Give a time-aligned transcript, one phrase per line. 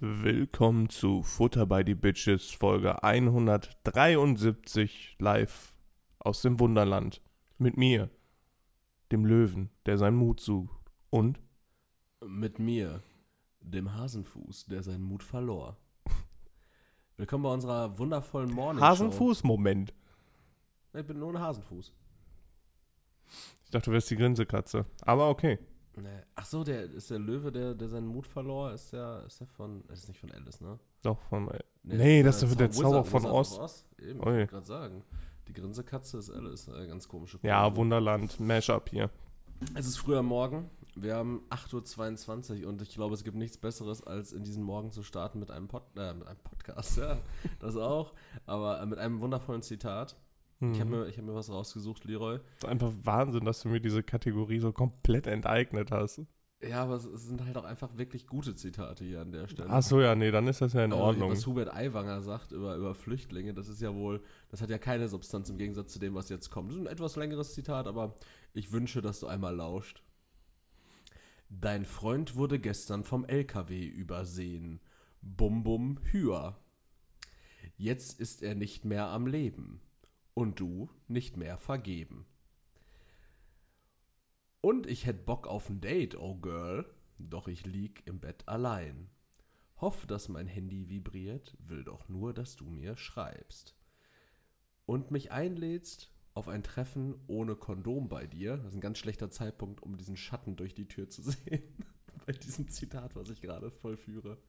[0.00, 5.74] Willkommen zu Futter by the Bitches, Folge 173 live
[6.20, 7.20] aus dem Wunderland.
[7.58, 8.08] Mit mir,
[9.10, 10.92] dem Löwen, der seinen Mut sucht.
[11.10, 11.40] Und?
[12.24, 13.02] Mit mir,
[13.58, 15.76] dem Hasenfuß, der seinen Mut verlor.
[17.16, 19.92] Willkommen bei unserer wundervollen Morning Hasenfuß-Moment.
[20.94, 21.92] Ich bin nur ein Hasenfuß.
[23.64, 24.86] Ich dachte, du wärst die Grinsekatze.
[25.00, 25.58] Aber okay.
[26.02, 26.08] Nee.
[26.34, 29.46] Ach so, der ist der Löwe, der, der seinen Mut verlor, ist der, ist der
[29.46, 30.78] von, das ist nicht von Alice, ne?
[31.02, 31.50] Doch, von.
[31.82, 33.58] Nee, das ist der Zau- Zauber von Oz.
[33.58, 33.84] Oz.
[33.98, 34.20] Eben, Ui.
[34.20, 35.04] ich wollte gerade sagen.
[35.48, 37.80] Die Grinsekatze ist Alice, äh, ganz komische Ja, Kombo.
[37.80, 38.38] Wunderland.
[38.40, 39.10] Mashup hier.
[39.74, 40.68] Es ist früher Morgen.
[40.94, 44.90] Wir haben 8.22 Uhr und ich glaube, es gibt nichts Besseres, als in diesen Morgen
[44.90, 46.98] zu starten mit einem, Pod äh, mit einem Podcast.
[46.98, 47.18] Ja,
[47.60, 48.12] das auch.
[48.46, 50.16] Aber äh, mit einem wundervollen Zitat.
[50.60, 50.90] Ich habe Mhm.
[50.90, 52.40] mir, ich hab mir was rausgesucht, Leroy.
[52.56, 56.22] ist einfach Wahnsinn, dass du mir diese Kategorie so komplett enteignet hast.
[56.60, 59.70] Ja, aber es, es sind halt auch einfach wirklich gute Zitate hier an der Stelle.
[59.70, 61.30] Ach so, ja, nee, dann ist das ja in Also, Ordnung.
[61.30, 65.06] Was Hubert Aiwanger sagt über, über Flüchtlinge, das ist ja wohl, das hat ja keine
[65.08, 66.70] Substanz im Gegensatz zu dem, was jetzt kommt.
[66.70, 68.16] Das ist ein etwas längeres Zitat, aber
[68.54, 70.02] ich wünsche, dass du einmal lauscht.
[71.48, 74.80] Dein Freund wurde gestern vom LKW übersehen.
[75.22, 76.58] Bum bum hüa.
[77.76, 79.80] Jetzt ist er nicht mehr am Leben.
[80.38, 82.24] Und du nicht mehr vergeben.
[84.60, 86.88] Und ich hätt Bock auf ein Date, oh Girl.
[87.18, 89.10] Doch ich lieg im Bett allein.
[89.80, 93.74] Hoff, dass mein Handy vibriert, will doch nur, dass du mir schreibst.
[94.86, 98.58] Und mich einlädst auf ein Treffen ohne Kondom bei dir.
[98.58, 101.84] Das ist ein ganz schlechter Zeitpunkt, um diesen Schatten durch die Tür zu sehen.
[102.26, 104.40] bei diesem Zitat, was ich gerade vollführe.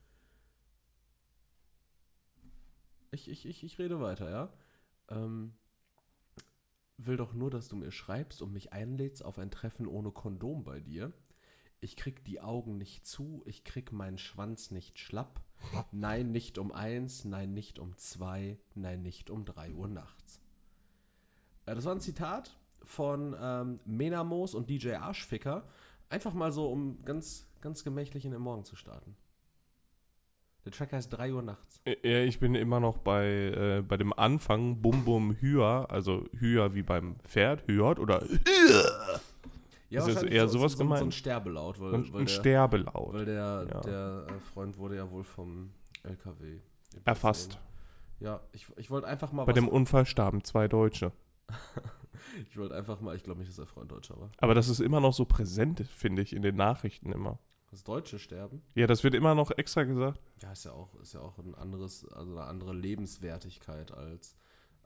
[3.09, 4.53] Ich, ich, ich, ich rede weiter, ja?
[5.09, 5.55] Ähm,
[7.05, 10.63] will doch nur, dass du mir schreibst und mich einlädst auf ein Treffen ohne Kondom
[10.63, 11.13] bei dir.
[11.81, 15.41] Ich krieg die Augen nicht zu, ich krieg meinen Schwanz nicht schlapp.
[15.91, 20.41] Nein, nicht um eins, nein, nicht um zwei, nein, nicht um drei Uhr nachts.
[21.65, 25.67] Äh, das war ein Zitat von ähm, Menamos und DJ Arschficker.
[26.09, 29.15] Einfach mal so, um ganz, ganz gemächlich in den Morgen zu starten.
[30.69, 31.81] Der Track heißt 3 Uhr nachts.
[32.03, 36.75] Ja, ich bin immer noch bei, äh, bei dem Anfang Bum Bum Hüa, also Hüa
[36.75, 38.23] wie beim Pferd, Hüat oder
[39.89, 41.13] Ja, Ist eher so, sowas so, so, so ein gemeint?
[41.15, 43.13] Sterbelaut, weil, ein, weil ein der, Sterbelaut.
[43.13, 43.81] Weil der, Ja.
[43.81, 45.71] der äh, Freund wurde ja wohl vom
[46.03, 46.59] LKW
[47.03, 47.57] Erfasst.
[48.19, 51.11] Ja, ich, ich wollte einfach mal Bei dem Unfall starben zwei Deutsche.
[52.49, 54.29] Ich wollte einfach mal, ich glaube nicht, dass der Freund Deutscher war.
[54.39, 57.39] Aber das ist immer noch so präsent, finde ich, in den Nachrichten immer.
[57.71, 58.61] Das Deutsche sterben?
[58.73, 60.19] Ja, das wird immer noch extra gesagt.
[60.41, 64.35] Ja, ist ja auch, ist ja auch ein anderes, also eine andere Lebenswertigkeit als,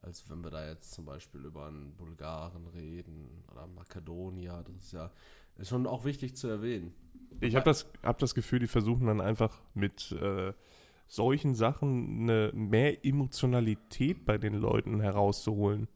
[0.02, 4.64] als wenn wir da jetzt zum Beispiel über einen Bulgaren reden oder Makedonier.
[4.68, 5.12] Das ist ja
[5.58, 6.94] ist schon auch wichtig zu erwähnen.
[7.42, 10.54] Ich habe das, hab das Gefühl, die versuchen dann einfach mit äh,
[11.08, 15.88] solchen Sachen eine mehr Emotionalität bei den Leuten herauszuholen.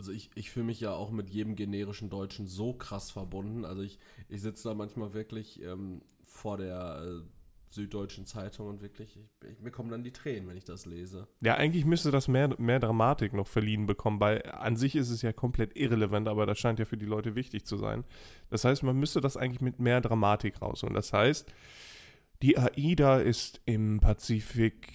[0.00, 3.66] Also ich, ich fühle mich ja auch mit jedem generischen Deutschen so krass verbunden.
[3.66, 3.98] Also ich,
[4.30, 7.22] ich sitze da manchmal wirklich ähm, vor der äh,
[7.68, 11.28] Süddeutschen Zeitung und wirklich, ich, ich, mir kommen dann die Tränen, wenn ich das lese.
[11.42, 15.20] Ja, eigentlich müsste das mehr, mehr Dramatik noch verliehen bekommen, weil an sich ist es
[15.20, 18.04] ja komplett irrelevant, aber das scheint ja für die Leute wichtig zu sein.
[18.48, 20.94] Das heißt, man müsste das eigentlich mit mehr Dramatik rausholen.
[20.94, 21.52] Das heißt,
[22.40, 24.88] die AIDA ist im Pazifik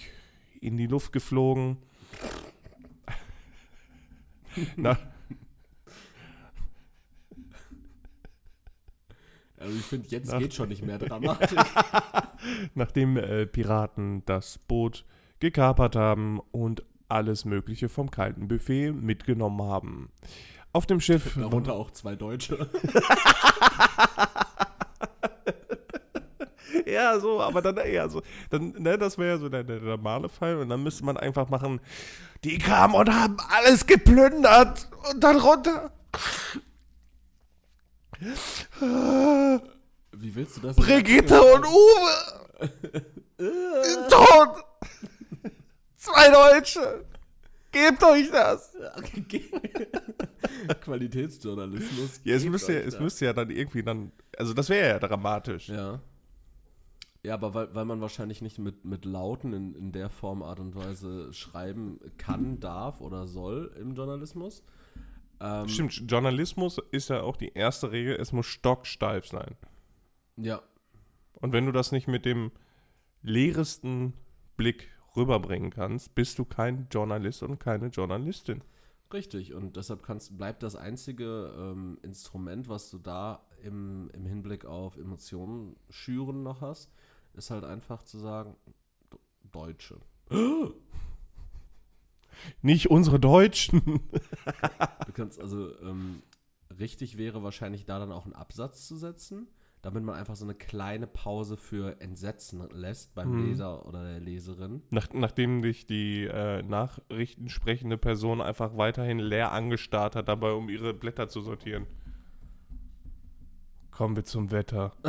[0.62, 1.78] in die Luft geflogen.
[4.76, 4.98] Na,
[9.58, 10.38] Also ich finde, jetzt Ach.
[10.40, 11.58] geht schon nicht mehr dramatisch.
[12.76, 15.06] nachdem äh, Piraten das Boot
[15.40, 20.10] gekapert haben und alles Mögliche vom kalten Buffet mitgenommen haben.
[20.74, 22.70] Auf dem Schiff Darunter auch zwei Deutsche.
[26.86, 28.22] Ja, so, aber dann eher so.
[28.50, 30.58] Dann, ne, das wäre ja so der, der normale Fall.
[30.58, 31.80] Und dann müsste man einfach machen,
[32.44, 35.92] die kamen und haben alles geplündert und dann runter.
[40.12, 40.76] Wie willst du das?
[40.76, 43.06] Brigitte und Uwe.
[44.10, 44.64] Tot.
[45.98, 47.06] Zwei Deutsche.
[47.72, 48.72] Gebt euch das.
[50.82, 52.22] Qualitätsjournalismus.
[52.24, 54.14] Ja, es müsste, ja, es müsste ja dann irgendwie dann.
[54.38, 55.68] Also, das wäre ja dramatisch.
[55.68, 56.00] Ja.
[57.26, 60.60] Ja, aber weil, weil man wahrscheinlich nicht mit, mit Lauten in, in der Form, Art
[60.60, 64.64] und Weise schreiben kann, darf oder soll im Journalismus.
[65.40, 69.56] Ähm, Stimmt, Journalismus ist ja auch die erste Regel, es muss stocksteif sein.
[70.38, 70.62] Ja,
[71.34, 72.52] Und wenn du das nicht mit dem
[73.24, 74.14] leeresten
[74.56, 78.62] Blick rüberbringen kannst, bist du kein Journalist und keine Journalistin.
[79.12, 79.54] richtig.
[79.54, 84.98] Und deshalb kannst, bleibt das einzige ähm, Instrument, was du da im, im Hinblick auf
[84.98, 86.92] Emotionen schüren noch hast,
[87.36, 88.56] ist halt einfach zu sagen,
[89.52, 89.98] Deutsche.
[92.62, 94.02] Nicht unsere Deutschen.
[95.06, 96.22] Du kannst also, ähm,
[96.80, 99.48] richtig wäre wahrscheinlich da dann auch einen Absatz zu setzen,
[99.82, 103.40] damit man einfach so eine kleine Pause für Entsetzen lässt beim Mhm.
[103.46, 104.82] Leser oder der Leserin.
[104.90, 110.70] Nach, nachdem dich die äh, Nachrichten sprechende Person einfach weiterhin leer angestarrt hat, dabei um
[110.70, 111.86] ihre Blätter zu sortieren.
[113.92, 114.92] Kommen wir zum Wetter.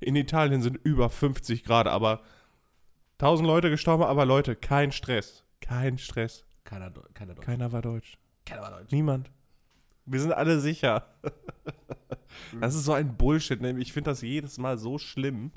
[0.00, 2.22] In Italien sind über 50 Grad, aber
[3.18, 5.44] 1000 Leute gestorben, aber Leute, kein Stress.
[5.60, 6.46] Kein Stress.
[6.64, 7.44] Keiner, keiner Deutsch.
[7.46, 8.18] Keiner war deutsch.
[8.46, 8.92] Keiner war Deutsch.
[8.92, 9.30] Niemand.
[10.06, 11.06] Wir sind alle sicher.
[12.60, 13.60] Das ist so ein Bullshit.
[13.60, 13.76] Ne?
[13.80, 15.50] Ich finde das jedes Mal so schlimm,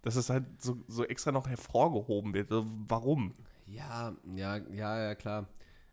[0.00, 2.48] dass es halt so, so extra noch hervorgehoben wird.
[2.50, 3.34] Warum?
[3.66, 5.46] Ja, ja, ja, ja, klar.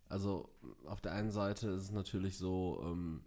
[0.08, 0.50] Also
[0.86, 3.26] auf der einen Seite ist es natürlich so, ähm,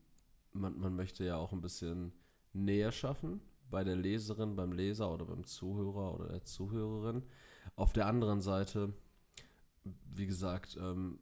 [0.55, 2.13] man, man möchte ja auch ein bisschen
[2.55, 3.41] Nähe schaffen
[3.71, 7.23] bei der Leserin, beim Leser oder beim Zuhörer oder der Zuhörerin.
[7.75, 8.93] Auf der anderen Seite,
[9.85, 11.19] wie gesagt, ähm,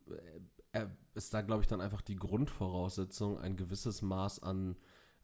[0.73, 4.77] äh, ist da, glaube ich, dann einfach die Grundvoraussetzung, ein gewisses Maß an,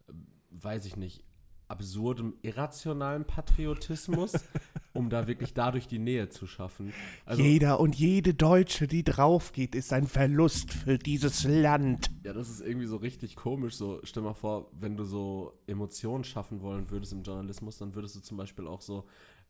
[0.09, 0.13] äh,
[0.51, 1.25] weiß ich nicht,
[1.69, 4.33] absurdem, irrationalem Patriotismus,
[4.93, 6.93] um da wirklich dadurch die Nähe zu schaffen.
[7.25, 12.11] Also, Jeder und jede Deutsche, die drauf geht, ist ein Verlust für dieses Land.
[12.25, 13.77] Ja, das ist irgendwie so richtig komisch.
[13.77, 18.17] So, stell mal vor, wenn du so Emotionen schaffen wollen würdest im Journalismus, dann würdest
[18.17, 19.07] du zum Beispiel auch so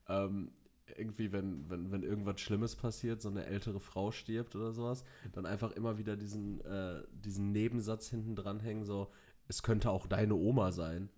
[0.09, 0.51] ähm,
[0.97, 5.47] irgendwie, wenn, wenn, wenn irgendwas Schlimmes passiert, so eine ältere Frau stirbt oder sowas, dann
[5.47, 9.09] einfach immer wieder diesen, äh, diesen Nebensatz hinten dranhängen, so,
[9.49, 11.09] es könnte auch deine Oma sein.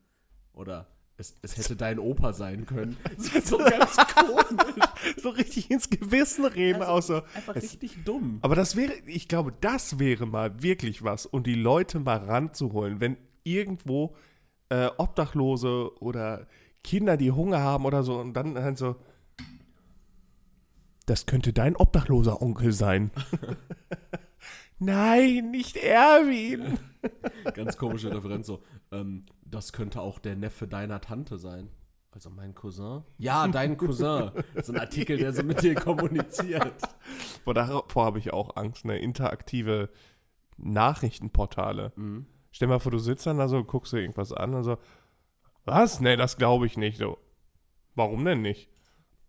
[0.52, 0.86] Oder
[1.18, 2.96] es, es hätte dein Opa sein können.
[3.18, 4.88] So, so ganz komisch.
[5.22, 7.24] So richtig ins Gewissen reden, Also, außer.
[7.34, 8.38] Einfach Es- richtig dumm.
[8.42, 13.00] Aber das wäre, ich glaube, das wäre mal wirklich was, um die Leute mal ranzuholen,
[13.00, 14.16] wenn irgendwo
[14.70, 16.46] äh, Obdachlose oder
[16.84, 18.96] Kinder, die Hunger haben oder so, und dann, dann so,
[21.06, 23.10] das könnte dein obdachloser Onkel sein.
[24.84, 26.78] Nein, nicht Erwin.
[27.54, 28.62] Ganz komische Referenz so.
[28.90, 31.68] Ähm, das könnte auch der Neffe deiner Tante sein.
[32.10, 33.04] Also mein Cousin?
[33.16, 34.32] Ja, dein Cousin.
[34.62, 36.74] So ein Artikel, der so mit dir kommuniziert.
[37.44, 38.98] Boah, davor habe ich auch Angst, ne?
[38.98, 39.88] Interaktive
[40.58, 41.92] Nachrichtenportale.
[41.96, 42.26] Mhm.
[42.50, 44.76] Stell mal vor, du sitzt dann da so, guckst dir irgendwas an und so,
[45.64, 46.00] was?
[46.00, 46.98] Nee, das glaube ich nicht.
[46.98, 47.18] So,
[47.94, 48.68] warum denn nicht?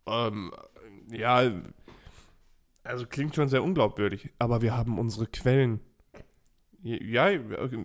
[0.08, 0.52] Ähm,
[1.12, 1.44] ja,
[2.84, 5.80] also klingt schon sehr unglaubwürdig, aber wir haben unsere Quellen.
[6.82, 7.28] Ja,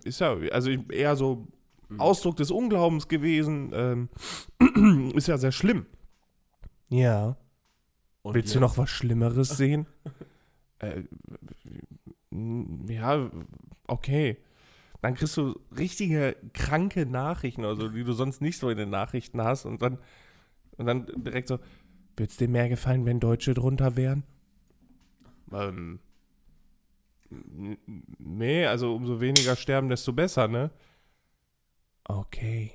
[0.05, 1.47] ist ja, also eher so
[1.91, 2.01] Mhm.
[2.01, 3.71] Ausdruck des Unglaubens gewesen.
[3.73, 4.09] Ähm,
[5.15, 5.87] ist ja sehr schlimm.
[6.91, 7.39] Ja.
[8.21, 9.87] Und Willst du jetzt- noch was Schlimmeres sehen?
[10.81, 11.05] äh,
[12.89, 13.31] ja,
[13.87, 14.37] okay.
[15.01, 19.41] Dann kriegst du richtige kranke Nachrichten, also die du sonst nicht so in den Nachrichten
[19.41, 19.99] hast und dann,
[20.77, 21.59] und dann direkt so,
[22.17, 24.25] würde es dir mehr gefallen, wenn Deutsche drunter wären?
[25.53, 26.01] Ähm,
[28.19, 30.71] nee, also umso weniger sterben, desto besser, ne?
[32.05, 32.73] Okay.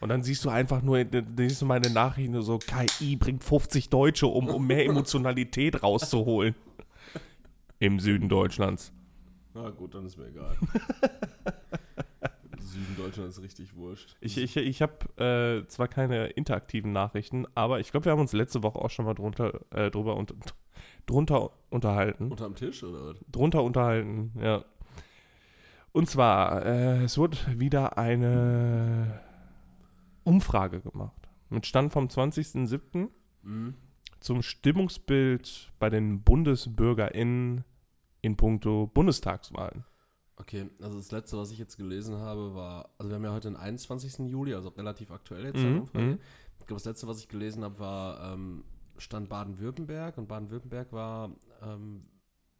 [0.00, 3.88] Und dann siehst du einfach nur, dann siehst du meine Nachrichten so, KI bringt 50
[3.88, 6.54] Deutsche um, um mehr Emotionalität rauszuholen.
[7.78, 8.92] Im Süden Deutschlands.
[9.54, 10.56] Na gut, dann ist mir egal.
[12.58, 14.16] Süden Deutschland ist richtig wurscht.
[14.20, 18.32] Ich, ich, ich habe äh, zwar keine interaktiven Nachrichten, aber ich glaube, wir haben uns
[18.32, 20.34] letzte Woche auch schon mal drunter, äh, drüber und,
[21.06, 22.30] drunter unterhalten.
[22.30, 23.16] Unterm Tisch oder was?
[23.30, 24.64] drunter unterhalten, ja.
[25.92, 29.20] Und zwar, äh, es wurde wieder eine
[30.24, 31.28] Umfrage gemacht.
[31.50, 33.08] Mit Stand vom 20.07.
[33.44, 33.74] Mhm.
[34.20, 37.64] zum Stimmungsbild bei den BundesbürgerInnen
[38.20, 39.84] in puncto Bundestagswahlen.
[40.36, 43.48] Okay, also das letzte, was ich jetzt gelesen habe, war, also wir haben ja heute
[43.48, 44.30] den 21.
[44.30, 45.58] Juli, also relativ aktuell jetzt.
[45.58, 46.04] Mhm, eine Umfrage.
[46.04, 46.18] mhm.
[46.60, 48.64] Ich glaube, das letzte, was ich gelesen habe, war ähm,
[48.98, 51.30] Stand Baden-Württemberg und Baden-Württemberg war
[51.62, 52.06] ähm,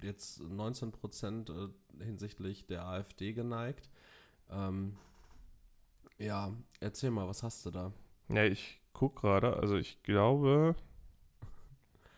[0.03, 1.69] jetzt 19 Prozent äh,
[2.05, 3.91] hinsichtlich der AfD geneigt.
[4.51, 4.97] Ähm,
[6.19, 7.93] ja, erzähl mal, was hast du da?
[8.29, 10.75] Ja, ich gucke gerade, also ich glaube,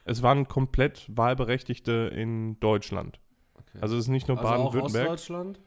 [0.05, 3.21] es waren komplett Wahlberechtigte in Deutschland.
[3.55, 3.79] Okay.
[3.81, 5.61] Also es ist nicht nur Also auch Baden-Württemberg, Ostdeutschland?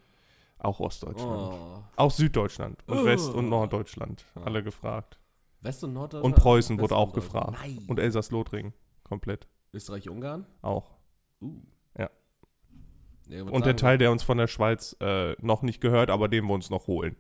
[0.60, 1.54] auch Ostdeutschland.
[1.54, 1.84] Oh.
[1.96, 3.06] Auch Süddeutschland und Oh.
[3.06, 4.44] West- und Norddeutschland, Ja.
[4.44, 5.20] alle gefragt.
[5.68, 6.36] West- und Norddeutschland?
[6.36, 7.58] Und Preußen wurde auch gefragt.
[7.62, 7.84] Nein.
[7.88, 10.46] Und Elsass-Lothringen, komplett, Österreich-Ungarn?
[10.62, 10.98] auch.
[11.42, 11.62] Uh.
[11.98, 12.10] Ja.
[13.30, 16.46] Ja, Und der Teil, der uns von der Schweiz äh, noch nicht gehört, aber den
[16.46, 17.16] wir uns noch holen.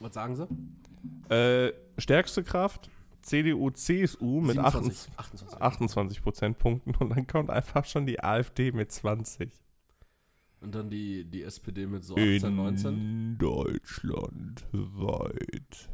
[0.00, 1.34] Was sagen sie?
[1.34, 2.90] Äh, stärkste Kraft,
[3.22, 5.60] CDU, CSU mit 28, 28.
[5.60, 9.50] 28 Prozentpunkten und dann kommt einfach schon die AfD mit 20.
[10.60, 12.94] Und dann die, die SPD mit so 18, 19.
[12.94, 15.90] In Deutschland weit.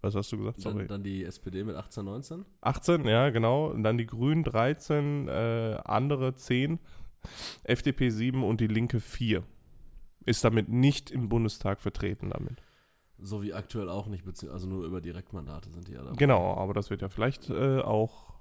[0.00, 0.60] Was hast du gesagt?
[0.60, 0.78] Sorry.
[0.78, 2.44] Dann, dann die SPD mit 18, 19.
[2.60, 3.66] 18, ja, genau.
[3.68, 6.78] Und dann die Grünen 13, äh, andere 10,
[7.64, 9.42] FDP 7 und die Linke 4.
[10.24, 12.62] Ist damit nicht im Bundestag vertreten damit.
[13.20, 16.16] So wie aktuell auch nicht, also nur über Direktmandate sind die ja dabei.
[16.16, 18.32] Genau, aber das wird ja vielleicht äh, auch.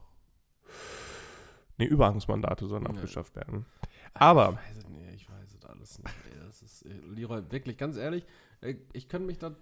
[1.77, 2.89] Nee, Überhangsmandate sollen Ja.
[2.89, 3.65] abgeschafft werden.
[4.13, 6.13] Aber- Ich weiß es nicht, ich weiß es alles nicht.
[6.31, 8.25] Ey, das ist, äh, Leroy, wirklich, ganz ehrlich,
[8.61, 9.55] äh, ich könnte mich da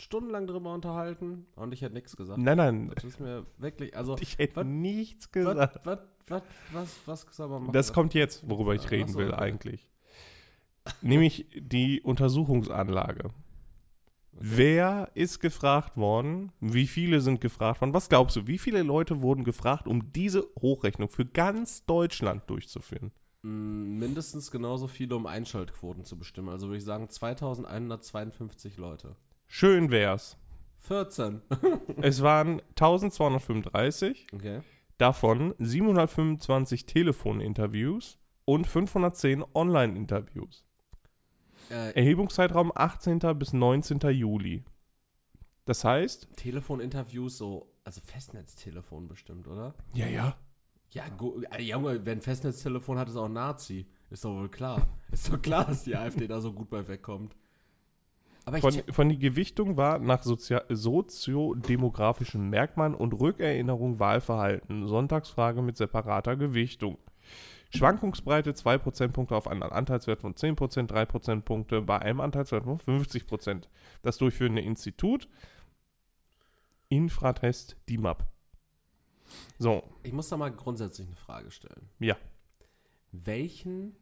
[0.00, 2.38] stundenlang drüber unterhalten und ich hätte nichts gesagt.
[2.40, 5.80] Nein, nein, Das ist mir wirklich, also, ich hätte Was- nichts gesagt.
[5.84, 6.42] was, was,
[6.72, 7.72] was, was soll man machen?
[7.72, 9.40] Das kommt jetzt, worüber ich reden so, will okay.
[9.40, 9.88] eigentlich.
[11.02, 13.26] Nämlich die Untersuchungsanlage.
[13.26, 13.34] Okay.
[14.42, 16.52] Wer ist gefragt worden?
[16.60, 17.92] Wie viele sind gefragt worden?
[17.92, 23.10] Was glaubst du, wie viele Leute wurden gefragt, um diese Hochrechnung für ganz Deutschland durchzuführen?
[23.42, 26.48] Mm, Mindestens genauso viele, um Einschaltquoten zu bestimmen.
[26.48, 29.16] Also würde ich sagen 2152 Leute.
[29.52, 30.36] Schön wär's.
[30.78, 31.42] 14.
[32.02, 34.60] Es waren 1235, Okay.
[34.96, 40.64] davon 725 Telefoninterviews und 510 Online-Interviews.
[41.68, 43.18] Äh, Erhebungszeitraum 18.
[43.36, 43.98] bis 19.
[44.12, 44.62] Juli.
[45.64, 49.74] Das heißt, Telefoninterviews, so, also Festnetztelefon bestimmt, oder?
[49.94, 50.36] ja, ja.
[50.92, 53.86] Ja, gu- äh, Junge, wer ein Festnetztelefon hat, ist auch ein Nazi.
[54.10, 54.88] Ist doch wohl klar.
[55.12, 57.36] Ist doch klar, dass die AfD da so gut bei wegkommt.
[58.58, 64.86] Von, von die Gewichtung war nach Sozia soziodemografischen Merkmalen und Rückerinnerung Wahlverhalten.
[64.86, 66.98] Sonntagsfrage mit separater Gewichtung.
[67.72, 72.78] Schwankungsbreite 2 Prozentpunkte auf einen Anteilswert von 10 Prozent, 3 Prozentpunkte bei einem Anteilswert von
[72.80, 73.68] 50 Prozent.
[74.02, 75.28] Das durchführende Institut
[76.88, 78.26] Infratest DIMAP.
[79.58, 81.88] So, ich muss da mal grundsätzlich eine Frage stellen.
[82.00, 82.16] Ja.
[83.12, 83.94] Welchen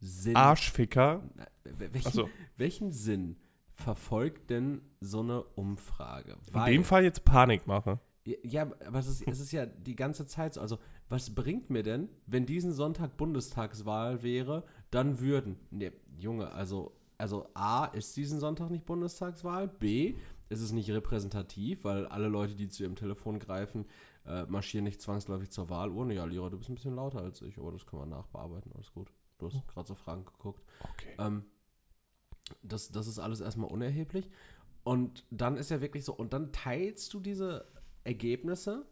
[0.00, 1.22] Sinn, Arschficker.
[1.36, 3.36] Na, wel- welchen, Achso, welchen Sinn
[3.76, 6.36] verfolgt denn so eine Umfrage?
[6.52, 8.00] in dem Fall jetzt Panikmache.
[8.24, 10.60] Ja, Ja, aber es ist, es ist ja die ganze Zeit so.
[10.60, 10.78] Also,
[11.08, 15.56] was bringt mir denn, wenn diesen Sonntag Bundestagswahl wäre, dann würden.
[15.70, 20.16] Ne, Junge, also, also A, ist diesen Sonntag nicht Bundestagswahl, B,
[20.48, 23.84] ist es nicht repräsentativ, weil alle Leute, die zu ihrem Telefon greifen,
[24.26, 26.14] äh, marschieren nicht zwangsläufig zur Wahlurne.
[26.14, 28.92] Ja, Lira, du bist ein bisschen lauter als ich, aber das kann man nachbearbeiten, alles
[28.92, 29.12] gut.
[29.38, 30.64] Du hast gerade so Fragen geguckt.
[30.80, 31.14] Okay.
[31.18, 31.44] Ähm,
[32.62, 34.30] das, das ist alles erstmal unerheblich.
[34.84, 37.66] Und dann ist ja wirklich so, und dann teilst du diese
[38.04, 38.86] Ergebnisse,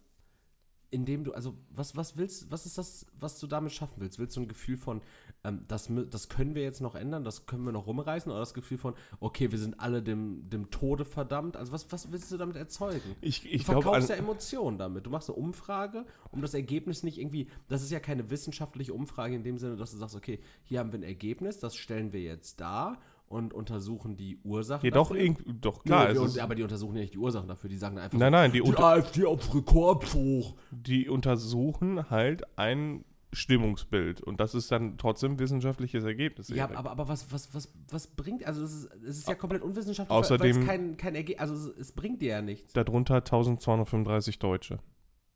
[0.95, 4.21] indem du, also was, was willst, was ist das, was du damit schaffen willst?
[4.21, 5.03] Willst du ein Gefühl von,
[5.43, 8.55] ähm, das, das können wir jetzt noch ändern, das können wir noch rumreißen, oder das
[8.55, 11.57] Gefühl von, okay, wir sind alle dem, dem Tode verdammt?
[11.57, 13.17] Also was, was willst du damit erzeugen?
[13.21, 15.05] Ich, Du ich glaube, verkaufst ja Emotionen damit.
[15.05, 17.49] Du machst eine Umfrage, um das Ergebnis nicht irgendwie.
[17.69, 20.93] Das ist ja keine wissenschaftliche Umfrage in dem Sinne, dass du sagst, okay, hier haben
[20.93, 24.85] wir ein Ergebnis, das stellen wir jetzt dar und untersuchen die Ursachen.
[24.85, 25.35] ja, doch, dafür.
[25.61, 26.13] doch klar.
[26.13, 28.33] Nö, es wir, aber die untersuchen ja nicht die Ursachen dafür, die sagen einfach nein,
[28.33, 30.55] nein, die, die unter, AfD auf Rekordhoch.
[30.71, 36.49] die untersuchen halt ein Stimmungsbild und das ist dann trotzdem wissenschaftliches Ergebnis.
[36.49, 39.63] Ja, aber, aber was, was, was, was bringt, also es ist, es ist ja komplett
[39.63, 42.73] unwissenschaftlich, Außerdem- weil es kein, kein Ergebnis, also es, es bringt dir ja nichts.
[42.73, 44.79] Darunter 1235 Deutsche.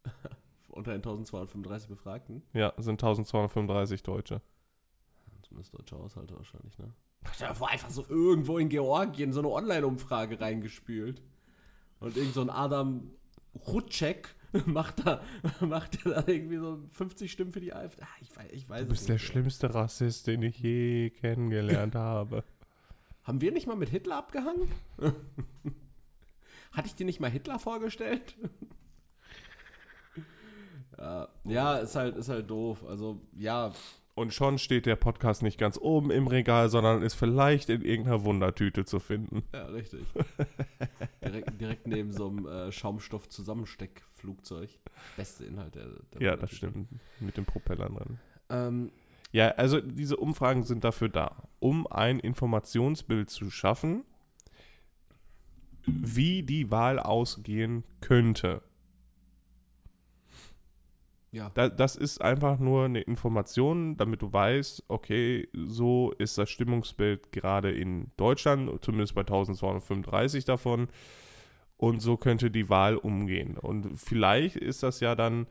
[0.68, 4.40] Unter den 1235 Befragten, Ja, sind 1235 Deutsche.
[5.42, 6.92] zumindest deutsche Haushalte wahrscheinlich, ne?
[7.37, 11.23] Dir vor, einfach so irgendwo in Georgien so eine Online-Umfrage reingespült.
[12.00, 13.11] Und irgend so ein Adam
[13.66, 14.35] Rutschek
[14.66, 15.20] macht da,
[15.61, 18.02] macht da irgendwie so 50 Stimmen für die AfD.
[18.02, 19.25] Ah, ich weiß, ich weiß Du bist der nicht.
[19.26, 22.44] schlimmste Rassist, den ich je kennengelernt habe.
[23.25, 24.68] Haben wir nicht mal mit Hitler abgehangen?
[26.73, 28.37] Hatte ich dir nicht mal Hitler vorgestellt?
[30.97, 32.85] ja, ja, ist halt, ist halt doof.
[32.87, 33.73] Also, ja,
[34.18, 38.25] Und schon steht der Podcast nicht ganz oben im Regal, sondern ist vielleicht in irgendeiner
[38.25, 39.44] Wundertüte zu finden.
[39.54, 40.00] ja, richtig.
[41.25, 44.70] direkt, direkt neben so einem äh, Schaumstoff-Zusammensteckflugzeug.
[45.16, 46.88] Beste Inhalt der, der Ja, das stimmt.
[47.20, 48.18] Mit den Propellern drin.
[48.50, 48.90] Ähm,
[49.30, 54.02] Ja, also diese Umfragen sind dafür da, um ein Informationsbild zu schaffen,
[55.87, 58.62] wie die Wahl ausgehen könnte.
[61.30, 66.49] Ja, Da, das ist einfach nur eine Information, damit du weißt, okay, so ist das
[66.49, 70.88] Stimmungsbild gerade in Deutschland, zumindest bei 1235 davon.
[71.76, 73.56] Und so könnte die Wahl umgehen.
[73.56, 75.47] Und vielleicht ist das ja dann,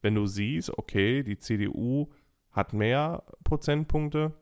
[0.00, 2.08] wenn du siehst, okay, die CDU
[2.50, 4.32] hat mehr Prozentpunkte,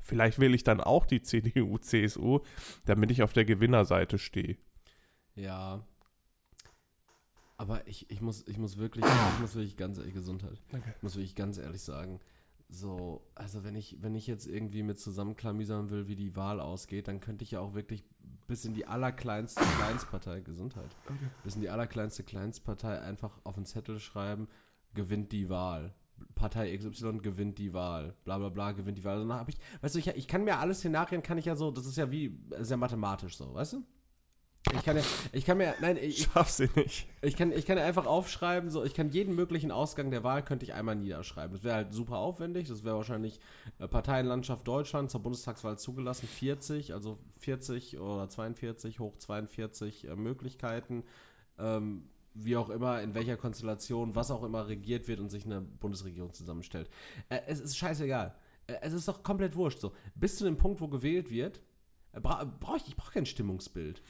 [0.00, 2.40] vielleicht wähle ich dann auch die CDU, CSU,
[2.84, 4.58] damit ich auf der Gewinnerseite stehe.
[5.36, 5.86] ja.
[7.62, 10.60] Aber ich, ich, muss, ich muss wirklich, ich muss wirklich ganz ehrlich, Gesundheit.
[10.72, 10.96] Danke.
[11.00, 12.18] muss wirklich ganz ehrlich sagen,
[12.68, 17.06] so, also wenn ich, wenn ich jetzt irgendwie mit zusammenklamüsern will, wie die Wahl ausgeht,
[17.06, 18.02] dann könnte ich ja auch wirklich
[18.48, 20.90] bis in die allerkleinste Kleinstpartei, Gesundheit,
[21.44, 24.48] bis in die allerkleinste Kleinstpartei einfach auf den Zettel schreiben,
[24.94, 25.94] gewinnt die Wahl.
[26.34, 29.20] Partei XY gewinnt die Wahl, bla bla bla, gewinnt die Wahl.
[29.20, 31.70] Dann habe ich, weißt du, ich, ich kann mir alles Szenarien, kann ich ja so,
[31.70, 33.84] das ist ja wie, sehr mathematisch so, weißt du?
[34.70, 35.02] Ich kann ja,
[35.32, 37.06] ich kann mir, nein, ich, Schaff sie nicht.
[37.20, 40.64] ich kann, ich kann einfach aufschreiben, so, ich kann jeden möglichen Ausgang der Wahl, könnte
[40.64, 41.52] ich einmal niederschreiben.
[41.52, 43.40] Das wäre halt super aufwendig, das wäre wahrscheinlich
[43.80, 51.04] äh, Parteienlandschaft Deutschland zur Bundestagswahl zugelassen, 40, also 40 oder 42, hoch 42 äh, Möglichkeiten,
[51.58, 55.60] ähm, wie auch immer, in welcher Konstellation, was auch immer regiert wird und sich eine
[55.60, 56.88] Bundesregierung zusammenstellt.
[57.28, 58.34] Äh, es ist scheißegal.
[58.68, 59.92] Äh, es ist doch komplett wurscht so.
[60.14, 61.60] Bis zu dem Punkt, wo gewählt wird,
[62.12, 64.02] äh, bra brauche ich, ich brauche kein Stimmungsbild.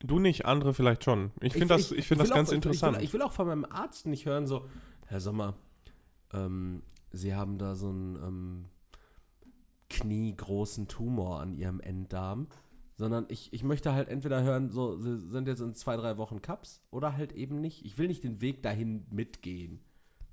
[0.00, 1.30] Du nicht, andere vielleicht schon.
[1.40, 2.96] Ich finde das, ich find will das ganz auch, interessant.
[2.96, 4.66] Ich will, ich will auch von meinem Arzt nicht hören, so,
[5.06, 5.54] Herr Sommer,
[6.32, 8.64] ähm, Sie haben da so einen ähm,
[9.88, 12.46] kniegroßen Tumor an Ihrem Enddarm.
[12.96, 16.42] Sondern ich, ich möchte halt entweder hören, so, Sie sind jetzt in zwei, drei Wochen
[16.42, 17.84] Cups oder halt eben nicht.
[17.84, 19.80] Ich will nicht den Weg dahin mitgehen.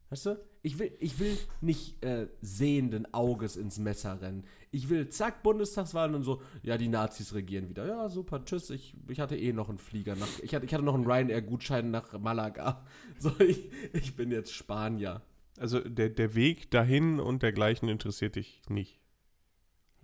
[0.10, 0.40] Weißt du?
[0.64, 4.46] Ich will, ich will nicht äh, sehenden Auges ins Messer rennen.
[4.72, 7.86] Ich will, zack, Bundestagswahlen und so, ja, die Nazis regieren wieder.
[7.88, 8.70] Ja, super, tschüss.
[8.70, 10.28] Ich, ich hatte eh noch einen Flieger nach.
[10.42, 12.86] Ich hatte, ich hatte noch einen Ryanair-Gutschein nach Malaga.
[13.20, 15.22] So, ich, ich bin jetzt Spanier.
[15.58, 19.00] also der, der Weg dahin und dergleichen interessiert dich nicht.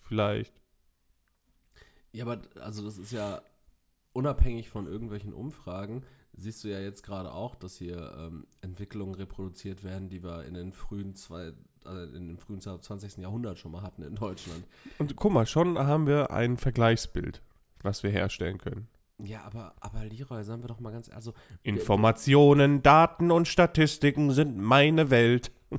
[0.00, 0.54] Vielleicht.
[2.12, 3.42] Ja, aber also das ist ja
[4.12, 6.04] unabhängig von irgendwelchen Umfragen,
[6.34, 10.54] siehst du ja jetzt gerade auch, dass hier ähm, Entwicklungen reproduziert werden, die wir in
[10.54, 11.52] den frühen zwei,
[11.84, 13.18] also in dem frühen 20.
[13.18, 14.64] Jahrhundert schon mal hatten in Deutschland.
[14.98, 17.42] Und guck mal, schon haben wir ein Vergleichsbild,
[17.82, 18.88] was wir herstellen können.
[19.24, 21.32] Ja, aber, aber Leroy, sagen wir doch mal ganz, also
[21.62, 25.52] Informationen, Daten und Statistiken sind meine Welt.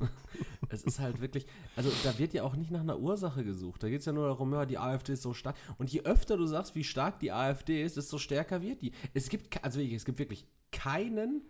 [0.70, 3.84] es ist halt wirklich, also da wird ja auch nicht nach einer Ursache gesucht.
[3.84, 5.56] Da geht es ja nur darum, ja, die AfD ist so stark.
[5.78, 8.94] Und je öfter du sagst, wie stark die AfD ist, desto stärker wird die.
[9.14, 11.42] Es gibt, also wirklich, es gibt wirklich keinen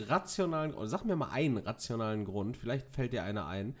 [0.00, 3.76] rationalen, oder sag mir mal einen rationalen Grund, vielleicht fällt dir einer ein,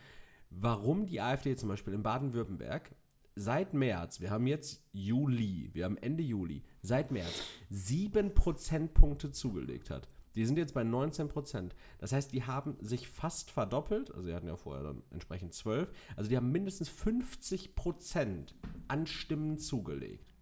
[0.50, 2.94] warum die AfD zum Beispiel in Baden-Württemberg
[3.36, 9.90] seit März, wir haben jetzt Juli, wir haben Ende Juli, seit März sieben Prozentpunkte zugelegt
[9.90, 10.08] hat.
[10.34, 11.76] Die sind jetzt bei 19 Prozent.
[11.98, 14.12] Das heißt, die haben sich fast verdoppelt.
[14.12, 15.92] Also, die hatten ja vorher dann entsprechend 12.
[16.16, 18.54] Also, die haben mindestens 50 Prozent
[18.88, 20.34] an Stimmen zugelegt.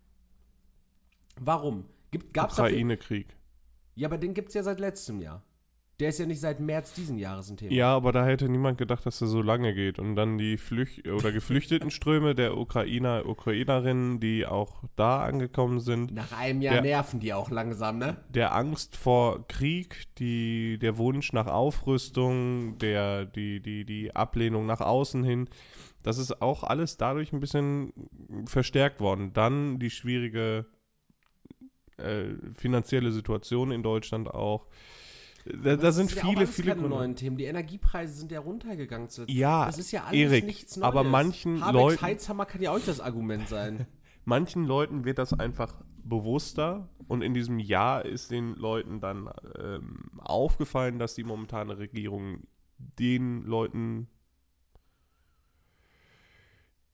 [1.38, 1.84] Warum?
[2.64, 3.36] Ukraine-Krieg.
[3.94, 5.42] Ja, aber den gibt es ja seit letztem Jahr.
[6.02, 7.72] Der ist ja nicht seit März diesen Jahres ein Thema.
[7.72, 10.00] Ja, aber da hätte niemand gedacht, dass er so lange geht.
[10.00, 16.36] Und dann die Flüch oder Geflüchtetenströme der Ukrainer, Ukrainerinnen, die auch da angekommen sind, Nach
[16.36, 18.16] einem Jahr Der- nerven die auch langsam, ne?
[18.30, 24.80] der Angst vor Krieg, die, der Wunsch nach Aufrüstung, der, die, die, die Ablehnung nach
[24.80, 25.48] außen hin,
[26.02, 27.92] das ist auch alles dadurch ein bisschen
[28.46, 29.32] verstärkt worden.
[29.34, 30.66] Dann die schwierige
[31.96, 32.24] äh,
[32.56, 34.66] finanzielle Situation in Deutschland auch.
[35.44, 36.96] Da, da sind ja viele, viele keine Gründe.
[36.96, 37.36] neuen Themen.
[37.36, 39.08] Die Energiepreise sind ja runtergegangen.
[39.26, 40.86] Ja, das ist ja alles Erik, nichts Neues.
[40.86, 43.86] aber manchen Habecks Leuten- Heizhammer kann ja auch das Argument sein.
[44.24, 49.28] Manchen Leuten wird das einfach bewusster und in diesem Jahr ist den Leuten dann
[49.58, 52.44] ähm, aufgefallen, dass die momentane Regierung
[53.00, 54.06] den Leuten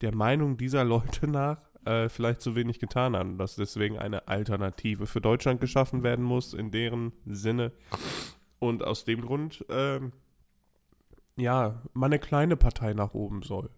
[0.01, 4.29] der Meinung dieser Leute nach äh, vielleicht zu wenig getan hat und dass deswegen eine
[4.29, 7.73] Alternative für Deutschland geschaffen werden muss, in deren Sinne.
[8.59, 10.12] Und aus dem Grund, ähm,
[11.37, 13.71] ja, mal eine kleine Partei nach oben soll.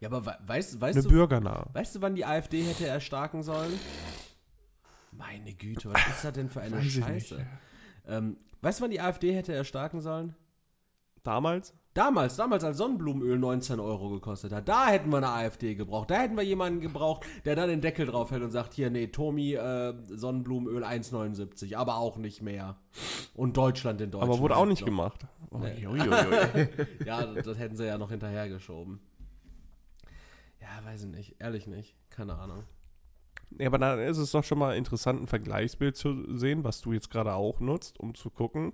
[0.00, 1.68] Ja, aber we weißt, weißt, Eine du, bürgernahe.
[1.74, 3.78] weißt du, wann die AfD hätte erstarken sollen?
[5.10, 7.46] Meine Güte, was ist das denn für eine Weiß Scheiße?
[8.06, 10.34] Ähm, weißt du, wann die AfD hätte erstarken sollen?
[11.22, 11.74] Damals?
[11.94, 16.10] Damals, damals, als Sonnenblumenöl 19 Euro gekostet hat, da hätten wir eine AfD gebraucht.
[16.10, 19.08] Da hätten wir jemanden gebraucht, der da den Deckel drauf hält und sagt, hier, nee,
[19.08, 22.76] Tomi, äh, Sonnenblumenöl 1,79, aber auch nicht mehr.
[23.34, 24.32] Und Deutschland in Deutschland.
[24.32, 24.86] Aber wurde auch nicht noch.
[24.86, 25.26] gemacht.
[25.50, 25.86] Oh, Nee.
[27.04, 28.98] Ja, das, das hätten sie ja noch hinterhergeschoben.
[30.60, 31.36] Ja, weiß ich nicht.
[31.40, 31.94] Ehrlich nicht.
[32.08, 32.64] Keine Ahnung.
[33.58, 36.92] ja, aber dann ist es doch schon mal interessant, ein Vergleichsbild zu sehen, was du
[36.94, 38.72] jetzt gerade auch nutzt, um zu gucken,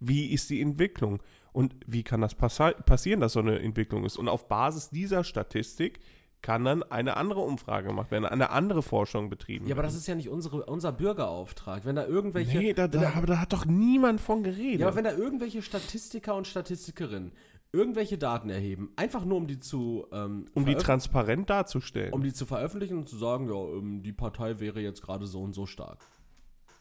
[0.00, 1.22] wie ist die Entwicklung
[1.56, 4.18] und wie kann das passi passieren, dass so eine Entwicklung ist.
[4.18, 6.00] Und auf Basis dieser Statistik
[6.42, 10.06] kann dann eine andere Umfrage gemacht werden, eine andere Forschung betrieben Ja, aber das ist
[10.06, 11.86] ja nicht unsere, unser Bürgerauftrag.
[11.86, 12.58] Wenn da irgendwelche.
[12.58, 14.80] Nee, da, wenn da, aber da hat doch niemand von geredet.
[14.80, 17.32] Ja, aber wenn da irgendwelche Statistiker und Statistikerinnen
[17.72, 22.12] irgendwelche Daten erheben, einfach nur um die zu ähm, Um die transparent darzustellen.
[22.12, 25.40] um die zu veröffentlichen und zu sagen, ja, ähm, die Partei wäre jetzt gerade so
[25.40, 26.04] und so stark.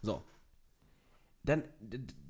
[0.02, 0.22] So.
[1.46, 1.64] Dann,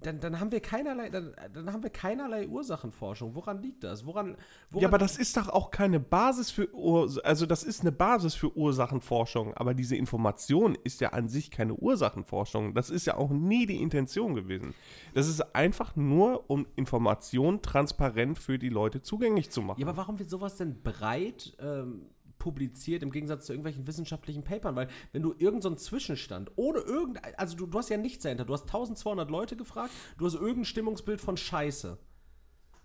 [0.01, 3.33] dann, dann haben wir keinerlei, dann, dann haben wir keinerlei Ursachenforschung.
[3.33, 4.05] Woran liegt das?
[4.05, 4.35] Woran,
[4.69, 7.91] woran ja, aber das ist doch auch keine Basis für Ur also das ist eine
[7.91, 12.73] Basis für Ursachenforschung, aber diese Information ist ja an sich keine Ursachenforschung.
[12.73, 14.73] Das ist ja auch nie die Intention gewesen.
[15.13, 19.79] Das ist einfach nur, um Informationen transparent für die Leute zugänglich zu machen.
[19.79, 22.09] Ja, aber warum wird sowas denn breit ähm,
[22.45, 24.75] publiziert im Gegensatz zu irgendwelchen wissenschaftlichen Papern?
[24.75, 28.45] Weil wenn du irgendeinen so Zwischenstand ohne irgendein, also du, du hast ja nichts dahinter,
[28.45, 31.97] du hast 1200 Leute gefragt, du hast irgendein Stimmungsbild von Scheiße.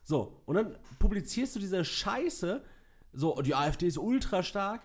[0.03, 2.65] So, und dann publizierst du diese Scheiße,
[3.13, 4.81] so, die AfD ist ultra stark,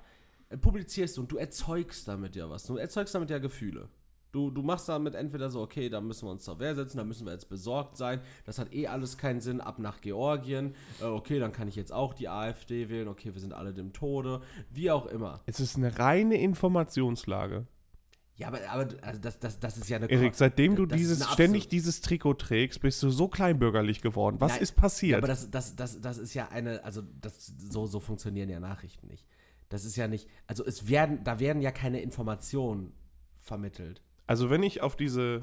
[0.59, 2.65] publizierst du und du erzeugst damit ja was.
[2.65, 3.87] Du erzeugst damit ja Gefühle.
[4.35, 7.05] Du, du machst damit entweder so, okay, da müssen wir uns zur Wehr setzen, da
[7.05, 11.05] müssen wir jetzt besorgt sein, das hat eh alles keinen Sinn, ab nach Georgien, äh,
[11.05, 14.41] okay, dann kann ich jetzt auch die AfD wählen, okay, wir sind alle dem Tode,
[14.69, 15.39] wie auch immer.
[15.45, 17.65] Es ist eine reine Informationslage.
[18.35, 20.11] Ja, aber, aber also das, das, das ist ja eine...
[20.11, 24.41] Erik, seitdem du dieses, ständig dieses Trikot trägst, bist du so kleinbürgerlich geworden.
[24.41, 25.11] Was Nein, ist passiert?
[25.11, 28.59] Ja, aber das, das, das, das ist ja eine, also das, so, so funktionieren ja
[28.59, 29.25] Nachrichten nicht.
[29.69, 32.91] Das ist ja nicht, also es werden, da werden ja keine Informationen
[33.39, 34.01] vermittelt.
[34.27, 35.41] Also wenn ich auf diese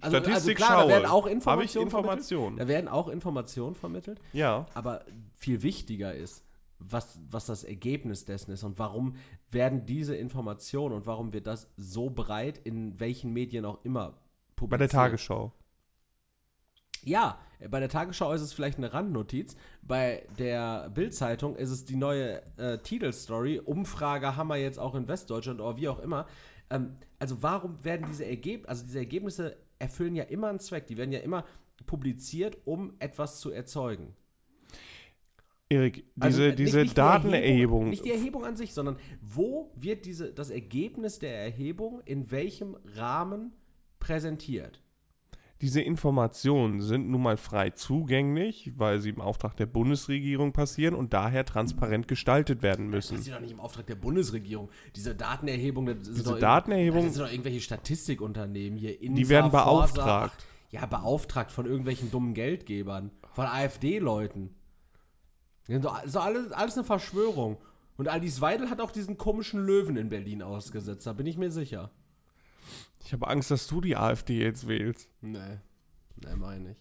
[0.00, 2.56] Also, Statistik also klar, schaue, da werden auch habe ich Informationen.
[2.56, 4.20] Da werden auch Informationen vermittelt.
[4.32, 4.66] Ja.
[4.74, 6.44] Aber viel wichtiger ist,
[6.78, 9.16] was, was das Ergebnis dessen ist und warum
[9.50, 14.18] werden diese Informationen und warum wird das so breit in welchen Medien auch immer
[14.56, 14.70] publiziert.
[14.70, 15.52] Bei der Tagesschau.
[17.02, 19.56] Ja, bei der Tagesschau ist es vielleicht eine Randnotiz.
[19.82, 23.60] Bei der Bild-Zeitung ist es die neue äh, Titelstory.
[23.60, 26.26] Umfrage haben wir jetzt auch in Westdeutschland oder wie auch immer.
[26.70, 30.86] Ähm, also warum werden diese Ergebnisse, also diese Ergebnisse erfüllen ja immer einen Zweck.
[30.86, 31.44] Die werden ja immer
[31.86, 34.14] publiziert, um etwas zu erzeugen.
[35.68, 37.88] Erik, Also, diese, äh, diese nicht Datenerhebung.
[37.88, 42.76] Nicht die Erhebung an sich, sondern wo wird diese, das Ergebnis der Erhebung in welchem
[42.94, 43.52] Rahmen
[43.98, 44.83] präsentiert?
[45.64, 51.14] Diese Informationen sind nun mal frei zugänglich, weil sie im Auftrag der Bundesregierung passieren und
[51.14, 53.18] daher transparent gestaltet werden Das müssen.
[53.20, 54.68] ist ja doch nicht im Auftrag der Bundesregierung.
[54.94, 59.00] Diese Datenerhebung, das sind Diese doch, Datenerhebung- das sind doch irgendwelche Statistikunternehmen hier.
[59.00, 60.34] Insa, Die werden Forsa, beauftragt.
[60.38, 64.50] ach, ja, beauftragt von irgendwelchen dummen Geldgebern, von AfD-Leuten.
[65.66, 67.56] Das ist das alles, alles eine Verschwörung.
[67.96, 71.50] Und Alice Weidel hat auch diesen komischen Löwen in Berlin ausgesetzt, da bin ich mir
[71.50, 71.90] sicher.
[73.04, 75.08] Ich habe Angst, dass du die AfD jetzt wählst.
[75.20, 75.58] Nee.
[76.16, 76.76] Nee, meine ich.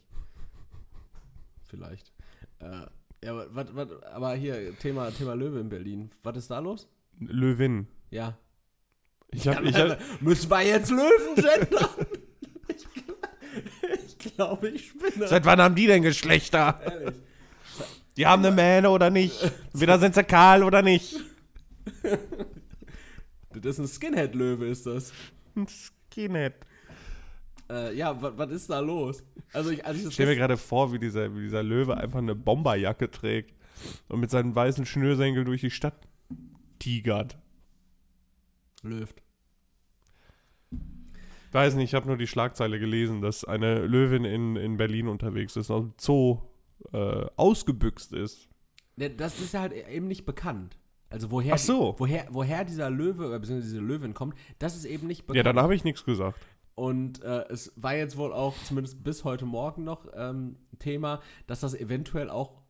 [1.70, 2.14] Vielleicht.
[2.60, 2.86] Äh,
[3.24, 6.12] ja, aber, wat, wat, aber hier, Thema, Thema Löwe in Berlin.
[6.24, 6.88] Was ist da los?
[7.20, 7.88] Löwin.
[8.10, 8.38] Ja.
[9.32, 11.90] Ich habe, ich hab, Müssen wir jetzt Löwen gendern?
[14.06, 15.28] ich glaube, ich spinne.
[15.28, 16.80] seit wann haben die denn Geschlechter?
[16.86, 17.16] Ehrlich.
[18.16, 19.52] Die haben eine Mähne oder nicht?
[19.74, 21.16] Wieder sind sie kahl oder nicht?
[23.52, 25.12] Das ist ein Skinhead-Löwe, ist das.
[25.56, 26.03] Ein Skinhead.
[27.70, 29.24] Äh, ja, was ist da los?
[29.54, 32.36] Also, ich, als ich stelle mir gerade vor, wie dieser, wie dieser Löwe einfach eine
[32.36, 33.56] Bomberjacke trägt
[34.10, 36.08] und mit seinen weißen Schnürsenkeln durch die Stadt
[36.80, 37.38] tigert.
[38.82, 39.24] Löft.
[40.72, 45.08] Ich weiß nicht, ich habe nur die Schlagzeile gelesen, dass eine Löwin in, in Berlin
[45.08, 46.42] unterwegs ist, aus dem Zoo
[46.92, 48.50] äh, ausgebüxt ist.
[48.96, 50.78] Ne, Das ist ja halt eben nicht bekannt.
[51.14, 51.96] Also woher, Ach so.
[52.00, 55.38] woher, woher dieser Löwe, oder beziehungsweise diese Löwin kommt, das ist eben nicht bekannt.
[55.38, 56.40] Ja, dann habe ich nichts gesagt.
[56.74, 61.60] Und äh, es war jetzt wohl auch, zumindest bis heute Morgen noch, ähm, Thema, dass
[61.60, 62.64] das eventuell auch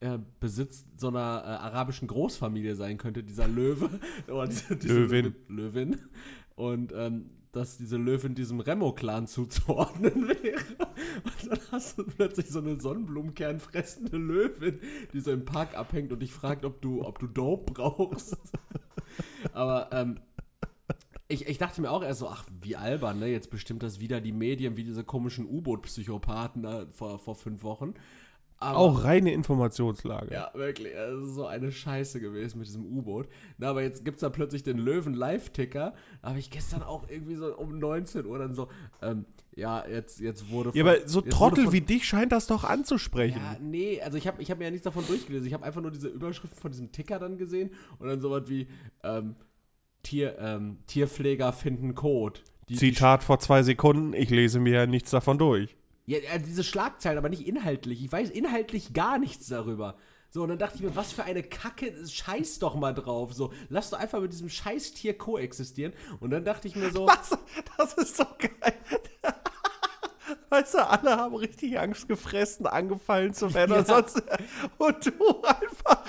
[0.00, 3.88] äh, Besitz so einer äh, arabischen Großfamilie sein könnte, dieser Löwe.
[4.26, 5.34] Oder diese, diese Löwin.
[5.46, 6.00] Löwin.
[6.56, 10.64] Und ähm, dass diese Löwin diesem Remo-Clan zuzuordnen wäre.
[11.24, 14.80] Und dann hast du plötzlich so eine Sonnenblumenkern fressende Löwin,
[15.12, 18.36] die so im Park abhängt und dich fragt, ob du, ob du Dope brauchst.
[19.52, 20.18] Aber ähm,
[21.28, 23.28] ich, ich dachte mir auch erst so, ach, wie albern, ne?
[23.28, 27.94] Jetzt bestimmt das wieder die Medien, wie diese komischen U-Boot-Psychopathen da vor, vor fünf Wochen.
[28.58, 30.32] Aber, Auch reine Informationslage.
[30.32, 30.94] Ja, wirklich.
[30.94, 33.28] Es ist so eine Scheiße gewesen mit diesem U-Boot.
[33.58, 35.92] Na, aber jetzt gibt es da plötzlich den Löwen-Live-Ticker.
[36.22, 38.68] Da habe ich gestern auch irgendwie so um 19 Uhr dann so,
[39.02, 42.46] ähm, ja, jetzt, jetzt wurde Ja, von- aber so Trottel von- wie dich scheint das
[42.46, 43.38] doch anzusprechen.
[43.42, 45.46] ja, nee, also ich habe ich hab mir ja nichts davon durchgelesen.
[45.46, 48.66] Ich habe einfach nur diese Überschrift von diesem Ticker dann gesehen und dann sowas wie
[49.02, 49.34] ähm,
[50.02, 52.40] Tier, ähm, Tierpfleger finden Code.
[52.68, 55.76] Die, Zitat vor zwei Sekunden, ich lese mir ja nichts davon durch.
[56.06, 58.04] Ja, äh, diese Schlagzeilen, aber nicht inhaltlich.
[58.04, 59.96] Ich weiß inhaltlich gar nichts darüber.
[60.30, 63.32] So, und dann dachte ich mir, was für eine Kacke, scheiß doch mal drauf.
[63.32, 65.92] So, lass doch einfach mit diesem Scheißtier koexistieren.
[66.20, 67.30] Und dann dachte ich mir so, Was?
[67.78, 68.74] Das ist so geil.
[70.50, 73.78] Weißt du, alle haben richtig Angst gefressen, angefallen zu werden Ja.
[73.78, 74.22] und sonst.
[74.78, 76.02] Und du einfach.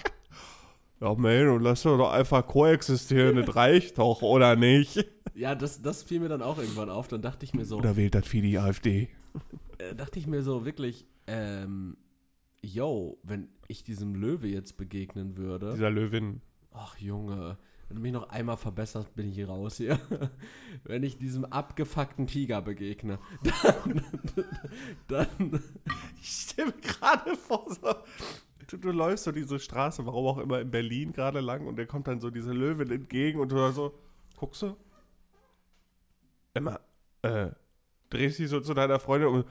[1.02, 5.06] Ja, man, und lass doch einfach koexistieren, das reicht doch, oder nicht?
[5.36, 7.08] Ja, das, das fiel mir dann auch irgendwann auf.
[7.10, 9.10] Dann dachte ich mir so, Oder wählt das für die AfD?
[9.78, 11.98] Äh, dachte ich mir so wirklich, ähm,
[12.62, 16.42] yo, wenn ich diesem Löwe jetzt begegnen würde, Dieser Löwin.
[16.72, 17.58] ach Junge,
[17.88, 20.00] wenn du mich noch einmal verbesserst, bin ich hier raus hier.
[20.84, 24.02] wenn ich diesem abgefuckten Tiger begegne, dann,
[25.08, 25.62] dann
[26.22, 27.94] Ich mir gerade vor, so,
[28.68, 31.86] du, du läufst so diese Straße, warum auch immer, in Berlin gerade lang und der
[31.86, 33.94] kommt dann so diese Löwin entgegen und du so,
[34.38, 34.76] guckst du?
[36.54, 36.80] Emma,
[37.22, 37.50] äh,
[38.10, 39.46] drehst dich so zu deiner Freundin und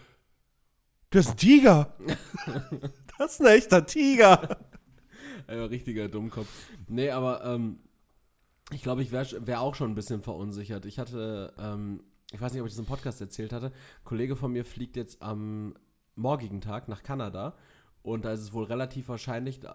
[1.14, 1.94] das ist ein Tiger!
[3.18, 4.58] das ist ein echter Tiger!
[5.46, 6.48] Ein richtiger Dummkopf.
[6.88, 7.78] Nee, aber ähm,
[8.72, 10.86] ich glaube, ich wäre wär auch schon ein bisschen verunsichert.
[10.86, 14.34] Ich hatte, ähm, ich weiß nicht, ob ich das im Podcast erzählt hatte, ein Kollege
[14.34, 15.74] von mir fliegt jetzt am
[16.16, 17.54] morgigen Tag nach Kanada
[18.04, 19.68] und da ist es wohl relativ wahrscheinlich, äh,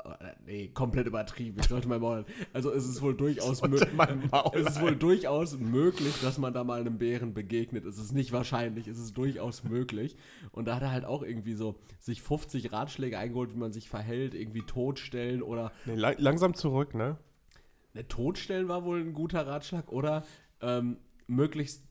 [0.45, 2.25] nee, komplett übertrieben, ich sollte mal Maul.
[2.53, 6.99] Also es ist wohl durchaus Es ist wohl durchaus möglich, dass man da mal einem
[6.99, 7.85] Bären begegnet.
[7.85, 10.15] Es ist nicht wahrscheinlich, es ist durchaus möglich.
[10.51, 13.89] Und da hat er halt auch irgendwie so sich 50 Ratschläge eingeholt, wie man sich
[13.89, 17.17] verhält, irgendwie totstellen oder Nee, lang, langsam zurück, ne?
[17.95, 20.23] Ne, Totstellen war wohl ein guter Ratschlag oder
[20.61, 21.83] ähm, möglichst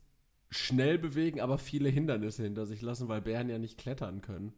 [0.49, 4.53] schnell bewegen, aber viele Hindernisse hinter sich lassen, weil Bären ja nicht klettern können.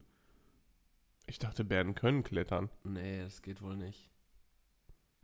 [1.32, 2.70] Ich dachte, Bären können klettern.
[2.84, 4.10] Nee, das geht wohl nicht.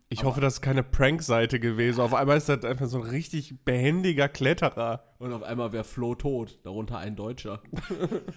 [0.07, 1.99] Ich Aber- hoffe, das ist keine Prank-Seite gewesen.
[1.99, 5.03] Auf einmal ist das einfach so ein richtig behändiger Kletterer.
[5.19, 7.61] Und auf einmal wäre Flo tot, darunter ein Deutscher.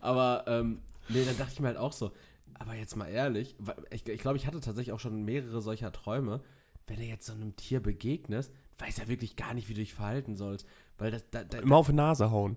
[0.00, 2.10] aber, ähm, nee, dann dachte ich mir halt auch so,
[2.54, 3.54] aber jetzt mal ehrlich,
[3.92, 6.40] ich, ich glaube, ich hatte tatsächlich auch schon mehrere solcher Träume.
[6.88, 9.94] Wenn du jetzt so einem Tier begegnest, weiß ja wirklich gar nicht, wie du dich
[9.94, 10.66] verhalten sollst.
[10.96, 12.56] Weil das, da, da, Immer auf die Nase hauen.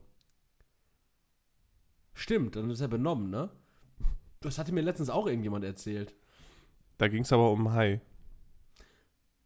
[2.14, 3.50] Stimmt, dann ist er benommen, ne?
[4.42, 6.16] Das hatte mir letztens auch irgendjemand erzählt.
[6.98, 8.02] Da ging es aber um einen Hai.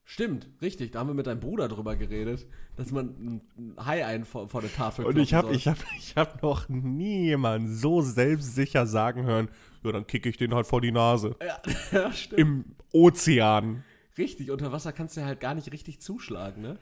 [0.08, 0.92] Stimmt, richtig.
[0.92, 4.62] Da haben wir mit deinem Bruder drüber geredet, dass man ein Hai ein vor, vor
[4.62, 9.24] der Tafel Und ich habe ich hab, ich hab noch nie jemanden so selbstsicher sagen
[9.24, 9.50] hören,
[9.84, 11.36] ja, dann kicke ich den halt vor die Nase.
[11.42, 11.60] Ja,
[11.92, 12.40] ja, stimmt.
[12.40, 13.84] Im Ozean.
[14.18, 16.78] Richtig, unter Wasser kannst du ja halt gar nicht richtig zuschlagen, ne?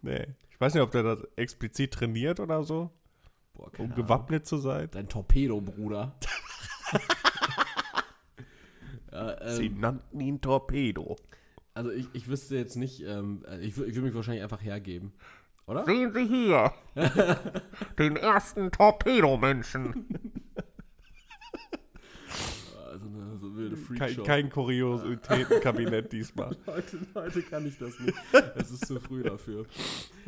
[0.00, 0.26] Nee.
[0.50, 2.90] Ich weiß nicht, ob der das explizit trainiert oder so,
[3.56, 4.04] Boah, um keine Ahnung.
[4.04, 4.88] gewappnet zu sein.
[4.90, 6.14] Dein Torpedo, Bruder.
[9.12, 11.16] ja, Sie ähm, nannten ihn Torpedo.
[11.74, 15.12] also ich, ich wüsste jetzt nicht, ähm, ich, ich würde mich wahrscheinlich einfach hergeben.
[15.66, 15.84] Oder?
[15.84, 16.72] Sehen Sie hier,
[17.98, 20.06] den ersten Torpedomenschen.
[23.56, 24.22] Wilde Kein, Freakshow.
[24.24, 26.56] kein Kuriositätenkabinett diesmal.
[26.66, 28.16] Heute, heute kann ich das nicht.
[28.56, 29.66] Es ist zu früh dafür.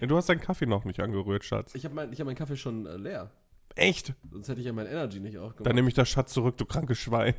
[0.00, 1.74] Du hast deinen Kaffee noch nicht angerührt, Schatz.
[1.74, 3.30] Ich habe mein, ich hab meinen Kaffee schon äh, leer.
[3.74, 4.14] Echt?
[4.30, 5.66] Sonst hätte ich ja mein Energy nicht aufgemacht.
[5.66, 7.34] Dann nehme ich das Schatz zurück, du krankes Schwein.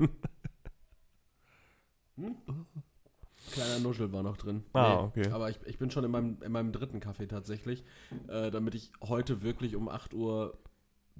[3.52, 4.64] Kleiner Nuschel war noch drin.
[4.74, 5.30] Ah, okay.
[5.32, 7.84] Aber ich, ich bin schon in meinem, in meinem dritten Kaffee tatsächlich.
[8.28, 10.58] Äh, damit ich heute wirklich um 8 Uhr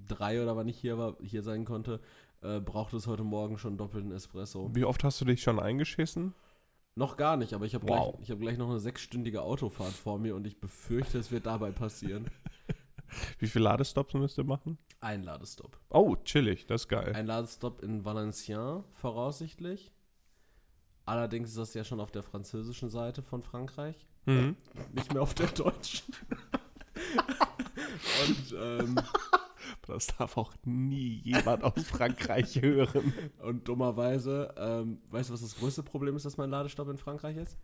[0.08, 2.00] 3 oder wann ich hier war, hier sein konnte,
[2.42, 4.70] äh, brauchte es heute Morgen schon doppelten Espresso.
[4.74, 6.34] Wie oft hast du dich schon eingeschissen?
[6.96, 8.14] Noch gar nicht, aber ich habe Wow.
[8.14, 11.46] gleich, ich hab gleich noch eine sechsstündige Autofahrt vor mir und ich befürchte, es wird
[11.46, 12.30] dabei passieren.
[13.40, 14.78] Wie viele Ladestops müsst ihr machen?
[15.00, 15.80] Ein Ladestopp.
[15.90, 17.14] Oh, chillig, das ist geil.
[17.16, 19.92] Ein Ladestopp in Valenciennes voraussichtlich.
[21.06, 24.58] Allerdings ist das ja schon auf der französischen Seite von Frankreich, Mhm.
[24.94, 26.14] nicht mehr auf der deutschen.
[28.28, 28.96] und, ähm,
[29.88, 33.14] Das darf auch nie jemand aus Frankreich hören.
[33.42, 37.38] und dummerweise, ähm, weißt du, was das größte Problem ist, dass mein Ladestopp in Frankreich
[37.38, 37.58] ist?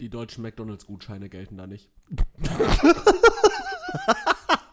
[0.00, 1.90] Die deutschen McDonalds-Gutscheine gelten da nicht.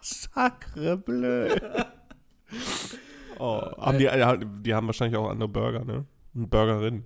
[0.01, 1.55] Sacre bleu.
[3.37, 6.05] Oh, haben die, ja, die haben wahrscheinlich auch andere Burger, ne?
[6.33, 7.05] Eine Burgerin.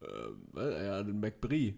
[0.00, 1.76] Äh, ja, den McBrie.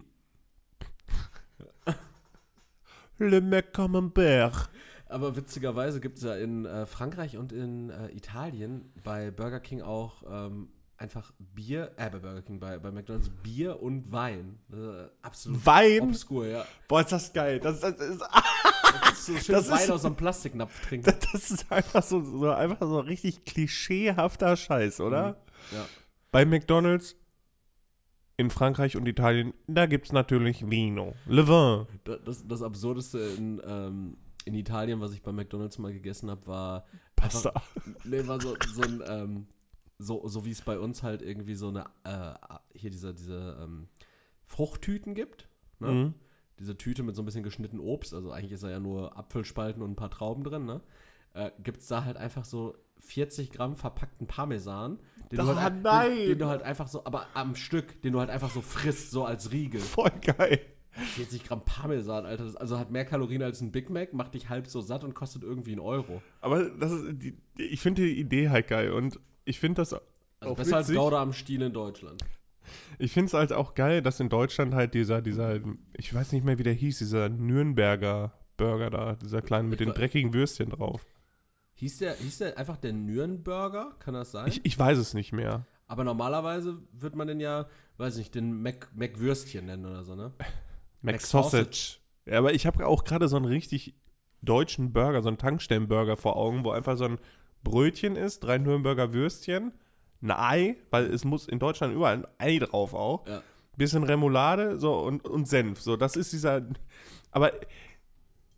[3.17, 4.69] Le Mac Camembert.
[5.13, 9.81] Aber witzigerweise gibt es ja in äh, Frankreich und in äh, Italien bei Burger King
[9.81, 14.57] auch ähm, einfach Bier, äh, bei Burger King, bei, bei McDonalds Bier und Wein.
[14.71, 16.01] Äh, absolut Wein?
[16.01, 16.65] obskur, ja.
[16.87, 17.59] Boah, ist das geil.
[17.59, 18.21] Das, das, ist,
[19.01, 21.05] Das ist so schön Das Wein ist- aus einem Plastiknapf trinken.
[21.05, 25.37] das, das ist einfach so, so, einfach so richtig klischeehafter Scheiß, oder?
[25.71, 25.85] Ja.
[26.31, 27.15] Bei McDonalds
[28.37, 31.13] in Frankreich und Italien, da gibt's natürlich Vino.
[31.27, 31.85] Le Vin.
[32.03, 36.45] Da- Das, das Absurdeste in, ähm, in Italien, was ich bei McDonalds mal gegessen habe,
[36.47, 37.53] war Pasta.
[38.03, 39.47] Nee, war so, so ein, ähm,
[39.97, 42.33] so, so wie es bei uns halt irgendwie so eine, äh,
[42.73, 43.87] hier diese, diese ähm,
[44.45, 45.47] Fruchttüten gibt.
[45.79, 45.91] Ne?
[45.91, 46.13] Mhm.
[46.59, 49.81] diese Tüte mit so ein bisschen geschnitten Obst, also eigentlich ist da ja nur Apfelspalten
[49.81, 50.81] und ein paar Trauben drin, ne?
[51.33, 54.99] Äh, Gibt es da halt einfach so 40 Gramm verpackten Parmesan,
[55.31, 56.17] den, du Ah, halt!
[56.19, 59.11] Den, den du halt einfach so, aber am Stück, den du halt einfach so frisst,
[59.11, 59.81] so als Riegel.
[59.81, 60.61] Voll geil.
[60.93, 64.49] 40 Gramm Parmesan, Alter, das also hat mehr Kalorien als ein Big Mac, macht dich
[64.49, 66.21] halb so satt und kostet irgendwie einen Euro.
[66.41, 70.03] Aber das ist, die, ich finde die Idee halt geil und ich finde das Also
[70.41, 71.01] auch besser als witzig.
[71.01, 72.23] Gouda am Stiel in Deutschland.
[72.97, 75.59] Ich finde es halt auch geil, dass in Deutschland halt dieser, dieser,
[75.97, 79.87] ich weiß nicht mehr, wie der hieß, dieser Nürnberger Burger da, dieser kleine mit Ich
[79.87, 81.05] den dreckigen Würstchen drauf.
[81.75, 83.95] Hieß der, hieß der einfach der Nürnberger?
[83.99, 84.47] Kann das sein?
[84.47, 85.65] Ich, ich weiß es nicht mehr.
[85.87, 90.31] Aber normalerweise wird man den ja, weiß nicht, den Mac, Mac-Würstchen nennen oder so, ne?
[91.03, 91.99] McSausage.
[92.25, 93.95] Ja, aber ich habe auch gerade so einen richtig
[94.41, 97.19] deutschen Burger, so einen Tankstellenburger vor Augen, wo einfach so ein
[97.63, 99.73] Brötchen ist, drei Nürnberger Würstchen,
[100.21, 103.27] ein Ei, weil es muss in Deutschland überall ein Ei drauf auch.
[103.27, 103.41] Ja.
[103.75, 105.81] Bisschen Remoulade so und, und Senf.
[105.81, 106.61] So, das ist dieser.
[107.31, 107.51] Aber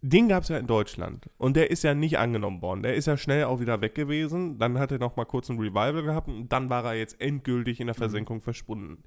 [0.01, 1.29] den gab es ja in Deutschland.
[1.37, 2.83] Und der ist ja nicht angenommen worden.
[2.83, 4.59] Der ist ja schnell auch wieder weg gewesen.
[4.59, 7.79] Dann hat er noch mal kurz ein Revival gehabt und dann war er jetzt endgültig
[7.79, 9.03] in der Versenkung verschwunden.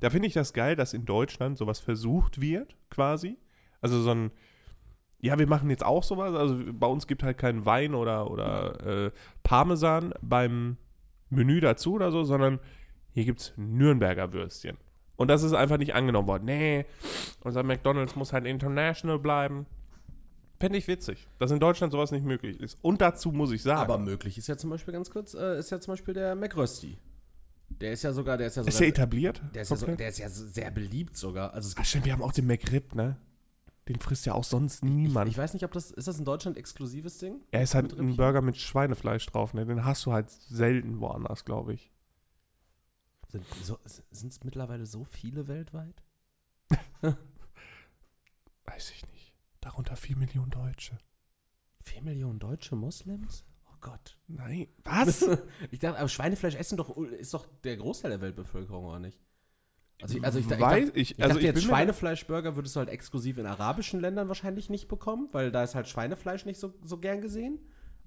[0.00, 3.38] Da finde ich das geil, dass in Deutschland sowas versucht wird, quasi.
[3.80, 4.30] Also so ein,
[5.20, 6.34] ja, wir machen jetzt auch sowas.
[6.34, 9.10] Also bei uns gibt halt keinen Wein oder, oder äh,
[9.42, 10.76] Parmesan beim
[11.28, 12.58] Menü dazu oder so, sondern
[13.12, 14.76] hier gibt es Nürnberger Würstchen.
[15.16, 16.44] Und das ist einfach nicht angenommen worden.
[16.46, 16.86] Nee,
[17.44, 19.66] unser McDonalds muss halt international bleiben.
[20.58, 22.78] Fände ich witzig, dass in Deutschland sowas nicht möglich ist.
[22.82, 25.70] Und dazu muss ich sagen, Aber möglich ist ja zum Beispiel ganz kurz, äh, ist
[25.70, 26.98] ja zum Beispiel der McRösti.
[27.80, 29.42] Der ist ja sogar, der ist ja sogar, ist der etabliert?
[29.54, 31.54] der, ist ja so, der ist ja sehr beliebt sogar.
[31.54, 33.16] Also es Ach stimmt, wir haben auch den McRib, ne?
[33.88, 35.30] Den frisst ja auch sonst niemand.
[35.30, 37.40] ich weiß nicht, ob das, ist das ein Deutschland exklusives Ding?
[37.50, 38.16] er ist halt ein?
[38.16, 39.64] Burger mit Schweinefleisch drauf, ne?
[39.64, 41.90] Den hast du halt selten woanders, glaube ich.
[43.28, 44.04] Sind so, es
[44.44, 46.02] mittlerweile so viele weltweit?
[48.64, 49.34] Weiß ich nicht.
[49.60, 50.98] Darunter 4 Millionen Deutsche.
[51.84, 53.44] 4 Millionen deutsche Moslems?
[53.80, 54.18] Gott.
[54.28, 54.68] Nein.
[54.84, 55.28] Was?
[55.70, 59.18] Ich dachte, aber Schweinefleisch essen doch, ist doch der Großteil der Weltbevölkerung, oder nicht?
[60.02, 62.80] Also ich, also ich, ich, Weiß dachte, ich, ich also dachte jetzt, Schweinefleischburger würdest du
[62.80, 66.72] halt exklusiv in arabischen Ländern wahrscheinlich nicht bekommen, weil da ist halt Schweinefleisch nicht so,
[66.82, 67.58] so gern gesehen.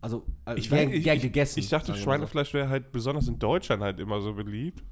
[0.02, 1.60] Also äh, Ich, gern, gern gegessen.
[1.60, 4.84] ich dachte, Schweinefleisch wäre halt besonders in Deutschland halt immer so beliebt.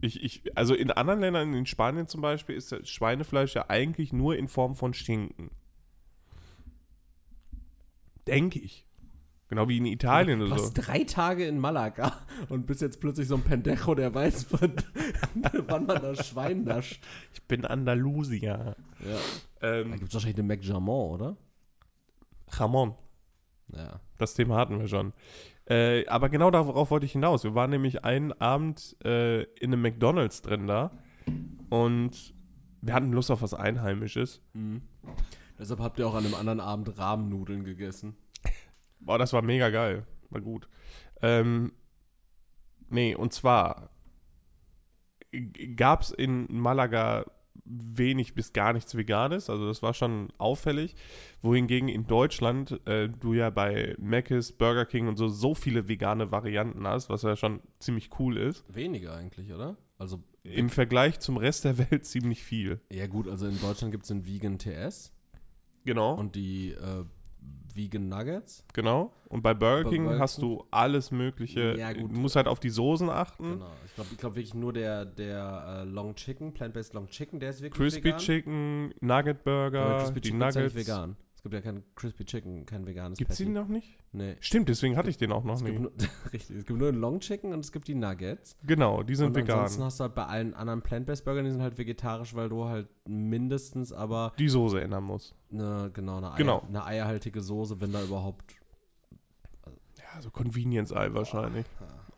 [0.00, 4.36] Ich, ich, also in anderen Ländern, in Spanien zum Beispiel, ist Schweinefleisch ja eigentlich nur
[4.36, 5.50] in Form von Schinken.
[8.26, 8.86] Denke ich.
[9.52, 10.62] Genau wie in Italien oder so.
[10.62, 12.16] warst drei Tage in Malaga
[12.48, 14.72] und bist jetzt plötzlich so ein Pendejo, der weiß, wann,
[15.66, 17.04] wann man das Schwein nascht.
[17.34, 18.74] Ich bin Andalusier.
[19.06, 19.16] Ja.
[19.60, 21.36] Da Ähm, gibt es wahrscheinlich den McJamon, oder?
[22.48, 22.94] Ramon.
[23.76, 24.00] Ja.
[24.16, 25.12] Das Thema hatten wir schon.
[25.66, 27.44] Äh, aber genau darauf wollte ich hinaus.
[27.44, 30.92] Wir waren nämlich einen Abend äh, in einem McDonalds drin da
[31.68, 32.32] und
[32.80, 34.40] wir hatten Lust auf was Einheimisches.
[34.54, 34.80] Mhm.
[35.58, 38.16] Deshalb habt ihr auch an einem anderen Abend Rahmennudeln gegessen.
[39.04, 40.06] Boah, das war mega geil.
[40.30, 40.68] War gut.
[41.20, 41.72] Ähm,
[42.88, 43.90] nee, und zwar
[45.76, 47.24] gab es in Malaga
[47.64, 50.96] wenig bis gar nichts Veganes, also das war schon auffällig.
[51.42, 56.32] Wohingegen in Deutschland äh, du ja bei Mc's, Burger King und so so viele vegane
[56.32, 58.64] Varianten hast, was ja schon ziemlich cool ist.
[58.74, 59.76] Weniger eigentlich, oder?
[59.98, 62.80] Also, Im Vergleich zum Rest der Welt ziemlich viel.
[62.90, 65.12] ja gut, also in Deutschland gibt es den Vegan TS
[65.84, 67.04] Genau, und die äh,
[67.74, 68.64] Vegan Nuggets.
[68.72, 69.12] genau.
[69.28, 71.74] Und bei Burger Bei King Burger hast du alles Mögliche.
[71.78, 72.10] Ja, gut.
[72.12, 73.52] Du musst halt auf die Soßen achten.
[73.52, 73.70] Genau.
[73.86, 77.50] Ich glaube ich glaub wirklich nur der, der äh, Long Chicken, Plant-Based Long Chicken, der
[77.50, 78.18] ist wirklich Crispy vegan.
[78.18, 80.74] Chicken, Nugget Burger, Crispy die Chicken ist Nuggets.
[80.74, 81.16] nicht vegan.
[81.44, 83.54] Es gibt ja kein Crispy Chicken, kein veganes Gibt's die Patty.
[83.54, 83.98] noch nicht?
[84.12, 84.36] Nee.
[84.38, 85.72] Stimmt, deswegen hatte ich den auch noch Es nie.
[85.76, 85.90] nur,
[86.32, 88.56] richtig, es gibt nur den Long Chicken und es gibt die Nuggets.
[88.64, 89.58] Genau, die sind und vegan.
[89.58, 92.66] ansonsten hast du halt bei allen anderen Plant-Based Burgern, die sind halt vegetarisch, weil du
[92.66, 95.34] halt mindestens aber Die Soße ändern muss.
[95.50, 96.62] eine, genau, eine, Eier, Genau.
[96.68, 98.54] eine eierhaltige Soße, wenn da überhaupt.
[99.98, 101.66] Ja, so Convenience-Ei wahrscheinlich.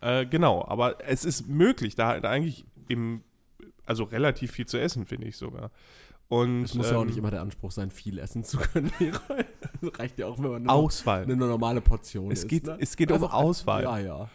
[0.02, 3.22] Äh, genau, aber es ist möglich, da halt eigentlich im,
[3.87, 5.70] also relativ viel zu essen, finde ich sogar.
[6.29, 8.90] Und Es muss ja auch ähm, nicht immer der Anspruch sein, viel essen zu können.
[9.81, 11.25] Das reicht ja auch, wenn man nur Auswahl.
[11.25, 12.77] eine normale Portion Es geht, ne?
[12.81, 13.83] es geht um Einfach- Auswahl.
[13.83, 14.29] Ja, ja.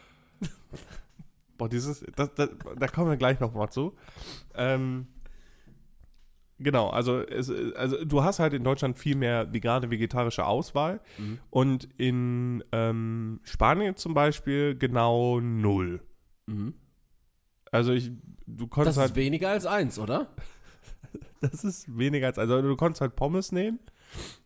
[1.58, 3.94] Boah, dieses, das, das, da kommen wir gleich noch mal zu.
[4.54, 5.08] Ähm,
[6.60, 11.40] genau, also, es, also du hast halt in Deutschland viel mehr vegane, vegetarische Auswahl Mhm.
[11.50, 16.02] und in ähm, Spanien zum Beispiel genau null.
[16.46, 16.76] Mhm.
[17.72, 18.12] Also ich,
[18.46, 20.28] du Das konntest ist halt, weniger als eins, oder?
[21.52, 23.80] das ist weniger als, also du konntest halt Pommes nehmen,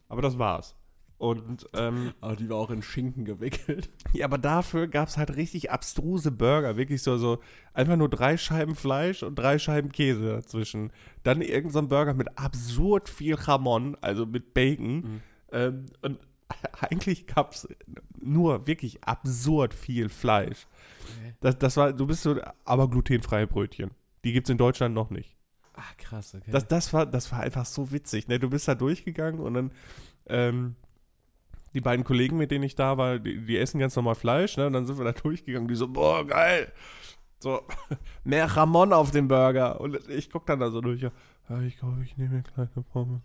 [0.09, 0.75] aber das war's.
[1.23, 3.89] Und ähm, Aber die war auch in Schinken gewickelt.
[4.11, 6.75] ja, aber dafür gab es halt richtig abstruse Burger.
[6.75, 7.39] Wirklich so, so
[7.73, 10.91] einfach nur drei Scheiben Fleisch und drei Scheiben Käse dazwischen.
[11.23, 14.95] Dann irgendein so Burger mit absurd viel Jamon, also mit Bacon.
[14.95, 15.21] Mhm.
[15.53, 16.19] Ähm, und
[16.81, 17.69] eigentlich gab es
[18.19, 20.67] nur wirklich absurd viel Fleisch.
[21.39, 22.35] Das, das war, du bist so,
[22.65, 23.91] aber glutenfreie Brötchen.
[24.25, 25.37] Die gibt es in Deutschland noch nicht.
[25.73, 26.51] Ah, krass, okay.
[26.51, 28.27] Das, das, war, das war einfach so witzig.
[28.27, 28.39] Ne?
[28.39, 29.71] Du bist da durchgegangen und dann
[30.27, 30.75] ähm,
[31.73, 34.57] die beiden Kollegen, mit denen ich da war, die, die essen ganz normal Fleisch.
[34.57, 34.67] Ne?
[34.67, 35.67] Und dann sind wir da durchgegangen.
[35.67, 36.71] Die so, boah, geil.
[37.39, 37.61] So,
[38.23, 39.81] mehr Ramon auf dem Burger.
[39.81, 41.01] Und ich gucke dann da so durch.
[41.01, 41.11] Ja,
[41.61, 43.21] ich glaube, ich nehme eine kleine Pommes.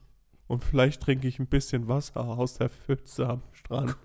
[0.48, 3.96] Und vielleicht trinke ich ein bisschen Wasser aus der Pfütze am Strand.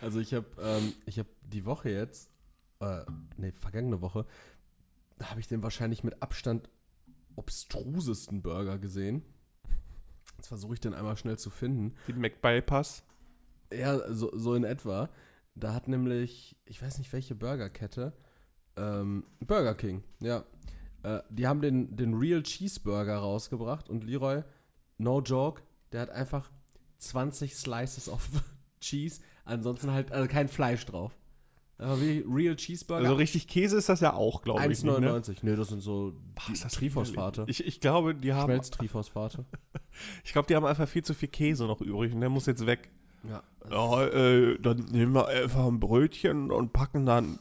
[0.00, 2.28] Also ich habe ähm, ich habe die Woche jetzt,
[2.80, 3.02] äh,
[3.36, 4.26] nee, vergangene Woche,
[5.22, 6.68] habe ich den wahrscheinlich mit Abstand
[7.36, 9.22] obstrusesten Burger gesehen.
[10.36, 11.94] Jetzt versuche ich den einmal schnell zu finden.
[12.06, 13.04] Die McBypass.
[13.72, 15.10] Ja, so, so in etwa.
[15.54, 18.12] Da hat nämlich, ich weiß nicht welche Burgerkette,
[18.76, 20.44] ähm, Burger King, ja.
[21.02, 24.42] Äh, die haben den, den Real Cheeseburger rausgebracht und Leroy,
[24.98, 25.62] no joke,
[25.92, 26.50] der hat einfach
[26.98, 28.28] 20 Slices of
[28.80, 31.16] Cheese, ansonsten halt also kein Fleisch drauf.
[31.78, 33.02] Aber wie Real Cheeseburger.
[33.02, 34.82] Also richtig Käse ist das ja auch, glaube ich.
[34.82, 35.10] nicht, ne?
[35.10, 35.38] 1,99.
[35.42, 36.14] Nee, das sind so
[36.52, 37.44] ist das Triphosphate.
[37.48, 39.44] Ich, ich glaube, die haben, Schmelztriphosphate.
[40.24, 42.64] ich glaube, die haben einfach viel zu viel Käse noch übrig und der muss jetzt
[42.66, 42.90] weg.
[43.28, 43.42] Ja.
[43.70, 47.40] Ja, äh, dann nehmen wir einfach ein Brötchen und packen dann,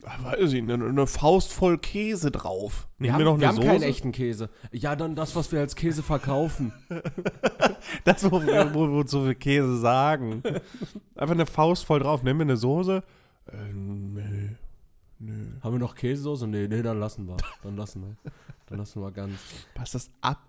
[0.00, 2.88] weiß ich, eine, eine Faust voll Käse drauf.
[2.98, 4.50] Wir Nehmen haben, wir haben keinen echten Käse.
[4.72, 6.72] Ja, dann das, was wir als Käse verkaufen.
[8.04, 10.42] Das, wo wir wo, wo so viel Käse sagen.
[11.14, 12.22] Einfach eine Faust voll drauf.
[12.24, 13.02] Nehmen wir eine Soße?
[13.46, 14.56] Äh, nee.
[15.18, 15.52] Nö.
[15.62, 16.46] haben wir noch Käsesoße?
[16.46, 17.36] Nee, nee, dann lassen wir.
[17.62, 18.32] Dann lassen wir.
[18.66, 19.38] Dann lassen wir ganz.
[19.74, 20.42] Passt das ab?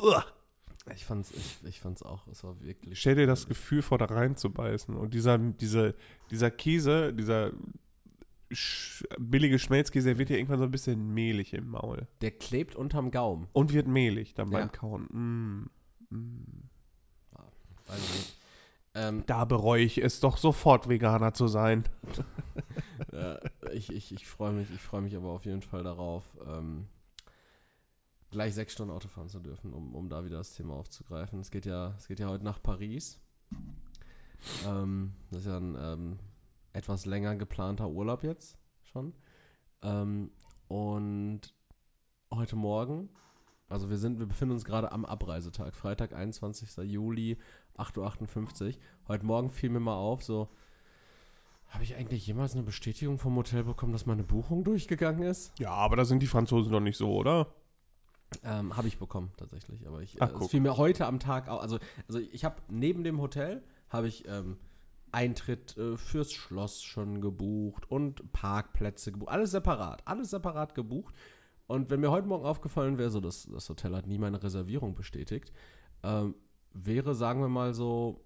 [0.00, 0.24] Uah.
[0.94, 2.98] Ich fand's, ich, ich fand's auch, es war wirklich.
[2.98, 4.96] Stell dir das Gefühl vor, da reinzubeißen.
[4.96, 5.94] Und dieser, dieser,
[6.30, 7.52] dieser Käse, dieser
[8.52, 12.08] sch billige Schmelzkäse, der wird ja irgendwann so ein bisschen mehlig im Maul.
[12.22, 13.46] Der klebt unterm Gaumen.
[13.52, 14.68] Und wird mehlig dann beim Ja.
[14.68, 15.02] Kauen.
[16.10, 16.14] Mm.
[16.14, 16.68] Mm.
[17.86, 18.39] Weiß ich nicht.
[18.94, 21.84] Ähm, Da bereue ich es doch sofort, Veganer zu sein.
[23.12, 23.36] äh,
[23.72, 26.88] ich ich, ich freue mich, ich freue mich aber auf jeden Fall darauf, ähm,
[28.30, 31.40] gleich sechs Stunden Auto fahren zu dürfen, um, um da wieder das Thema aufzugreifen.
[31.40, 33.20] Es geht ja, es geht ja heute nach Paris.
[34.66, 36.18] Ähm, das ist ja ein ähm,
[36.72, 39.14] etwas länger geplanter Urlaub jetzt schon.
[39.82, 40.30] Ähm,
[40.68, 41.40] und
[42.32, 43.08] heute Morgen,
[43.68, 46.76] also wir sind, wir befinden uns gerade am Abreisetag, Freitag, 21.
[46.90, 47.38] Juli,
[47.80, 48.74] 8.58 Uhr.
[49.08, 50.48] Heute Morgen fiel mir mal auf, so,
[51.68, 55.52] habe ich eigentlich jemals eine Bestätigung vom Hotel bekommen, dass meine Buchung durchgegangen ist?
[55.58, 57.46] Ja, aber da sind die Franzosen doch nicht so, oder?
[58.44, 59.86] Ähm, habe ich bekommen, tatsächlich.
[59.88, 62.56] Aber ich, Ach, äh, es fiel mir heute am Tag au- Also, also ich habe
[62.68, 64.56] neben dem Hotel, habe ich ähm,
[65.12, 69.30] Eintritt äh, fürs Schloss schon gebucht und Parkplätze gebucht.
[69.30, 70.02] Alles separat.
[70.06, 71.14] Alles separat gebucht.
[71.66, 74.94] Und wenn mir heute Morgen aufgefallen wäre, so das, das Hotel hat nie meine Reservierung
[74.94, 75.52] bestätigt,
[76.02, 76.34] ähm,
[76.72, 78.24] wäre, sagen wir mal so,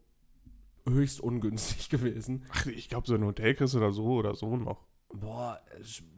[0.89, 2.45] höchst ungünstig gewesen.
[2.51, 4.87] Ach, ich glaube, so ein Hotel kriegst du da so oder so noch.
[5.13, 5.61] Boah,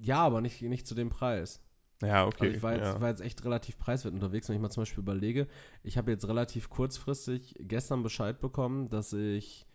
[0.01, 1.63] ja, aber nicht, nicht zu dem Preis.
[2.03, 2.47] Ja, okay.
[2.47, 3.01] Also ich war jetzt, ja.
[3.01, 5.47] war jetzt echt relativ preiswert unterwegs, wenn ich mal zum Beispiel überlege,
[5.83, 9.67] ich habe jetzt relativ kurzfristig gestern Bescheid bekommen, dass ich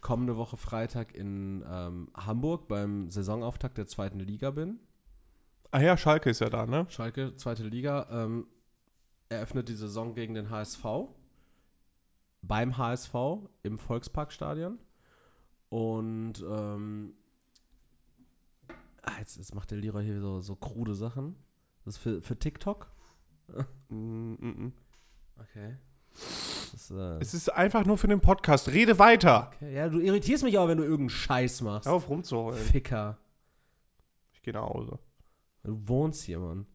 [0.00, 4.78] kommende Woche Freitag in ähm, Hamburg beim Saisonauftakt der zweiten Liga bin.
[5.70, 6.86] ah ja, Schalke ist ja da, ne?
[6.88, 8.46] Schalke, zweite Liga, ähm,
[9.28, 10.84] eröffnet die Saison gegen den HSV.
[12.46, 13.14] Beim HSV
[13.62, 14.78] im Volksparkstadion.
[15.68, 17.14] Und ähm,
[19.02, 21.36] ah, jetzt, jetzt macht der Lehrer hier so, so krude Sachen.
[21.84, 22.90] Das ist für, für TikTok?
[23.88, 24.72] Mm, mm, mm.
[25.40, 25.76] Okay.
[26.72, 28.68] Das, äh, Es ist einfach nur für den Podcast.
[28.68, 29.50] Rede weiter.
[29.54, 29.74] okay.
[29.74, 31.86] Ja, du irritierst mich auch, wenn du irgendeinen Scheiß machst.
[31.86, 32.60] Hör auf rumzuheulen.
[32.64, 33.18] Ficker.
[34.32, 34.98] Ich gehe nach Hause.
[35.62, 36.66] Du wohnst hier, Mann.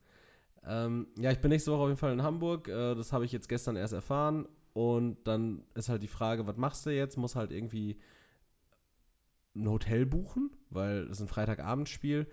[0.63, 2.67] Ähm, ja, ich bin nächste Woche auf jeden Fall in Hamburg.
[2.67, 4.47] Äh, das habe ich jetzt gestern erst erfahren.
[4.73, 7.17] Und dann ist halt die Frage, was machst du jetzt?
[7.17, 7.99] Muss halt irgendwie
[9.55, 12.27] ein Hotel buchen, weil es ist ein Freitagabendspiel.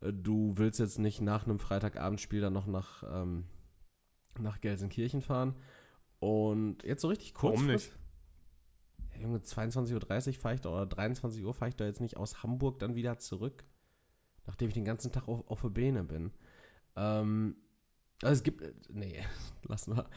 [0.00, 3.44] Äh, Du willst jetzt nicht nach einem Freitagabendspiel dann noch nach, ähm,
[4.38, 5.54] nach Gelsenkirchen fahren.
[6.18, 7.54] Und jetzt so richtig kurz.
[7.54, 7.92] Warum nicht?
[9.14, 12.16] Ja, Junge, 22.30 Uhr fahre ich da, oder 23 Uhr fahre ich da jetzt nicht
[12.16, 13.64] aus Hamburg dann wieder zurück.
[14.46, 16.32] Nachdem ich den ganzen Tag auf, auf der Beine bin.
[16.96, 17.56] Ähm,
[18.22, 19.24] also es gibt, äh, nee,
[19.68, 20.08] lassen wir.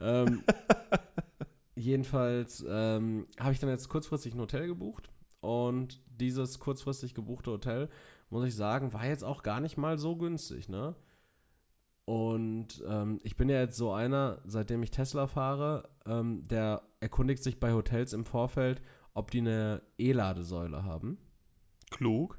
[0.00, 0.42] Ähm,
[1.74, 5.10] jedenfalls ähm, habe ich dann jetzt kurzfristig ein Hotel gebucht.
[5.40, 7.88] Und dieses kurzfristig gebuchte Hotel,
[8.30, 10.96] muss ich sagen, war jetzt auch gar nicht mal so günstig, ne?
[12.04, 17.42] Und ähm, ich bin ja jetzt so einer, seitdem ich Tesla fahre, ähm, der erkundigt
[17.42, 18.80] sich bei Hotels im Vorfeld,
[19.12, 21.18] ob die eine E-Ladesäule haben.
[21.90, 22.38] Klug.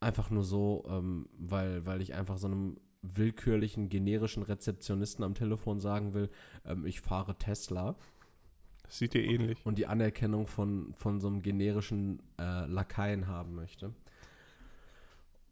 [0.00, 5.80] Einfach nur so, ähm, weil, weil ich einfach so einem willkürlichen, generischen Rezeptionisten am Telefon
[5.80, 6.30] sagen will,
[6.64, 7.96] ähm, ich fahre Tesla.
[8.84, 9.58] Das sieht dir ähnlich.
[9.64, 13.92] Und die Anerkennung von, von so einem generischen äh, Lakaien haben möchte.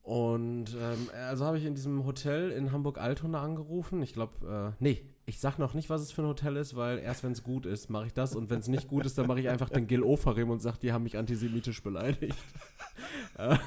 [0.02, 4.02] Und ähm, also habe ich in diesem Hotel in Hamburg-Altona angerufen.
[4.02, 6.98] Ich glaube, äh, nee, ich sag noch nicht, was es für ein Hotel ist, weil
[6.98, 8.34] erst wenn es gut ist, mache ich das.
[8.34, 10.78] Und wenn es nicht gut ist, dann mache ich einfach den Gil Ofarim und sage,
[10.82, 12.38] die haben mich antisemitisch beleidigt.
[13.38, 13.58] Ähm,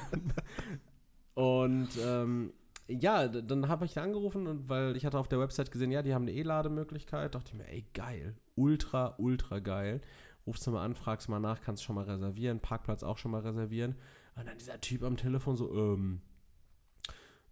[1.34, 2.52] und ähm,
[2.86, 6.02] ja, dann habe ich da angerufen und weil ich hatte auf der Website gesehen, ja,
[6.02, 10.00] die haben eine E-Lademöglichkeit, dachte ich mir, ey, geil, ultra, ultra geil.
[10.46, 13.40] Rufst du mal an, fragst mal nach, kannst schon mal reservieren, Parkplatz auch schon mal
[13.40, 13.94] reservieren.
[14.36, 16.20] Und dann dieser Typ am Telefon so, ähm,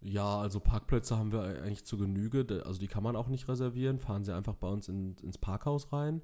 [0.01, 3.99] ja, also Parkplätze haben wir eigentlich zu Genüge, also die kann man auch nicht reservieren.
[3.99, 6.21] Fahren Sie einfach bei uns in, ins Parkhaus rein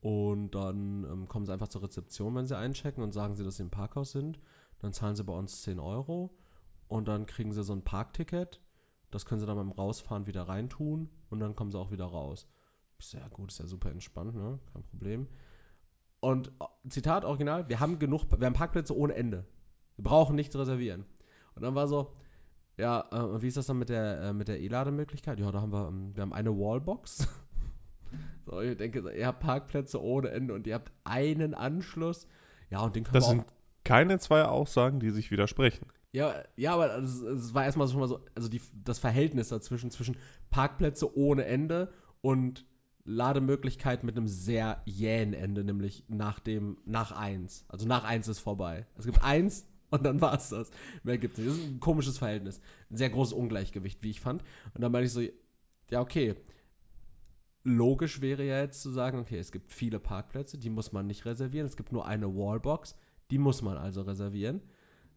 [0.00, 3.56] und dann ähm, kommen Sie einfach zur Rezeption, wenn Sie einchecken und sagen Sie, dass
[3.56, 4.38] Sie im Parkhaus sind.
[4.80, 6.36] Dann zahlen Sie bei uns 10 Euro
[6.88, 8.60] und dann kriegen Sie so ein Parkticket.
[9.10, 12.48] Das können Sie dann beim Rausfahren wieder reintun und dann kommen Sie auch wieder raus.
[12.98, 14.58] Ist ja gut, ist ja super entspannt, ne?
[14.72, 15.28] Kein Problem.
[16.20, 19.46] Und äh, Zitat original, wir haben genug, wir haben Parkplätze ohne Ende.
[19.96, 21.04] Wir brauchen nichts reservieren.
[21.54, 22.14] Und dann war so,
[22.76, 25.38] ja, äh, wie ist das dann mit der, äh, mit der E-Lademöglichkeit?
[25.38, 27.28] Ja, da haben wir, ähm, wir haben eine Wallbox.
[28.46, 32.26] so, ich denke, ihr habt Parkplätze ohne Ende und ihr habt einen Anschluss.
[32.70, 33.46] Ja, und den können Das wir auch sind
[33.84, 35.86] keine zwei Aussagen, die sich widersprechen.
[36.14, 39.90] Ja, ja, aber es, es war erstmal schon mal so, also die, das Verhältnis dazwischen,
[39.90, 40.16] zwischen
[40.48, 42.64] Parkplätze ohne Ende und
[43.04, 47.64] Lademöglichkeit mit einem sehr jähen Ende, nämlich nach dem, nach eins.
[47.66, 48.86] Also nach eins ist vorbei.
[48.96, 50.70] Es gibt eins und dann war es das.
[51.02, 51.50] Mehr gibt es nicht.
[51.50, 52.60] Das ist ein komisches Verhältnis.
[52.90, 54.44] Ein sehr großes Ungleichgewicht, wie ich fand.
[54.72, 55.20] Und dann meine ich so,
[55.90, 56.36] ja, okay.
[57.64, 61.24] Logisch wäre ja jetzt zu sagen, okay, es gibt viele Parkplätze, die muss man nicht
[61.24, 61.66] reservieren.
[61.66, 62.94] Es gibt nur eine Wallbox,
[63.32, 64.62] die muss man also reservieren.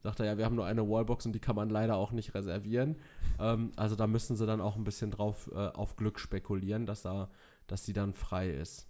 [0.03, 2.33] Sagt er, ja, wir haben nur eine Wallbox und die kann man leider auch nicht
[2.35, 2.97] reservieren.
[3.39, 7.01] Ähm, also da müssen sie dann auch ein bisschen drauf äh, auf Glück spekulieren, dass
[7.01, 7.29] da,
[7.65, 8.87] dass die dann frei ist.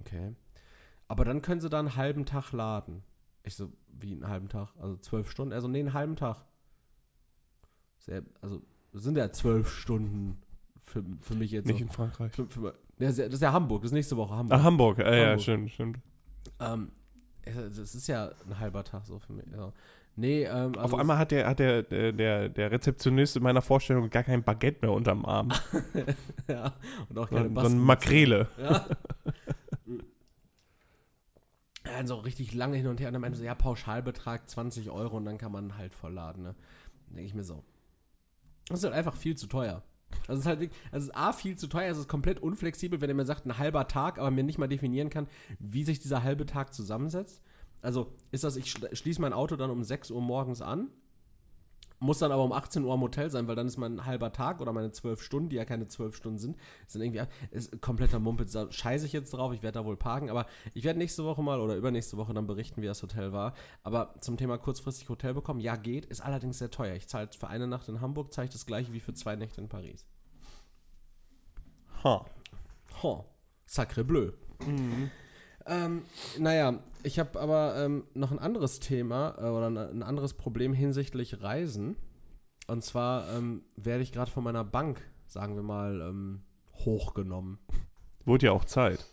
[0.00, 0.34] Okay.
[1.08, 3.02] Aber dann können sie da einen halben Tag laden.
[3.42, 4.68] Ich so, wie einen halben Tag?
[4.78, 5.52] Also zwölf Stunden?
[5.52, 6.44] Also nee, einen halben Tag.
[7.98, 8.62] Sehr, also
[8.92, 10.40] das sind ja zwölf Stunden
[10.82, 11.66] für, für mich jetzt.
[11.66, 11.84] Nicht so.
[11.84, 12.32] in Frankreich.
[12.32, 14.58] Für, für, das, ist ja, ja Hamburg, das ist nächste Woche Hamburg.
[14.58, 14.98] Ah, Hamburg.
[14.98, 15.40] Ja, Hamburg.
[15.40, 15.98] stimmt, stimmt.
[16.60, 16.92] Ähm,
[17.44, 19.46] das ist ja ein halber Tag so für mich.
[19.50, 19.72] Ja.
[20.18, 24.10] Nee, ähm, Auf also einmal hat der, hat der, der, der, Rezeptionist in meiner Vorstellung
[24.10, 25.52] gar kein Baguette mehr unterm Arm.
[26.48, 26.74] ja,
[27.08, 28.48] und auch so, keine so ein Basten- Makrele.
[28.60, 28.86] Ja.
[31.86, 35.18] ja, so richtig lange hin und her und dann meinte so, ja, Pauschalbetrag 20 Euro
[35.18, 36.56] und dann kann man halt vollladen, ne?
[37.10, 37.62] Denke ich mir so.
[38.66, 39.84] Das ist halt einfach viel zu teuer.
[40.26, 40.60] Also es ist halt,
[40.90, 43.46] also es ist A, viel zu teuer, es ist komplett unflexibel, wenn er mir sagt,
[43.46, 45.28] ein halber Tag, aber mir nicht mal definieren kann,
[45.60, 47.40] wie sich dieser halbe Tag zusammensetzt.
[47.82, 50.88] Also ist das, ich schl- schließe mein Auto dann um 6 Uhr morgens an,
[52.00, 54.60] muss dann aber um 18 Uhr am Hotel sein, weil dann ist mein halber Tag
[54.60, 56.56] oder meine 12 Stunden, die ja keine 12 Stunden sind,
[56.86, 59.96] ist dann irgendwie, ist kompletter Mumpitz, da scheiße ich jetzt drauf, ich werde da wohl
[59.96, 63.32] parken, aber ich werde nächste Woche mal oder übernächste Woche dann berichten, wie das Hotel
[63.32, 63.54] war.
[63.82, 66.94] Aber zum Thema kurzfristig Hotel bekommen, ja geht, ist allerdings sehr teuer.
[66.94, 69.60] Ich zahle für eine Nacht in Hamburg, zahle ich das gleiche wie für zwei Nächte
[69.60, 70.06] in Paris.
[72.04, 72.24] Ha.
[73.02, 73.24] Ho,
[73.66, 74.30] sacre bleu.
[75.68, 76.02] Ähm,
[76.38, 80.72] naja, ich habe aber ähm, noch ein anderes Thema äh, oder ein, ein anderes Problem
[80.72, 81.96] hinsichtlich Reisen.
[82.66, 86.42] Und zwar ähm, werde ich gerade von meiner Bank, sagen wir mal, ähm,
[86.84, 87.58] hochgenommen.
[88.24, 89.04] Wurde ja auch Zeit.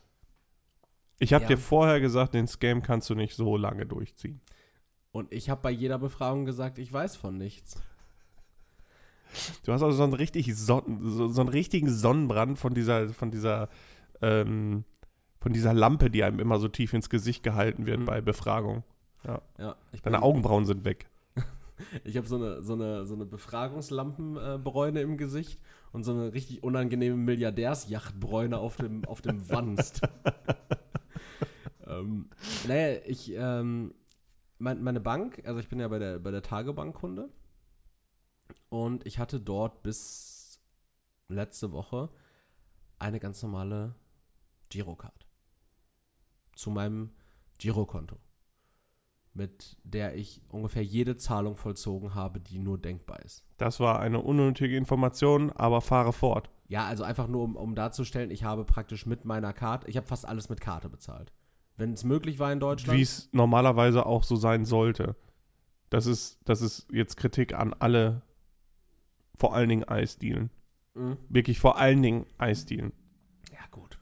[1.20, 1.50] Ich habe Ja.
[1.50, 4.42] dir vorher gesagt, den Scam kannst du nicht so lange durchziehen.
[5.12, 7.82] Und ich habe bei jeder Befragung gesagt, ich weiß von nichts.
[9.64, 13.32] Du hast also so einen, richtig Son so, so einen richtigen Sonnenbrand von dieser, von
[13.32, 13.70] dieser,
[14.22, 14.84] ähm,
[15.46, 18.06] von dieser Lampe, die einem immer so tief ins Gesicht gehalten wird Mhm.
[18.06, 18.84] bei Befragung.
[19.60, 21.08] Ja, ich Deine Augenbrauen sind weg.
[22.04, 26.64] Ich habe so eine, so eine, so eine Befragungslampenbräune im Gesicht und so eine richtig
[26.64, 30.02] unangenehme Milliardärsjachtbräune auf dem, auf dem Wanst.
[31.86, 32.30] ähm,
[32.68, 33.94] naja, ich, ähm,
[34.58, 37.30] mein, meine Bank, also ich bin ja bei der, bei der Tagebankkunde
[38.70, 40.60] und ich hatte dort bis
[41.28, 42.10] letzte Woche
[42.98, 43.94] eine ganz normale
[44.70, 45.25] Girocard
[46.56, 47.12] zu meinem
[47.58, 48.18] Girokonto
[49.36, 53.44] mit der ich ungefähr jede Zahlung vollzogen habe, die nur denkbar ist.
[53.58, 56.50] Das war eine unnötige Information, aber fahre fort.
[56.68, 60.08] Ja, also einfach nur, um, um darzustellen, ich habe praktisch mit meiner Karte, ich habe
[60.08, 61.32] fast alles mit Karte bezahlt.
[61.78, 62.98] Wenn es möglich war in Deutschland.
[62.98, 65.16] Wie es normalerweise auch so sein sollte.
[65.90, 68.22] Das ist, das ist jetzt Kritik an alle,
[69.38, 70.50] vor allen Dingen Eisdielen.
[70.94, 71.18] Mhm.
[71.28, 72.94] Wirklich vor allen Dingen Eisdielen.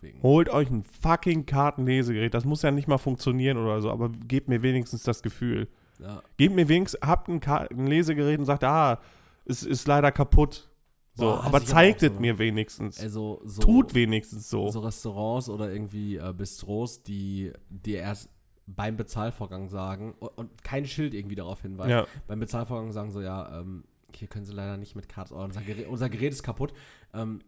[0.04, 0.14] Ja, gut.
[0.14, 0.24] wegen.
[0.24, 2.34] Holt euch ein fucking Kartenlesegerät.
[2.34, 5.68] Das muss ja nicht mal funktionieren oder so, aber gebt mir wenigstens das Gefühl.
[6.00, 6.22] Ja.
[6.38, 7.42] Gebt mir wenigstens, habt ein,
[7.88, 9.00] Lesegerät und sagt, ah,
[9.46, 10.70] es ist leider kaputt.
[11.16, 12.20] So, Boah, aber zeigt es so.
[12.20, 13.00] mir wenigstens.
[13.00, 14.70] Also so, Tut wenigstens so.
[14.70, 18.30] so Restaurants oder irgendwie äh, Bistros, die dir erst
[18.66, 21.92] beim Bezahlvorgang sagen und, und kein Schild irgendwie darauf hinweisen.
[21.92, 22.08] Ja.
[22.28, 23.84] Beim Bezahlvorgang sagen so, ja, ähm,
[24.16, 26.74] hier können sie leider nicht mit Karte, unser, Gerät, unser Gerät ist kaputt.
[27.14, 27.40] Ähm,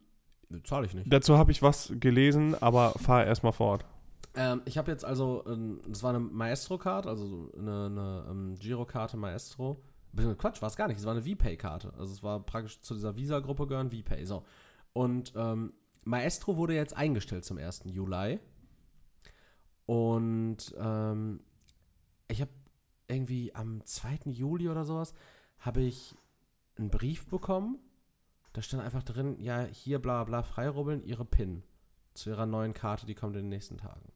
[0.64, 1.12] zahle ich nicht.
[1.12, 3.86] Dazu habe ich was gelesen, aber fahr erstmal fort.
[4.36, 8.56] Ähm, ich habe jetzt also, ähm, das war eine Maestro-Card, also so eine, eine ähm,
[8.60, 9.82] Girokarte Maestro.
[10.38, 11.94] Quatsch, war es gar nicht, es war eine VPay-Karte.
[11.98, 14.26] Also es war praktisch zu dieser Visa-Gruppe gehören, VPay.
[14.26, 14.46] So.
[14.94, 15.74] Und ähm,
[16.06, 17.84] Maestro wurde jetzt eingestellt zum 1.
[17.86, 18.40] Juli.
[19.86, 21.42] Und ähm,
[22.28, 22.52] ich habe
[23.08, 24.32] irgendwie am 2.
[24.32, 25.14] Juli oder sowas,
[25.60, 26.16] habe ich
[26.78, 27.80] einen Brief bekommen.
[28.56, 31.62] Da stand einfach drin, ja, hier bla bla freirubbeln, ihre PIN
[32.14, 34.14] zu ihrer neuen Karte, die kommt in den nächsten Tagen.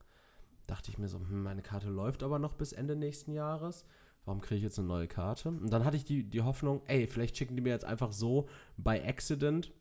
[0.66, 3.84] Dachte ich mir so, hm, meine Karte läuft aber noch bis Ende nächsten Jahres.
[4.24, 5.50] Warum kriege ich jetzt eine neue Karte?
[5.50, 8.48] Und dann hatte ich die, die Hoffnung, ey, vielleicht schicken die mir jetzt einfach so
[8.78, 9.74] bei Accident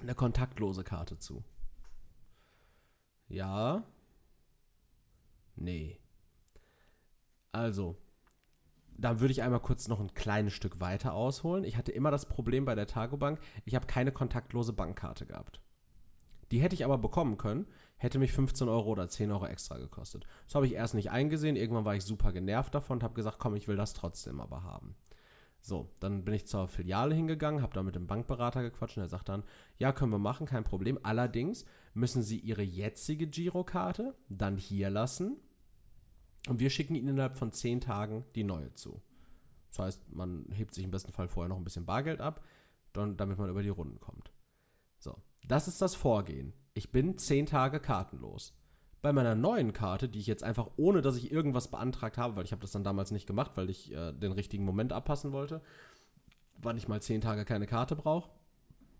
[0.00, 1.42] eine kontaktlose Karte zu.
[3.28, 3.84] Ja.
[5.56, 5.98] Nee.
[7.52, 7.96] Also,
[9.02, 11.64] da würde ich einmal kurz noch ein kleines Stück weiter ausholen.
[11.64, 15.60] Ich hatte immer das Problem bei der Targobank, ich habe keine kontaktlose Bankkarte gehabt.
[16.52, 20.26] Die hätte ich aber bekommen können, hätte mich 15 Euro oder 10 Euro extra gekostet.
[20.46, 21.56] Das habe ich erst nicht eingesehen.
[21.56, 24.62] Irgendwann war ich super genervt davon und habe gesagt, komm, ich will das trotzdem aber
[24.62, 24.94] haben.
[25.62, 29.08] So, dann bin ich zur Filiale hingegangen, habe da mit dem Bankberater gequatscht und er
[29.08, 29.44] sagt dann,
[29.78, 30.98] ja, können wir machen, kein Problem.
[31.02, 35.38] Allerdings müssen Sie Ihre jetzige Girokarte dann hier lassen
[36.48, 39.00] und wir schicken Ihnen innerhalb von 10 Tagen die neue zu.
[39.70, 42.44] Das heißt, man hebt sich im besten Fall vorher noch ein bisschen Bargeld ab,
[42.92, 44.32] dann, damit man über die Runden kommt.
[44.98, 45.16] So,
[45.46, 46.52] das ist das Vorgehen.
[46.74, 48.54] Ich bin 10 Tage kartenlos.
[49.00, 52.44] Bei meiner neuen Karte, die ich jetzt einfach, ohne dass ich irgendwas beantragt habe, weil
[52.44, 55.60] ich habe das dann damals nicht gemacht, weil ich äh, den richtigen Moment abpassen wollte,
[56.58, 58.30] wann ich mal 10 Tage keine Karte brauche.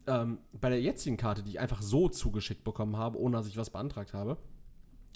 [0.06, 3.56] Ähm, bei der jetzigen Karte, die ich einfach so zugeschickt bekommen habe, ohne dass ich
[3.56, 4.38] was beantragt habe,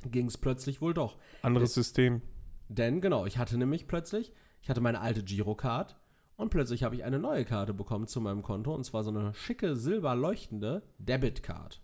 [0.04, 1.16] ging es plötzlich wohl doch.
[1.42, 2.22] Anderes System.
[2.68, 4.32] Denn genau, ich hatte nämlich plötzlich,
[4.62, 5.96] ich hatte meine alte Girocard
[6.36, 9.34] und plötzlich habe ich eine neue Karte bekommen zu meinem Konto und zwar so eine
[9.34, 11.80] schicke silber leuchtende Debitcard.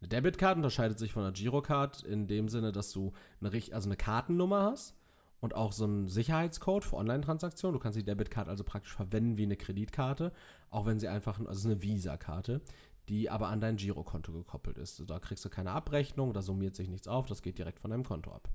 [0.00, 3.96] Eine Debitcard unterscheidet sich von einer Girocard in dem Sinne, dass du eine, also eine
[3.96, 4.94] Kartennummer hast
[5.40, 7.74] und auch so einen Sicherheitscode für Online-Transaktionen.
[7.74, 10.32] Du kannst die Debitcard also praktisch verwenden wie eine Kreditkarte,
[10.70, 12.60] auch wenn sie einfach, also eine Visa-Karte,
[13.08, 14.92] die aber an dein Girokonto gekoppelt ist.
[14.92, 17.90] Also da kriegst du keine Abrechnung, da summiert sich nichts auf, das geht direkt von
[17.90, 18.48] deinem Konto ab.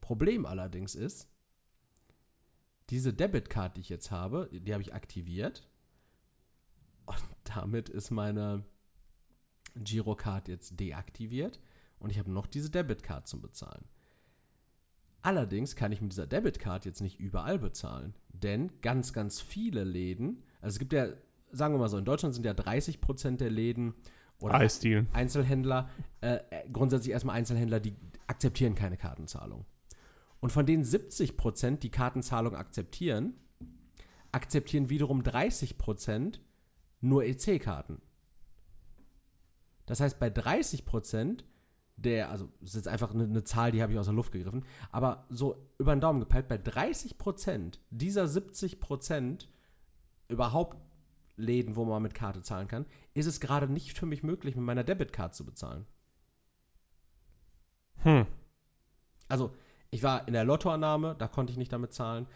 [0.00, 1.28] Problem allerdings ist,
[2.90, 5.68] diese Debitcard, die ich jetzt habe, die habe ich aktiviert.
[7.04, 8.64] Und damit ist meine
[9.74, 11.60] Girocard jetzt deaktiviert.
[11.98, 13.84] Und ich habe noch diese Debitcard zum Bezahlen.
[15.22, 18.14] Allerdings kann ich mit dieser Debitcard jetzt nicht überall bezahlen.
[18.28, 21.08] Denn ganz, ganz viele Läden, also es gibt ja,
[21.56, 23.94] sagen wir mal so, in Deutschland sind ja 30% der Läden
[24.40, 25.06] oder Eisdeal.
[25.12, 25.88] Einzelhändler,
[26.20, 27.94] äh, äh, grundsätzlich erstmal Einzelhändler, die
[28.26, 29.64] akzeptieren keine Kartenzahlung.
[30.40, 33.34] Und von den 70%, die Kartenzahlung akzeptieren,
[34.32, 36.40] akzeptieren wiederum 30%
[37.00, 38.02] nur EC-Karten.
[39.86, 41.44] Das heißt, bei 30%
[41.96, 44.32] der, also das ist jetzt einfach eine, eine Zahl, die habe ich aus der Luft
[44.32, 49.46] gegriffen, aber so über den Daumen gepeilt, bei 30% dieser 70%
[50.28, 50.76] überhaupt
[51.36, 54.64] Läden, wo man mit Karte zahlen kann, ist es gerade nicht für mich möglich, mit
[54.64, 55.86] meiner Debitcard zu bezahlen.
[58.02, 58.26] Hm.
[59.28, 59.54] Also,
[59.90, 62.26] ich war in der Lottoannahme, da konnte ich nicht damit zahlen.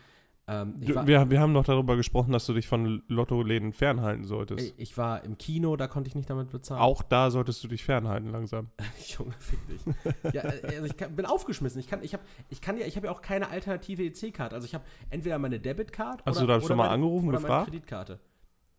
[0.47, 4.75] Ähm, Du, wir, wir haben noch darüber gesprochen, dass du dich von Lottoläden fernhalten solltest.
[4.77, 6.81] ich, war im Kino, da konnte ich nicht damit bezahlen.
[6.81, 8.71] Auch da solltest du dich fernhalten langsam.
[9.07, 10.35] Junge, fick dich.
[10.35, 11.79] ja, äh, also ich kann, bin aufgeschmissen.
[11.79, 14.57] Ich kann, ich habe, ich kann ja, ich habe ja auch keine alternative EC-Karte.
[14.57, 17.41] Also ich habe entweder meine Debitcard Hast oder, du da schon mal meine, angerufen, oder
[17.41, 17.65] meine?
[17.65, 18.19] Kreditkarte.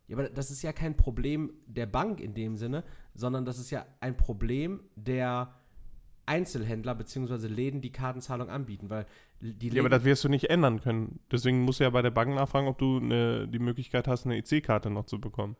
[0.08, 2.84] Ja, aber das ist ja kein Problem der Bank in dem Sinne,
[3.14, 5.54] sondern das ist ja ein Problem der
[6.26, 7.46] Einzelhändler bzw.
[7.48, 9.06] Läden, die Kartenzahlung anbieten, weil
[9.40, 11.20] die Ja, aber Läden, das wirst du nicht ändern können.
[11.30, 14.36] Deswegen musst du ja bei der Bank nachfragen, ob du eine, die Möglichkeit hast, eine
[14.36, 15.56] EC-Karte noch zu bekommen.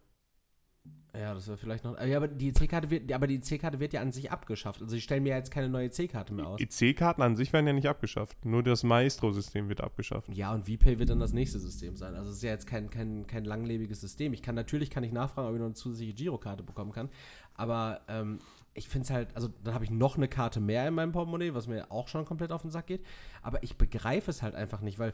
[1.14, 2.00] Ja, das wäre vielleicht noch.
[2.00, 4.80] Ja, aber die EC-Karte wird, aber die EC-Karte wird ja an sich abgeschafft.
[4.80, 6.60] Also sie stellen mir ja jetzt keine neue EC-Karte mehr aus.
[6.60, 8.44] EC-Karten an sich werden ja nicht abgeschafft.
[8.46, 10.28] Nur das Maestro-System wird abgeschafft.
[10.32, 12.14] Ja, und VPay wird dann das nächste System sein.
[12.14, 14.32] Also es ist ja jetzt kein, kein, kein langlebiges System.
[14.32, 17.10] Ich kann natürlich kann ich nachfragen, ob ich noch eine zusätzliche Girokarte bekommen kann.
[17.54, 18.38] Aber ähm,
[18.72, 21.52] ich finde es halt, also dann habe ich noch eine Karte mehr in meinem Portemonnaie,
[21.52, 23.04] was mir auch schon komplett auf den Sack geht.
[23.42, 25.12] Aber ich begreife es halt einfach nicht, weil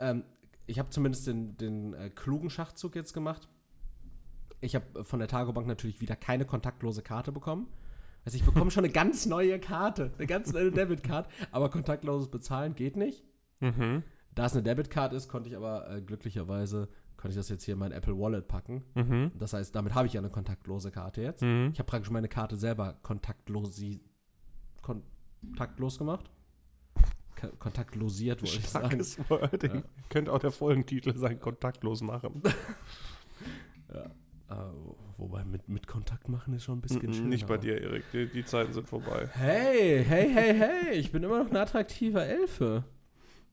[0.00, 0.24] ähm,
[0.66, 3.48] ich habe zumindest den, den äh, klugen Schachzug jetzt gemacht.
[4.60, 7.68] Ich habe von der Targobank natürlich wieder keine kontaktlose Karte bekommen.
[8.24, 12.74] Also ich bekomme schon eine ganz neue Karte, eine ganz neue Debitcard, aber kontaktloses Bezahlen
[12.74, 13.22] geht nicht.
[13.60, 14.02] Mhm.
[14.34, 17.74] Da es eine Debitcard ist, konnte ich aber äh, glücklicherweise, konnte ich das jetzt hier
[17.74, 18.82] in mein Apple Wallet packen.
[18.94, 19.30] Mhm.
[19.38, 21.42] Das heißt, damit habe ich ja eine kontaktlose Karte jetzt.
[21.42, 21.70] Mhm.
[21.72, 23.80] Ich habe praktisch meine Karte selber kontaktlos,
[24.82, 26.30] kontaktlos gemacht.
[27.36, 29.00] Ka- Kontaktlosiert, wollte ich sagen.
[29.28, 29.74] Wording.
[29.76, 29.82] Ja.
[30.08, 32.42] Könnte auch der Folgentitel sein, kontaktlos machen.
[34.48, 34.54] Äh,
[35.16, 38.04] wobei mit, mit Kontakt machen ist schon ein bisschen Mhm, Nicht bei dir, Erik.
[38.12, 39.28] Die, die Zeiten sind vorbei.
[39.32, 42.84] Hey, hey, hey, hey, ich bin immer noch ein attraktiver Elfe.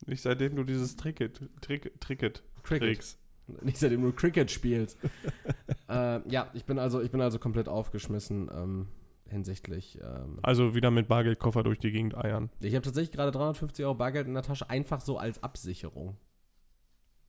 [0.05, 2.87] Nicht seitdem du dieses Tricket, Trick, Tricket Cricket.
[2.87, 3.19] trägst.
[3.61, 4.97] Nicht seitdem du Cricket spielst.
[5.89, 8.87] äh, ja, ich bin also, ich bin also komplett aufgeschmissen ähm,
[9.27, 9.99] hinsichtlich.
[10.01, 12.49] Ähm, Also wieder mit Bargeldkoffer durch die Gegend eiern.
[12.59, 16.17] ich habe tatsächlich gerade 350 Euro Bargeld in der Tasche, einfach so als Absicherung.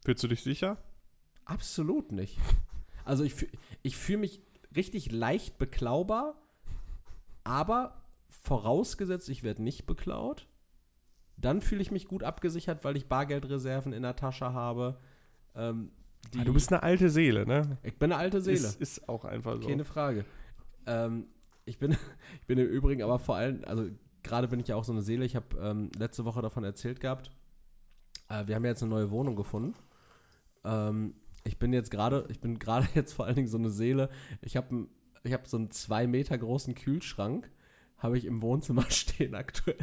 [0.05, 0.77] Fühlst du dich sicher?
[1.47, 2.39] Absolut nicht.
[3.05, 3.49] Also ich,
[3.83, 4.41] ich fühle mich
[4.75, 6.35] richtig leicht beklaubar,
[7.45, 10.49] aber vorausgesetzt, ich werde nicht beklaut,
[11.37, 14.99] dann fühle ich mich gut abgesichert, weil ich Bargeldreserven in der Tasche habe.
[15.55, 15.91] Ähm,
[16.39, 17.79] Ah, du bist eine alte Seele, ne?
[17.83, 18.57] ich bin eine alte Seele.
[18.57, 19.69] Ist, ist auch einfach so.
[19.69, 20.25] Keine Frage.
[20.87, 21.27] Ähm,
[21.65, 21.93] ich, bin,
[22.41, 23.89] ich bin im Übrigen aber vor allem, also
[24.23, 25.25] gerade bin ich ja auch so eine Seele.
[25.25, 27.31] Ich habe ähm, letzte Woche davon erzählt gehabt.
[28.29, 29.75] Äh, wir haben ja jetzt eine neue Wohnung gefunden.
[30.65, 31.15] Ähm,
[31.45, 34.09] ich bin jetzt gerade, ich bin gerade jetzt vor allen Dingen so eine Seele.
[34.41, 34.87] Ich habe
[35.23, 37.51] ich hab so einen zwei Meter großen Kühlschrank,
[37.99, 39.79] habe ich im Wohnzimmer stehen aktuell.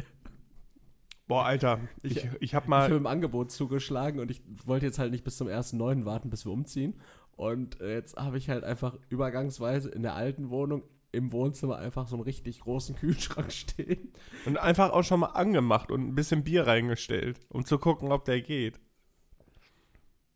[1.28, 2.82] Boah, Alter, ich, Ich- ich hab Ich mal.
[2.84, 6.04] habe im Angebot zugeschlagen und ich wollte jetzt halt nicht bis zum 1.9.
[6.04, 7.00] warten, bis wir umziehen.
[7.36, 10.82] Und äh, jetzt habe ich halt einfach übergangsweise in der alten Wohnung
[11.12, 14.12] im Wohnzimmer einfach so einen richtig großen Kühlschrank stehen.
[14.46, 18.24] Und einfach auch schon mal angemacht und ein bisschen Bier reingestellt, um zu gucken, ob
[18.24, 18.80] der geht.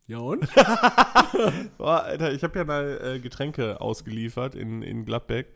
[0.07, 0.47] Ja und?
[1.77, 5.53] Boah, Alter, ich habe ja mal äh, Getränke ausgeliefert in, in Gladbeck.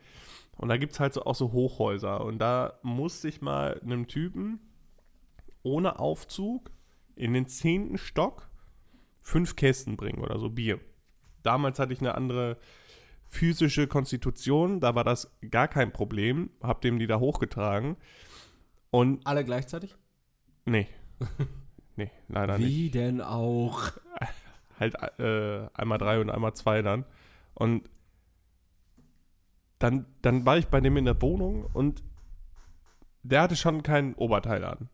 [0.58, 2.22] Und da gibt es halt so, auch so Hochhäuser.
[2.22, 4.60] Und da musste ich mal einem Typen
[5.62, 6.70] ohne Aufzug
[7.16, 8.50] in den zehnten Stock
[9.22, 10.80] fünf Kästen bringen oder so Bier.
[11.42, 12.58] Damals hatte ich eine andere
[13.28, 16.50] physische Konstitution, da war das gar kein Problem.
[16.62, 17.96] Hab dem die da hochgetragen.
[18.90, 19.96] Und Alle gleichzeitig?
[20.66, 20.86] nee.
[21.96, 22.68] nee, leider nicht.
[22.68, 23.90] Wie denn auch?
[24.82, 27.04] halt äh, einmal drei und einmal zwei dann.
[27.54, 27.88] Und
[29.78, 32.02] dann, dann war ich bei dem in der Wohnung und
[33.22, 34.88] der hatte schon kein Oberteil an.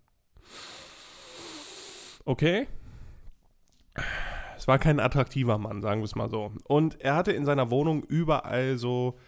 [2.24, 2.66] Okay.
[4.57, 6.53] Es war kein attraktiver Mann, sagen wir es mal so.
[6.64, 9.18] Und er hatte in seiner Wohnung überall so,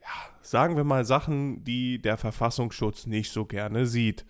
[0.00, 0.08] ja,
[0.42, 4.26] sagen wir mal Sachen, die der Verfassungsschutz nicht so gerne sieht.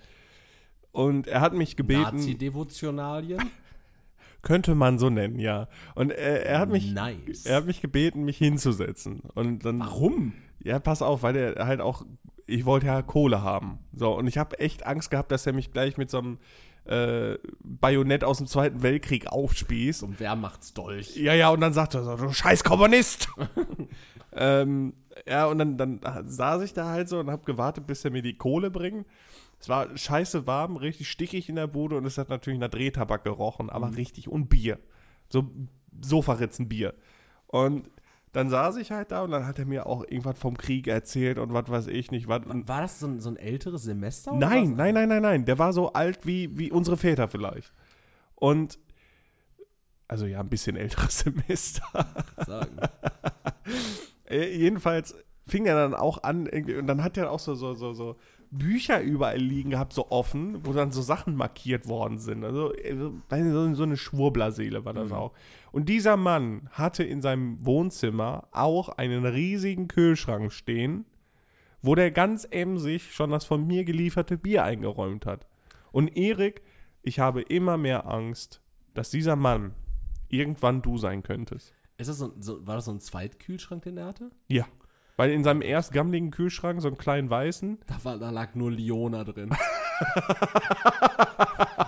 [0.92, 3.50] Und er hat mich gebeten, Nazi-Devotionalien?
[4.42, 5.68] Könnte man so nennen, ja.
[5.94, 7.46] Und er, er hat mich, Nice.
[7.46, 9.20] er hat mich gebeten, mich hinzusetzen.
[9.34, 10.32] Und dann, Warum?
[10.62, 12.04] ja, pass auf, weil er halt auch,
[12.46, 13.78] ich wollte ja Kohle haben.
[13.94, 16.38] So, und ich habe echt Angst gehabt, dass er mich gleich mit so einem
[16.84, 20.00] äh, Bajonett aus dem Zweiten Weltkrieg aufspießt.
[20.00, 21.16] Zum Wehrmachtsdolch.
[21.16, 23.28] Ja, ja, und dann sagt er so, du scheiß Kommunist.
[24.32, 24.94] ähm,
[25.26, 28.22] ja, und dann, dann saß ich da halt so und habe gewartet, bis er mir
[28.22, 29.06] die Kohle bringt.
[29.62, 33.22] Es war scheiße warm, richtig stickig in der Bude und es hat natürlich nach Drehtabak
[33.22, 34.80] gerochen, aber richtig und Bier.
[35.28, 35.52] So
[36.00, 36.94] Sofaritzenbier.
[37.46, 37.88] Und
[38.32, 41.38] dann saß ich halt da und dann hat er mir auch irgendwas vom Krieg erzählt
[41.38, 42.26] und was weiß ich nicht.
[42.26, 44.32] Was, War das so ein, so ein älteres Semester?
[44.32, 45.44] Nein, nein, nein, nein, nein.
[45.44, 47.72] Der war so alt wie, wie unsere Väter vielleicht.
[48.34, 48.80] Und
[50.08, 51.84] also ja, ein bisschen älteres Semester.
[52.44, 52.78] Sagen.
[54.28, 55.14] Äh, jedenfalls
[55.46, 58.16] fing er dann auch an, irgendwie, und dann hat er auch so, so, so, so
[58.50, 62.44] Bücher überall liegen gehabt, so offen, wo dann so Sachen markiert worden sind.
[62.44, 65.14] Also äh, so- eine Schwurblerseele war das Mhm.
[65.16, 65.32] auch.
[65.72, 71.06] Und dieser Mann hatte in seinem Wohnzimmer auch einen riesigen Kühlschrank stehen,
[71.80, 75.46] wo der ganz emsig schon das von mir gelieferte Bier eingeräumt hat.
[75.90, 76.62] Und Erik,
[77.02, 78.60] ich habe immer mehr Angst,
[78.94, 79.74] dass dieser Mann
[80.28, 81.74] irgendwann du sein könntest.
[81.96, 84.30] Ist das so, so, war das so ein Zweitkühlschrank, den er hatte?
[84.48, 84.66] Ja.
[85.22, 88.72] Weil in seinem erst gammeligen Kühlschrank, so einen kleinen weißen, Da, war, da lag nur
[88.72, 89.50] Liona drin.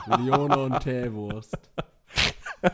[0.18, 1.59] Liona und Teewurst.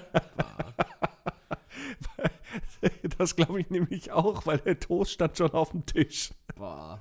[3.17, 6.35] das glaube ich nämlich auch, weil der Toast stand schon auf dem Tisch.
[6.57, 7.01] Boah.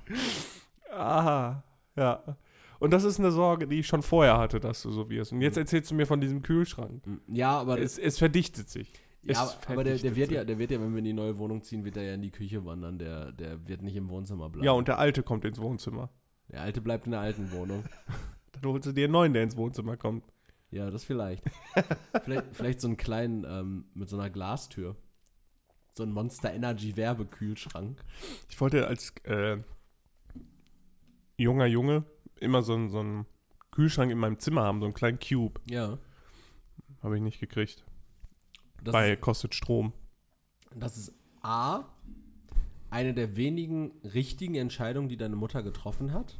[0.90, 1.62] Aha,
[1.96, 2.38] ja.
[2.78, 5.32] Und das ist eine Sorge, die ich schon vorher hatte, dass du so wirst.
[5.32, 7.02] Und jetzt erzählst du mir von diesem Kühlschrank.
[7.28, 8.90] Ja, aber, Es, es verdichtet sich.
[9.22, 11.62] Ja, aber, der, der, wird ja, der wird ja, wenn wir in die neue Wohnung
[11.62, 12.98] ziehen, wird er ja in die Küche wandern.
[12.98, 14.64] Der, der wird nicht im Wohnzimmer bleiben.
[14.64, 16.08] Ja, und der Alte kommt ins Wohnzimmer.
[16.48, 17.84] der Alte bleibt in der alten Wohnung.
[18.52, 20.24] Dann holst du dir einen neuen, der ins Wohnzimmer kommt.
[20.70, 21.44] Ja, das vielleicht.
[22.24, 24.96] vielleicht, vielleicht so einen kleinen ähm, mit so einer Glastür.
[25.92, 28.02] So ein Monster Energy Werbekühlschrank.
[28.48, 29.58] Ich wollte als, äh,
[31.36, 32.04] junger Junge
[32.36, 33.26] immer so, einen- so einen
[33.70, 35.60] Kühlschrank in meinem Zimmer haben, so einen kleinen Cube.
[35.68, 35.98] Ja.
[37.02, 37.84] Habe ich nicht gekriegt.
[38.84, 39.92] Das, Weil ist, kostet Strom.
[40.74, 41.12] das ist
[41.42, 41.84] A,
[42.90, 46.38] eine der wenigen richtigen Entscheidungen, die deine Mutter getroffen hat.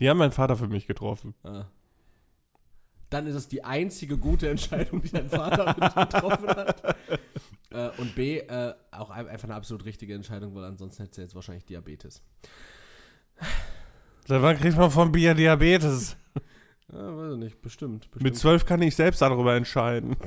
[0.00, 1.34] Die haben mein Vater für mich getroffen.
[1.42, 1.64] Ah.
[3.10, 6.96] Dann ist es die einzige gute Entscheidung, die dein Vater mit dir getroffen hat.
[7.70, 11.22] Äh, und B, äh, auch ein- einfach eine absolut richtige Entscheidung, weil ansonsten hättest du
[11.22, 12.22] jetzt wahrscheinlich Diabetes.
[14.28, 16.16] Seit wann kriegt man von Bier Diabetes?
[16.92, 18.02] Ja, weiß ich nicht, bestimmt.
[18.10, 18.22] bestimmt.
[18.22, 20.16] Mit zwölf kann ich selbst darüber entscheiden.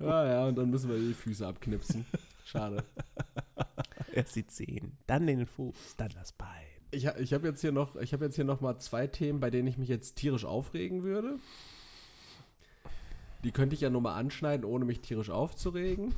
[0.00, 2.06] Ja, ja, und dann müssen wir die Füße abknipsen.
[2.44, 2.84] Schade.
[4.12, 6.48] Erst die Zehen, dann den Fuß, dann das Bein.
[6.90, 9.50] Ich, ich habe jetzt hier noch, ich habe jetzt hier noch mal zwei Themen, bei
[9.50, 11.38] denen ich mich jetzt tierisch aufregen würde.
[13.44, 16.14] Die könnte ich ja nur mal anschneiden, ohne mich tierisch aufzuregen.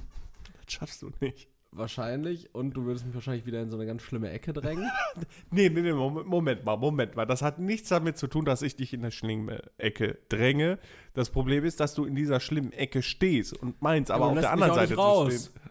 [0.65, 1.49] Das schaffst du nicht.
[1.73, 2.53] Wahrscheinlich.
[2.53, 4.89] Und du würdest mich wahrscheinlich wieder in so eine ganz schlimme Ecke drängen.
[5.53, 7.27] Nee, nee, nee, Moment, Moment mal, Moment mal.
[7.27, 10.79] Das hat nichts damit zu tun, dass ich dich in der schlimmen Ecke dränge.
[11.15, 14.41] Das Problem ist, dass du in dieser schlimmen Ecke stehst und meins aber du auf
[14.41, 15.35] der anderen Seite nicht zu raus.
[15.35, 15.71] stehen.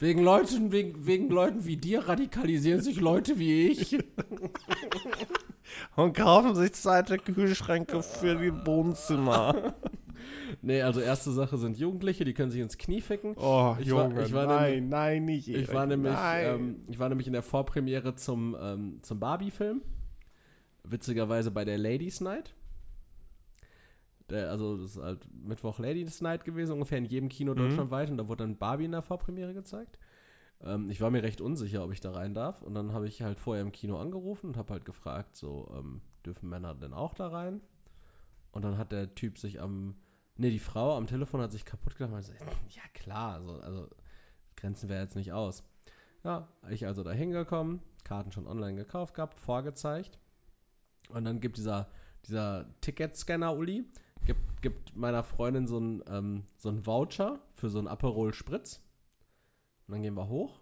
[0.00, 3.98] Wegen Leuten, wegen, wegen Leuten wie dir radikalisieren sich Leute wie ich.
[5.96, 9.74] Und kaufen sich zweite Kühlschränke für die Wohnzimmer.
[10.62, 13.34] nee, also erste Sache sind Jugendliche, die können sich ins Knie ficken.
[13.36, 15.48] Oh, Ich war- Junge, ich war nein, nämlich- nein, nicht.
[15.48, 19.82] Ich Erik, war nämlich, ähm, ich war nämlich in der Vorpremiere zum, ähm, zum Barbie-Film.
[20.84, 22.54] Witzigerweise bei der Ladies Night.
[24.30, 27.56] Der, also das ist halt Mittwoch Ladies Night gewesen, ungefähr in jedem Kino Mhm.
[27.58, 28.10] deutschlandweit.
[28.10, 29.98] Und da wurde dann Barbie in der Vorpremiere gezeigt.
[30.62, 32.62] Ähm, ich war mir recht unsicher, ob ich da rein darf.
[32.62, 36.00] Und dann habe ich halt vorher im Kino angerufen und habe halt gefragt, so, ähm,
[36.24, 37.60] dürfen Männer denn auch da rein?
[38.52, 39.94] Und dann hat der Typ sich am,
[40.40, 42.32] nee, die Frau am Telefon hat sich kaputt gemacht und so,
[42.70, 43.88] ja klar, also, also
[44.56, 45.62] grenzen wir jetzt nicht aus.
[46.24, 50.18] Ja, ich also da hingekommen, Karten schon online gekauft gehabt, vorgezeigt.
[51.10, 51.90] Und dann gibt dieser,
[52.26, 53.84] dieser Ticketscanner Uli,
[54.24, 58.80] gibt, gibt meiner Freundin so einen ähm, so einen Voucher für so einen Aperol Spritz.
[59.86, 60.60] Und dann gehen wir hoch.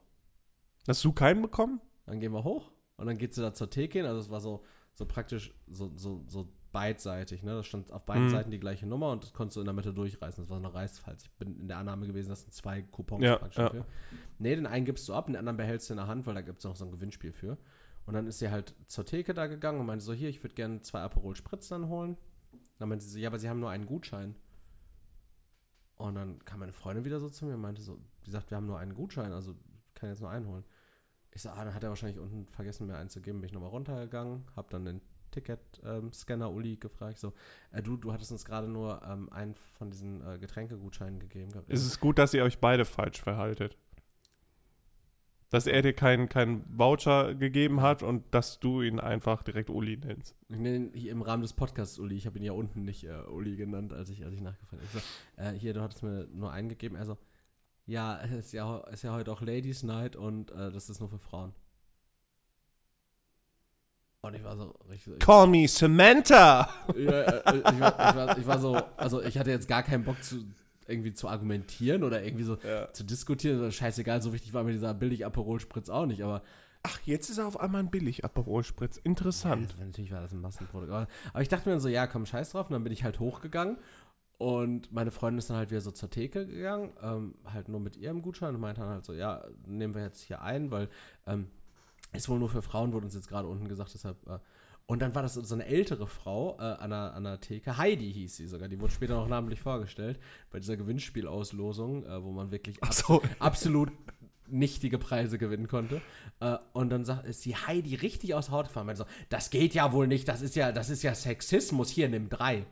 [0.87, 1.81] Hast du keinen bekommen?
[2.07, 4.07] Dann gehen wir hoch und dann geht sie da zur Theke hin.
[4.07, 4.65] Also es war so,
[4.95, 7.43] so praktisch so, so, so beidseitig.
[7.43, 7.53] Ne?
[7.53, 8.31] Da stand auf beiden Mhm.
[8.31, 10.43] Seiten die gleiche Nummer und das konntest du in der Mitte durchreißen.
[10.43, 11.25] Das war so eine Reißfalls.
[11.25, 13.65] Ich bin in der Annahme gewesen, das sind zwei Coupons Ja, praktisch ja.
[13.65, 13.87] dafür.
[14.39, 16.43] Nee, den einen gibst du ab, den anderen behältst du in der Hand, weil da
[16.43, 17.57] gibt es noch so ein Gewinnspiel für.
[18.07, 20.55] Und dann ist sie halt zur Theke da gegangen und meinte so, hier, ich würde
[20.55, 22.17] gerne zwei Aperol Spritz dann holen.
[22.79, 24.35] Dann meinte sie so, ja, aber sie haben nur einen Gutschein.
[25.97, 28.57] Und dann kam meine Freundin wieder so zu mir und meinte so, die sagt, wir
[28.57, 29.53] haben nur einen Gutschein, also
[29.89, 30.65] ich kann jetzt nur einen holen.
[31.33, 33.41] Ich so, ah, dann hat er wahrscheinlich unten vergessen, mir einen zu geben.
[33.41, 35.01] Bin ich nochmal runtergegangen, hab dann den
[35.31, 37.19] Ticket-Scanner Uli gefragt.
[37.19, 37.33] So,
[37.73, 41.51] äh, du, du hattest uns gerade nur ähm, einen von diesen äh, Getränkegutscheinen gegeben.
[41.53, 41.71] gehabt.
[41.71, 43.77] Es ist gut, dass ihr euch beide falsch verhaltet.
[45.51, 49.97] Dass er dir keinen keinen Voucher gegeben hat und dass du ihn einfach direkt Uli
[49.97, 50.37] nennst.
[50.49, 52.17] Ich nenne ihn hier im Rahmen des Podcasts Uli.
[52.17, 54.93] Ich habe ihn ja unten nicht äh, Uli genannt, als ich, als ich nachgefragt habe.
[54.93, 56.97] So, äh, hier, du hattest mir nur einen gegeben.
[56.97, 57.17] Er so,
[57.87, 61.09] ja, es ist ja, ist ja heute auch Ladies Night und äh, das ist nur
[61.09, 61.55] für Frauen.
[64.23, 65.15] Und ich war so richtig.
[65.15, 66.69] Ich, Call me Samantha!
[66.97, 70.05] ja, äh, ich, war, ich, war, ich war so, also ich hatte jetzt gar keinen
[70.05, 70.45] Bock zu
[70.87, 72.93] irgendwie zu argumentieren oder irgendwie so Ja.
[72.93, 73.71] zu diskutieren.
[73.71, 76.43] Scheißegal, so wichtig war mir dieser billig Aperol Spritz auch nicht, aber
[76.85, 78.97] Ach, jetzt ist er auf einmal ein billig Aperol Spritz.
[78.99, 79.75] Interessant.
[79.79, 80.91] Ja, natürlich war das ein Massenprodukt.
[80.91, 82.69] Aber, aber ich dachte mir dann so, ja, komm, scheiß drauf.
[82.69, 83.79] Und dann bin ich halt hochgegangen.
[84.39, 87.97] Und meine Freundin ist dann halt wieder so zur Theke gegangen, ähm, halt nur mit
[87.97, 90.89] ihrem Gutschein und meinte dann halt so, ja, nehmen wir jetzt hier ein, weil
[91.27, 91.49] ähm,
[92.13, 94.17] ist wohl nur für Frauen, wurde uns jetzt gerade unten gesagt, deshalb.
[94.27, 94.39] Äh,
[94.87, 98.11] und dann war das so eine ältere Frau äh, an, der, an der Theke, Heidi
[98.11, 100.19] hieß sie sogar, die wurde später noch namentlich vorgestellt,
[100.51, 103.21] bei dieser Gewinnspielauslosung, äh, wo man wirklich Ach so.
[103.39, 103.93] absolut
[104.51, 106.01] nichtige Preise gewinnen konnte.
[106.41, 108.87] Äh, und dann sagt, ist die Heidi richtig aus der Haut gefallen.
[108.87, 112.09] Meinte so, das geht ja wohl nicht, das ist ja, das ist ja Sexismus, hier,
[112.09, 112.65] nimm drei.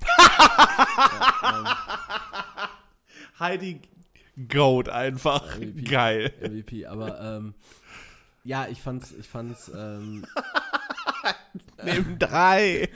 [3.38, 3.80] Heidi
[4.48, 5.58] Goat einfach.
[5.58, 5.82] MVP.
[5.82, 6.32] Geil.
[6.40, 7.54] MVP, aber ähm,
[8.46, 10.24] ja, ich fand's, ich fand's, ähm,
[11.84, 12.88] Nimm drei.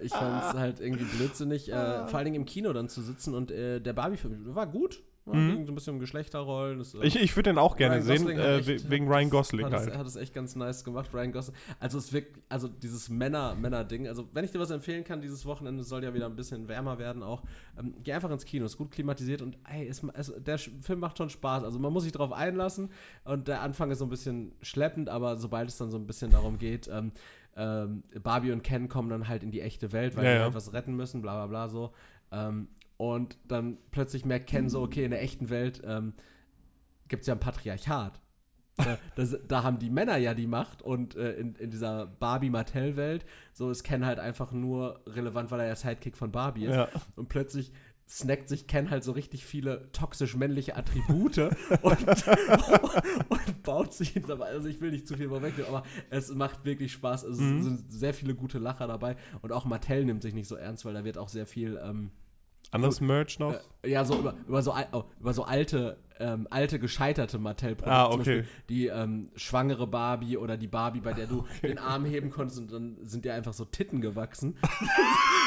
[0.00, 3.50] ich fand's halt irgendwie blödsinnig, äh, vor allen Dingen im Kino dann zu sitzen und
[3.50, 5.02] äh, der Barbie-Film war gut.
[5.28, 6.78] War ging so ein bisschen um Geschlechterrollen.
[6.78, 9.30] Das, äh, Ich, ich würde den auch gerne Ryan sehen, äh, echt- we- wegen Ryan
[9.30, 9.96] Gosling hat das, halt.
[9.98, 11.56] hat es echt ganz nice gemacht, Ryan Gosling.
[11.80, 14.08] Also es wirkt, also dieses Männer, Männer-Ding.
[14.08, 16.98] Also wenn ich dir was empfehlen kann, dieses Wochenende soll ja wieder ein bisschen wärmer
[16.98, 17.42] werden auch.
[17.78, 21.18] Ähm, geh einfach ins Kino, ist gut klimatisiert und ey, es, es, der Film macht
[21.18, 21.64] schon Spaß.
[21.64, 22.90] Also man muss sich drauf einlassen
[23.24, 26.30] und der Anfang ist so ein bisschen schleppend, aber sobald es dann so ein bisschen
[26.30, 27.12] darum geht, ähm,
[27.56, 30.42] ähm, Barbie und Ken kommen dann halt in die echte Welt, weil Ja, die ja.
[30.44, 31.92] halt was retten müssen, bla bla bla so.
[32.30, 32.68] Ähm,
[32.98, 36.12] und dann plötzlich merkt Ken so, okay, in der echten Welt ähm,
[37.08, 38.20] gibt es ja ein Patriarchat.
[39.16, 43.70] das, da haben die Männer ja die Macht und äh, in, in dieser Barbie-Mattel-Welt, so
[43.70, 46.76] ist Ken halt einfach nur relevant, weil er der Sidekick von Barbie ist.
[46.76, 46.88] Ja.
[47.16, 47.72] Und plötzlich
[48.08, 51.38] snackt sich Ken halt so richtig viele toxisch männliche Attribute
[51.82, 52.06] und,
[53.28, 56.92] und baut sich aber also ich will nicht zu viel vorwegnehmen, aber es macht wirklich
[56.92, 57.24] Spaß.
[57.24, 57.62] Es Mhm.
[57.62, 60.94] sind sehr viele gute Lacher dabei und auch Mattel nimmt sich nicht so ernst, weil
[60.94, 62.10] da wird auch sehr viel ähm,
[62.70, 63.54] Anderes Merch noch?
[63.82, 67.90] äh, ja, so über, über, so, oh, über so alte, ähm, alte gescheiterte Mattel-Produkte.
[67.90, 68.44] Ah, okay.
[68.68, 72.72] Die ähm, schwangere Barbie oder die Barbie, bei der du den Arm heben konntest und
[72.72, 74.56] dann sind dir einfach so Titten gewachsen.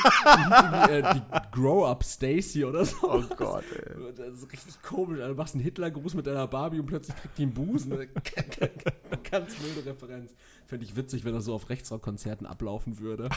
[0.25, 2.97] die, äh, die Grow-Up Stacy oder so.
[3.03, 4.13] Oh Gott, ey.
[4.15, 5.19] Das ist richtig komisch.
[5.19, 7.91] Also, du machst einen Hitlergruß mit deiner Barbie und plötzlich kriegt die einen Busen.
[9.29, 10.33] Ganz wilde Referenz.
[10.65, 13.29] Fände ich witzig, wenn das so auf Rechtsrock-Konzerten ablaufen würde.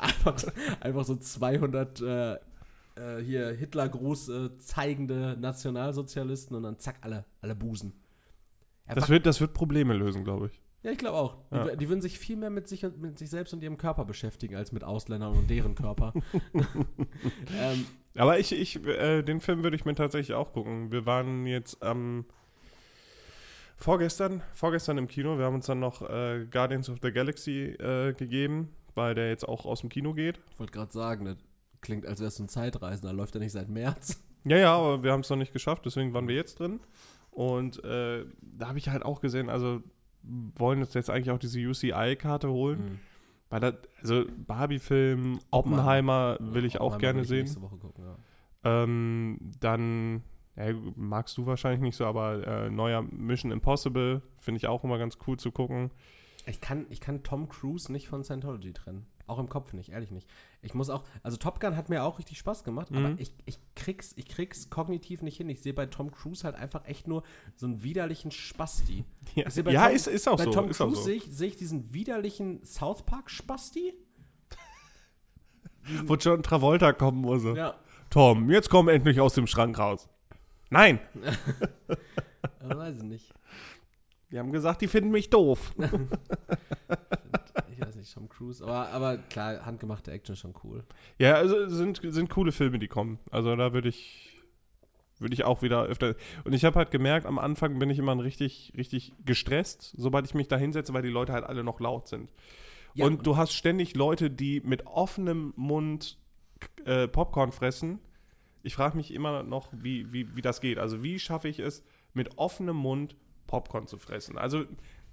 [0.00, 0.42] Einfach,
[0.80, 2.36] einfach so 200 äh,
[3.00, 7.92] äh, hier Hitlergruß äh, zeigende Nationalsozialisten und dann zack, alle, alle Busen.
[8.86, 10.60] Das wird, das wird Probleme lösen, glaube ich.
[10.82, 11.36] ja, ich glaube auch.
[11.50, 11.76] Die, Ja.
[11.76, 14.72] die würden sich viel mehr mit sich, mit sich selbst und ihrem Körper beschäftigen, als
[14.72, 16.12] mit Ausländern und deren Körper.
[16.52, 17.86] ähm,
[18.16, 20.90] Aber ich, ich, äh, den Film würde ich mir tatsächlich auch gucken.
[20.90, 22.24] Wir waren jetzt am
[23.76, 25.38] vorgestern, vorgestern im Kino.
[25.38, 29.48] Wir haben uns dann noch äh, Guardians of the Galaxy äh, gegeben, weil der jetzt
[29.48, 30.40] auch aus dem Kino geht.
[30.52, 31.36] ich wollte gerade sagen, das
[31.80, 33.12] klingt, als wärst du ein Zeitreisender.
[33.12, 34.22] Läuft er nicht seit März?
[34.44, 36.80] Ja, ja, aber wir haben es noch nicht geschafft, deswegen waren wir jetzt drin.
[37.30, 39.82] Und äh, da habe ich halt auch gesehen, also
[40.22, 42.78] wollen uns jetzt eigentlich auch diese UCI-Karte holen.
[42.78, 42.98] Mhm.
[43.50, 47.40] Weil das, also Barbie-Film, Oppenheimer will ich auch Oppenheimer gerne ich sehen.
[47.40, 48.16] Nächste Woche gucken, ja.
[48.62, 50.22] Ähm, dann,
[50.56, 54.98] ja, magst du wahrscheinlich nicht so, aber äh, neuer Mission Impossible finde ich auch immer
[54.98, 55.90] ganz cool zu gucken.
[56.46, 59.06] Ich kann, ich kann Tom Cruise nicht von Scientology trennen.
[59.30, 60.28] Auch im Kopf nicht, ehrlich nicht.
[60.60, 63.16] Ich muss auch, also Top Gun hat mir auch richtig Spaß gemacht, aber Mhm.
[63.18, 65.48] ich, ich, krieg's, ich krieg's kognitiv nicht hin.
[65.48, 67.22] Ich sehe bei Tom Cruise halt einfach echt nur
[67.54, 69.04] so einen widerlichen Spasti.
[69.36, 70.50] Ja, bei ja Tom- ist, ist auch bei so.
[70.50, 71.02] Tom ist Cruise so.
[71.02, 73.94] sehe ich, sehe ich diesen widerlichen South Park Spasti.
[76.06, 77.44] Wo John Travolta kommen muss.
[77.56, 77.76] Ja.
[78.10, 80.08] Tom, jetzt komm endlich aus dem Schrank raus.
[80.70, 80.98] Nein,
[82.60, 83.32] weiß ich nicht.
[84.32, 85.72] die haben gesagt, die finden mich doof.
[88.00, 88.64] Nicht, Tom Cruise.
[88.64, 90.84] Aber, aber klar, handgemachte Action ist schon cool.
[91.18, 93.18] Ja, also sind, sind coole Filme, die kommen.
[93.30, 94.40] Also da würde ich,
[95.18, 96.14] würde ich auch wieder öfter.
[96.44, 100.32] Und ich habe halt gemerkt, am Anfang bin ich immer richtig, richtig gestresst, sobald ich
[100.32, 102.30] mich da hinsetze, weil die Leute halt alle noch laut sind.
[102.94, 106.16] Ja, und du hast ständig Leute, die mit offenem Mund
[106.86, 107.98] äh, Popcorn fressen.
[108.62, 110.78] Ich frage mich immer noch, wie, wie, wie das geht.
[110.78, 111.84] Also wie schaffe ich es,
[112.14, 113.14] mit offenem Mund
[113.46, 114.38] Popcorn zu fressen?
[114.38, 114.64] Also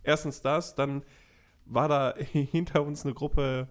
[0.03, 1.03] erstens das, dann
[1.69, 3.67] war da hinter uns eine Gruppe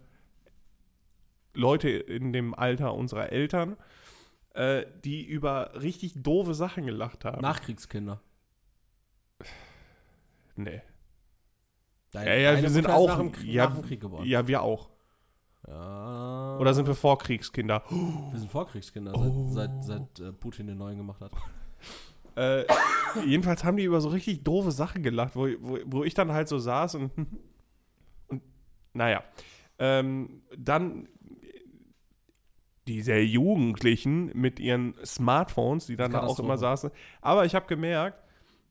[1.55, 3.77] Leute in dem Alter unserer Eltern,
[4.55, 7.41] äh, die über richtig doofe Sachen gelacht haben.
[7.41, 8.21] Nachkriegskinder.
[10.57, 10.83] nee.
[12.13, 13.09] Dein- Ja, ja, deine wir sind Mutter auch.
[13.09, 14.27] nach dem, Krieg- ja, nach dem Krieg geboren.
[14.27, 14.91] ja, wir auch.
[15.67, 16.59] Ja.
[16.61, 17.83] Oder sind wir Vorkriegskinder?
[17.91, 19.49] Wir sind Vorkriegskinder, Oh.
[19.51, 21.33] seit, seit, seit äh, Putin den neuen gemacht hat.
[22.39, 22.67] Äh,
[23.25, 26.49] jedenfalls haben die über so richtig doofe Sachen gelacht, wo, wo, wo ich dann halt
[26.49, 27.11] so saß und
[28.97, 29.23] naja.
[29.79, 31.09] Ähm, dann
[32.87, 36.91] diese Jugendlichen mit ihren Smartphones, die dann da auch immer saßen.
[37.21, 38.23] Aber ich habe gemerkt,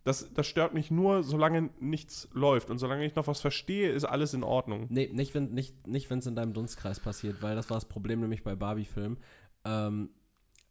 [0.06, 2.70] das, das stört mich nur, solange nichts läuft.
[2.70, 4.86] Und solange ich noch was verstehe, ist alles in Ordnung.
[4.90, 8.22] Nee, nicht, wenn nicht, nicht es in deinem Dunstkreis passiert, weil das war das Problem
[8.22, 9.18] nämlich bei Barbie-Filmen.
[9.66, 10.12] Ähm,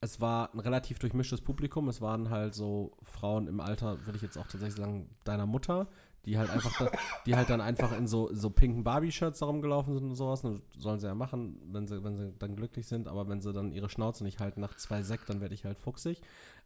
[0.00, 1.88] es war ein relativ durchmischtes Publikum.
[1.88, 5.88] Es waren halt so Frauen im Alter, würde ich jetzt auch tatsächlich sagen, deiner Mutter,
[6.26, 6.90] die halt einfach, da,
[7.26, 10.44] die halt dann einfach in so, so pinken Barbie-Shirts da rumgelaufen sind und sowas.
[10.44, 13.08] Und sollen sie ja machen, wenn sie, wenn sie dann glücklich sind.
[13.08, 15.78] Aber wenn sie dann ihre Schnauze nicht halten nach zwei Sekt, dann werde ich halt
[15.78, 16.20] fuchsig.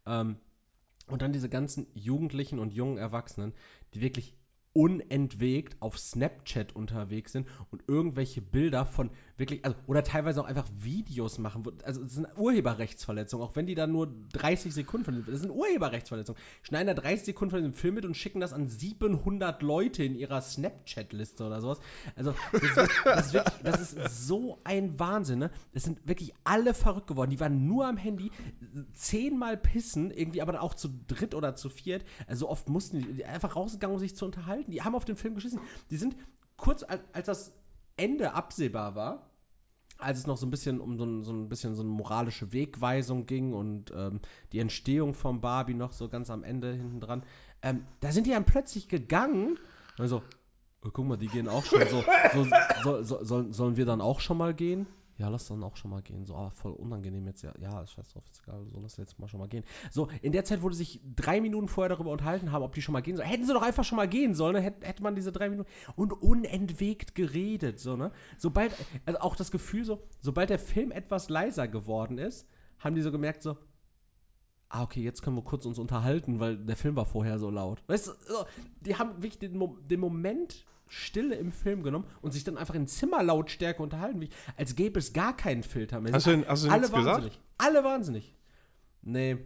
[0.06, 0.36] Ähm,
[1.08, 3.54] und dann diese ganzen Jugendlichen und jungen Erwachsenen,
[3.94, 4.34] die wirklich
[4.72, 10.66] unentwegt auf Snapchat unterwegs sind und irgendwelche Bilder von wirklich, also, oder teilweise auch einfach
[10.76, 11.64] Videos machen.
[11.84, 16.40] Also, das sind Urheberrechtsverletzungen, auch wenn die da nur 30 Sekunden von das sind Urheberrechtsverletzungen.
[16.62, 20.16] Schneiden da 30 Sekunden von diesem Film mit und schicken das an 700 Leute in
[20.16, 21.78] ihrer Snapchat-Liste oder sowas.
[22.16, 25.50] Also, das ist, das ist wirklich, das ist so ein Wahnsinn, ne?
[25.72, 27.30] Es sind wirklich alle verrückt geworden.
[27.30, 28.32] Die waren nur am Handy,
[28.92, 32.04] zehnmal pissen, irgendwie aber auch zu dritt oder zu viert.
[32.26, 34.72] Also oft mussten die einfach rausgegangen, um sich zu unterhalten.
[34.72, 35.60] Die haben auf den Film geschissen.
[35.90, 36.16] Die sind
[36.56, 37.52] kurz, als das
[37.96, 39.27] Ende absehbar war,
[39.98, 42.52] als es noch so ein bisschen um so ein, so ein bisschen so eine moralische
[42.52, 44.20] Wegweisung ging und ähm,
[44.52, 47.24] die Entstehung von Barbie noch so ganz am Ende hinten dran,
[47.62, 49.58] ähm, da sind die dann plötzlich gegangen.
[49.98, 50.22] Also,
[50.84, 52.04] oh, guck mal, die gehen auch schon so.
[52.32, 52.46] so,
[52.82, 54.86] so, so soll, sollen wir dann auch schon mal gehen?
[55.18, 56.24] Ja, lass dann auch schon mal gehen.
[56.24, 57.42] So, ah, voll unangenehm jetzt.
[57.42, 58.64] Ja, ja, scheiß drauf, ist egal.
[58.68, 59.64] So, lass jetzt mal schon mal gehen.
[59.90, 62.82] So, in der Zeit, wo die sich drei Minuten vorher darüber unterhalten haben, ob die
[62.82, 64.60] schon mal gehen sollen, hätten sie doch einfach schon mal gehen sollen, ne?
[64.60, 68.12] Hätte, hätte man diese drei Minuten und unentwegt geredet, so, ne?
[68.36, 68.72] Sobald,
[69.06, 72.46] also auch das Gefühl so, sobald der Film etwas leiser geworden ist,
[72.78, 73.56] haben die so gemerkt, so,
[74.68, 77.82] ah, okay, jetzt können wir kurz uns unterhalten, weil der Film war vorher so laut.
[77.86, 78.12] Weißt du,
[78.80, 82.74] die haben wirklich den, Mo den Moment Stille im Film genommen und sich dann einfach
[82.74, 86.12] in Zimmerlautstärke unterhalten, als gäbe es gar keinen Filter mehr.
[86.12, 87.14] Hast du, hast du Alle wahnsinnig.
[87.16, 87.40] gesagt?
[87.58, 88.34] Alle wahnsinnig.
[89.02, 89.38] Nee.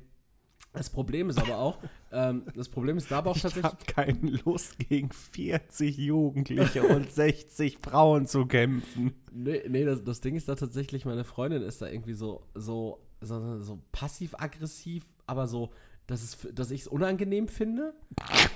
[0.72, 1.78] Das Problem ist aber auch,
[2.12, 3.64] ähm, das Problem ist da aber auch Ich tatsächlich.
[3.64, 9.12] habe keine Lust, gegen 40 Jugendliche und 60 Frauen zu kämpfen.
[9.30, 13.00] Nee, nee das, das Ding ist da tatsächlich, meine Freundin ist da irgendwie so, so,
[13.22, 15.72] so, so passiv-aggressiv, aber so,
[16.06, 17.94] dass, es, dass ich es unangenehm finde.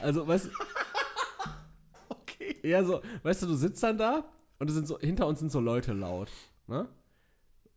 [0.03, 0.51] Also, weißt du,
[2.09, 2.57] Okay.
[2.63, 5.51] eher so, weißt du, du sitzt dann da und es sind so, hinter uns sind
[5.51, 6.31] so Leute laut.
[6.67, 6.89] Ne?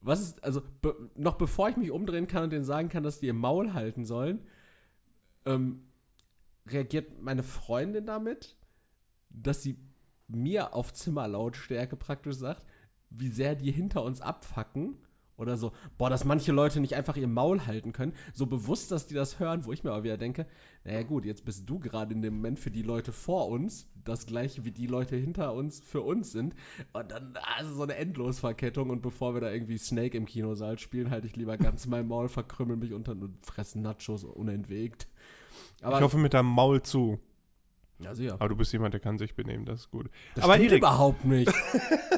[0.01, 3.19] Was ist, also, be, noch bevor ich mich umdrehen kann und denen sagen kann, dass
[3.19, 4.45] die ihr Maul halten sollen,
[5.45, 5.83] ähm,
[6.67, 8.55] reagiert meine Freundin damit,
[9.29, 9.77] dass sie
[10.27, 12.65] mir auf Zimmerlautstärke praktisch sagt,
[13.09, 14.97] wie sehr die hinter uns abfacken.
[15.39, 18.13] Oder so, boah, dass manche Leute nicht einfach ihr Maul halten können.
[18.33, 20.45] So bewusst, dass die das hören, wo ich mir aber wieder denke,
[20.83, 24.25] naja gut, jetzt bist du gerade in dem Moment für die Leute vor uns das
[24.25, 26.55] gleiche wie die Leute hinter uns für uns sind.
[26.91, 28.89] Und dann, also so eine Endlosverkettung.
[28.89, 32.27] Und bevor wir da irgendwie Snake im Kinosaal spielen, halte ich lieber ganz mein Maul,
[32.27, 35.07] verkrümmel mich unter und fresse Nachos unentwegt.
[35.81, 37.19] Aber, ich hoffe mit deinem Maul zu.
[37.99, 38.33] Ja.
[38.35, 40.09] Aber du bist jemand, der kann sich benehmen, das ist gut.
[40.35, 41.51] Das Aber stimmt Erik, überhaupt nicht.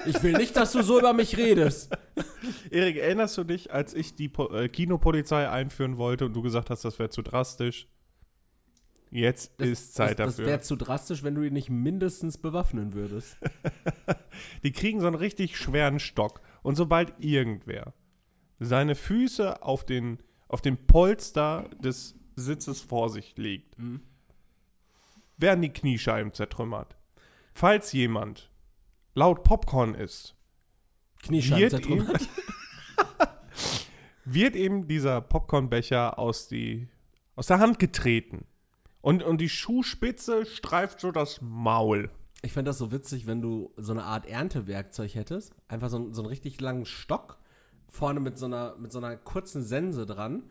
[0.06, 1.92] Ich will nicht, dass du so über mich redest.
[2.72, 6.70] Erik, erinnerst du dich, als ich die po äh, Kinopolizei einführen wollte und du gesagt
[6.70, 7.88] hast, das wäre zu drastisch?
[9.14, 10.48] Jetzt Das, ist Zeit das, Das dafür.
[10.52, 13.38] wäre zu drastisch, wenn du ihn nicht mindestens bewaffnen würdest.
[14.64, 16.42] Die kriegen so einen richtig schweren Stock.
[16.64, 17.94] Und sobald irgendwer
[18.60, 24.02] seine Füße auf den, auf den Polster des Sitzes vor sich legt, Mhm.
[25.42, 26.96] Werden die Kniescheiben zertrümmert.
[27.54, 28.50] Falls jemand
[29.14, 30.36] laut Popcorn isst,
[31.24, 32.30] Kniescheiben wird ihm, zertrümmert.
[34.26, 36.88] wird ihm dieser Popcornbecher aus, die,
[37.36, 38.46] aus der Hand getreten.
[39.02, 42.10] Und, und die Schuhspitze streift so das Maul.
[42.44, 45.56] Ich fände das so witzig, wenn du so eine Art Erntewerkzeug hättest.
[45.68, 47.38] Einfach so, einen- so einen richtig langen Stock,
[47.90, 50.44] vorne mit so, einer, mit so einer kurzen Sense dran.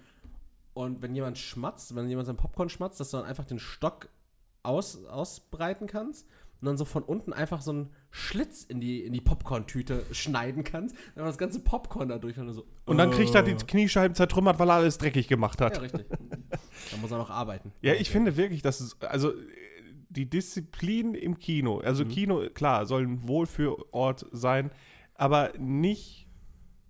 [0.75, 4.09] Und wenn jemand schmatzt, wenn jemand sein Popcorn schmatzt, dass du dann einfach den Stock
[4.63, 6.27] aus, ausbreiten kannst
[6.61, 10.63] und dann so von unten einfach so einen Schlitz in die, in die Popcorn-Tüte schneiden
[10.65, 10.95] kannst.
[11.15, 12.67] Dann das ganze Popcorn da durch und dann so.
[12.85, 13.57] Und dann kriegt er die äh.
[13.57, 15.77] Kniescheiben zertrümmert, weil er alles dreckig gemacht hat.
[15.77, 16.07] Ja, richtig.
[16.11, 17.73] da muss er noch arbeiten.
[17.81, 19.33] Ja, ich finde wirklich, dass es, also
[20.11, 22.09] die Disziplin im Kino, also Mhm.
[22.09, 24.71] Kino, klar, soll ein Wohlfühlort sein,
[25.15, 26.27] aber nicht,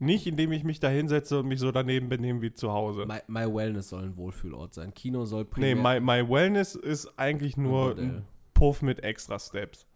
[0.00, 3.06] nicht indem ich mich da hinsetze und mich so daneben benehme wie zu Hause.
[3.06, 4.92] My, My Wellness soll ein Wohlfühlort sein.
[4.94, 6.00] Kino soll nee, primär.
[6.00, 9.86] my, my Wellness ist eigentlich nur ein Puff mit extra Steps.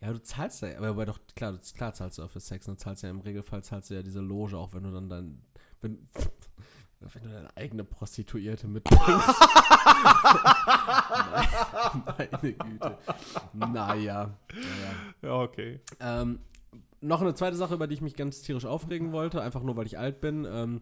[0.00, 2.80] Ja, du zahlst ja, aber, doch, klar, du, klar zahlst du auch für Sex, und
[2.80, 5.42] du zahlst ja im Regelfall zahlst du ja diese Loge, auch wenn du dann dein,
[5.82, 6.08] wenn,
[7.00, 9.04] wenn du deine eigene Prostituierte mitbringst.
[12.06, 12.98] Meine Güte.
[13.52, 13.72] Naja.
[13.72, 14.30] naja.
[15.22, 15.80] Ja, okay.
[15.98, 16.38] Ähm,
[17.00, 19.86] noch eine zweite Sache, über die ich mich ganz tierisch aufregen wollte, einfach nur, weil
[19.86, 20.46] ich alt bin.
[20.50, 20.80] Ähm,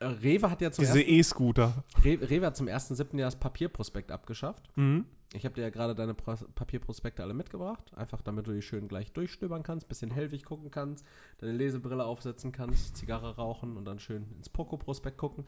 [0.00, 1.84] äh, Rewe hat ja zum Diese ersten, E-Scooter.
[2.04, 3.18] Re Rewe hat zum 1.7.
[3.18, 4.70] ja das Papierprospekt abgeschafft.
[4.76, 5.06] Mhm.
[5.34, 7.92] Ich habe dir ja gerade deine Pro Papierprospekte alle mitgebracht.
[7.94, 11.04] Einfach damit du die schön gleich durchstöbern kannst, bisschen hellwig gucken kannst,
[11.38, 15.44] deine Lesebrille aufsetzen kannst, Zigarre rauchen und dann schön ins Poco-Prospekt gucken.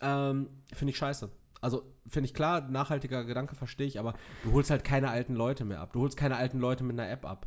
[0.00, 1.30] Ähm, finde ich scheiße.
[1.60, 4.14] Also finde ich klar, nachhaltiger Gedanke verstehe ich, aber
[4.44, 5.92] du holst halt keine alten Leute mehr ab.
[5.92, 7.46] Du holst keine alten Leute mit einer App ab.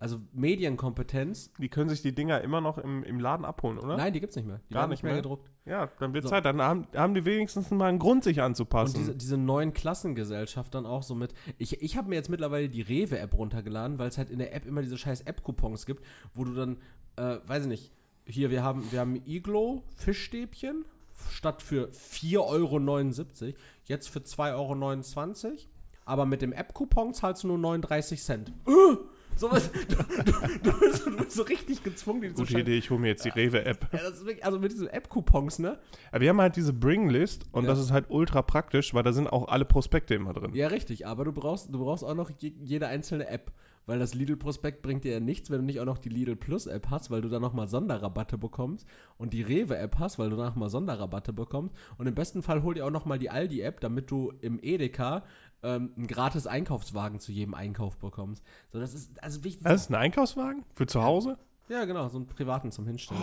[0.00, 3.96] Also Medienkompetenz, Die können sich die Dinger immer noch im, im Laden abholen, oder?
[3.96, 4.60] nein, die gibt's nicht mehr.
[4.70, 5.22] Die Gar werden nicht mehr mehr?
[5.22, 5.50] gedruckt.
[5.64, 6.30] Ja, dann wird So.
[6.30, 6.44] Zeit.
[6.44, 8.96] Dann haben, haben die wenigstens mal einen Grund, sich Und anzupassen.
[8.96, 11.34] diese, diese neuen Klassengesellschaft dann auch so mit.
[11.58, 14.66] Ich, ich habe mir jetzt mittlerweile die Rewe-App runtergeladen, weil es halt in der App
[14.66, 16.76] immer diese scheiß App-Coupons gibt, wo du dann,
[17.16, 17.92] äh, weiß ich nicht,
[18.24, 20.84] hier, wir haben, wir haben Iglo Fischstäbchen
[21.32, 23.54] statt für 4,79 Euro,
[23.86, 25.56] jetzt für 2,29 Euro,
[26.04, 28.52] aber mit dem App-Coupon zahlst du nur 39 Cent.
[28.66, 28.96] Uh,
[29.38, 30.32] sowas, du, du,
[30.70, 33.00] du, bist, so- du bist so richtig gezwungen, die zu Gute scheiß- Idee, ich hole
[33.00, 33.88] mir jetzt die Rewe-App.
[33.92, 34.00] Ja,
[34.42, 35.78] also mit diesen App-Coupons, ne?
[36.10, 37.70] Aber wir haben halt diese Bring-List und Ja.
[37.70, 40.54] das ist halt ultra praktisch, weil da sind auch alle Prospekte immer drin.
[40.54, 43.52] Ja, richtig, aber du brauchst, du brauchst auch noch je, jede einzelne App.
[43.86, 46.90] Weil das Lidl-Prospekt bringt dir ja nichts, wenn du nicht auch noch die Lidl Plus-App
[46.90, 48.86] hast, weil du dann nochmal Sonderrabatte bekommst.
[49.16, 51.74] Und die Rewe-App hast, weil du dann nochmal Sonderrabatte bekommst.
[51.96, 55.24] Und im besten Fall hol dir auch nochmal die Aldi-App, damit du im Edeka
[55.62, 58.44] ähm, einen gratis Einkaufswagen zu jedem Einkauf bekommst.
[58.72, 59.64] So, das ist also wichtig.
[59.64, 60.64] Das ist ein Einkaufswagen?
[60.74, 61.38] Für zu Hause?
[61.68, 63.20] Ja, genau, so einen privaten zum Hinstellen.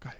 [0.00, 0.14] Geil.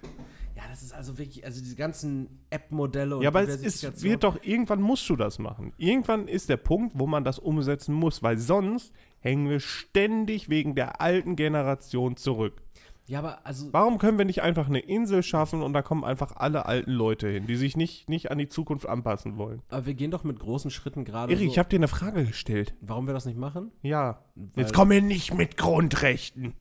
[0.56, 4.24] Ja, das ist also wirklich, also diese ganzen App-Modelle und Ja, aber es ist, wird
[4.24, 5.72] doch, irgendwann musst du das machen.
[5.76, 10.74] Irgendwann ist der Punkt, wo man das umsetzen muss, weil sonst hängen wir ständig wegen
[10.74, 12.60] der alten Generation zurück.
[13.08, 16.36] Ja, aber also, Warum können wir nicht einfach eine Insel schaffen und da kommen einfach
[16.36, 19.62] alle alten Leute hin, die sich nicht, nicht an die Zukunft anpassen wollen?
[19.70, 21.52] aber wir gehen doch mit großen Schritten gerade Erik, so.
[21.52, 22.74] ich habe dir eine Frage gestellt.
[22.82, 23.72] Warum wir das nicht machen?
[23.82, 24.22] Ja.
[24.34, 26.52] Weil- Jetzt komm mir nicht mit Grundrechten.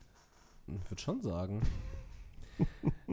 [0.66, 1.60] Ich würde schon sagen.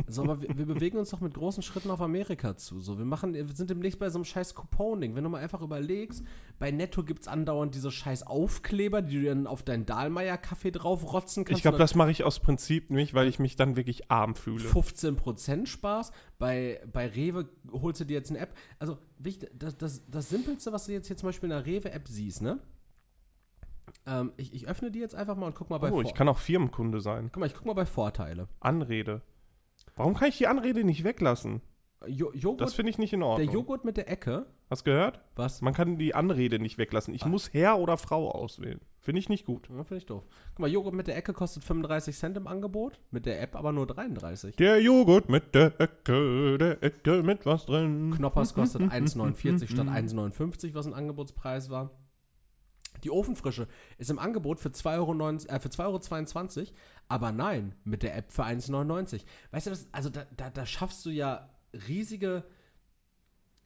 [0.07, 2.79] So, aber wir, wir bewegen uns doch mit großen Schritten auf Amerika zu.
[2.79, 5.15] So, wir machen, wir sind demnächst bei so einem scheiß Couponing.
[5.15, 6.23] Wenn du mal einfach überlegst,
[6.59, 11.45] bei Netto gibt es andauernd diese scheiß Aufkleber, die du dann auf deinen Dahlmeier-Kaffee draufrotzen
[11.45, 11.57] kannst.
[11.57, 14.67] Ich glaube, das mache ich aus Prinzip nicht, weil ich mich dann wirklich arm fühle.
[14.69, 16.11] 15% Spaß.
[16.37, 18.53] Bei, bei Rewe holst du dir jetzt eine App.
[18.79, 22.07] Also, wichtig, das, das, das Simpelste, was du jetzt hier zum Beispiel in der Rewe-App
[22.07, 22.59] siehst, ne?
[24.05, 26.13] Ähm, ich, ich öffne die jetzt einfach mal und guck mal bei Oh, Vor- ich
[26.13, 27.29] kann auch Firmenkunde sein.
[27.31, 28.47] Guck mal, ich guck mal bei Vorteile.
[28.59, 29.21] Anrede.
[29.95, 31.61] Warum kann ich die Anrede nicht weglassen?
[32.07, 33.51] Jo Joghurt, Das finde ich nicht in der Ordnung.
[33.51, 34.45] Joghurt mit der Ecke.
[34.69, 35.21] Hast gehört?
[35.35, 35.61] Was?
[35.61, 37.13] Man kann die Anrede nicht weglassen.
[37.13, 38.79] Ich muss Herr oder Frau auswählen.
[38.99, 39.69] Finde ich nicht gut.
[39.69, 40.23] Ja, Finde ich doof.
[40.49, 43.71] Guck mal, Joghurt mit der Ecke kostet 35 Cent im Angebot, mit der App aber
[43.71, 44.55] nur 33.
[44.55, 48.13] Der Joghurt mit der Ecke, der Ecke mit was drin.
[48.15, 51.91] Knoppers kostet 1,49 statt 1,59, was ein Angebotspreis war.
[53.03, 53.67] Die Ofenfrische
[53.97, 56.67] ist im Angebot für 2,09 Euro, äh, für 2,22 Euro,
[57.07, 59.23] aber nein, mit der App für 1,99.
[59.51, 61.49] Weißt du, das, also da, da, da schaffst du ja
[61.87, 62.43] riesige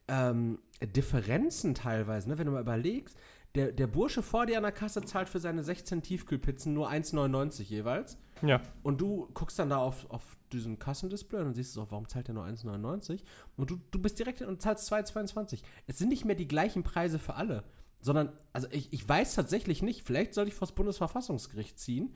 [0.08, 2.38] ähm, Differenzen teilweise, ne?
[2.38, 3.16] wenn du mal überlegst.
[3.56, 7.62] Der, der Bursche vor dir an der Kasse zahlt für seine 16 Tiefkühlpizzen nur 1,99
[7.62, 8.16] jeweils.
[8.42, 8.60] Ja.
[8.82, 12.08] Und du guckst dann da auf, auf diesem Kassendisplay und dann siehst du so, warum
[12.08, 13.22] zahlt der nur 1,99?
[13.56, 15.62] Und du, du bist direkt und zahlst 2,22.
[15.88, 17.64] Es sind nicht mehr die gleichen Preise für alle,
[18.00, 22.14] sondern, also ich, ich weiß tatsächlich nicht, vielleicht sollte ich vor das Bundesverfassungsgericht ziehen.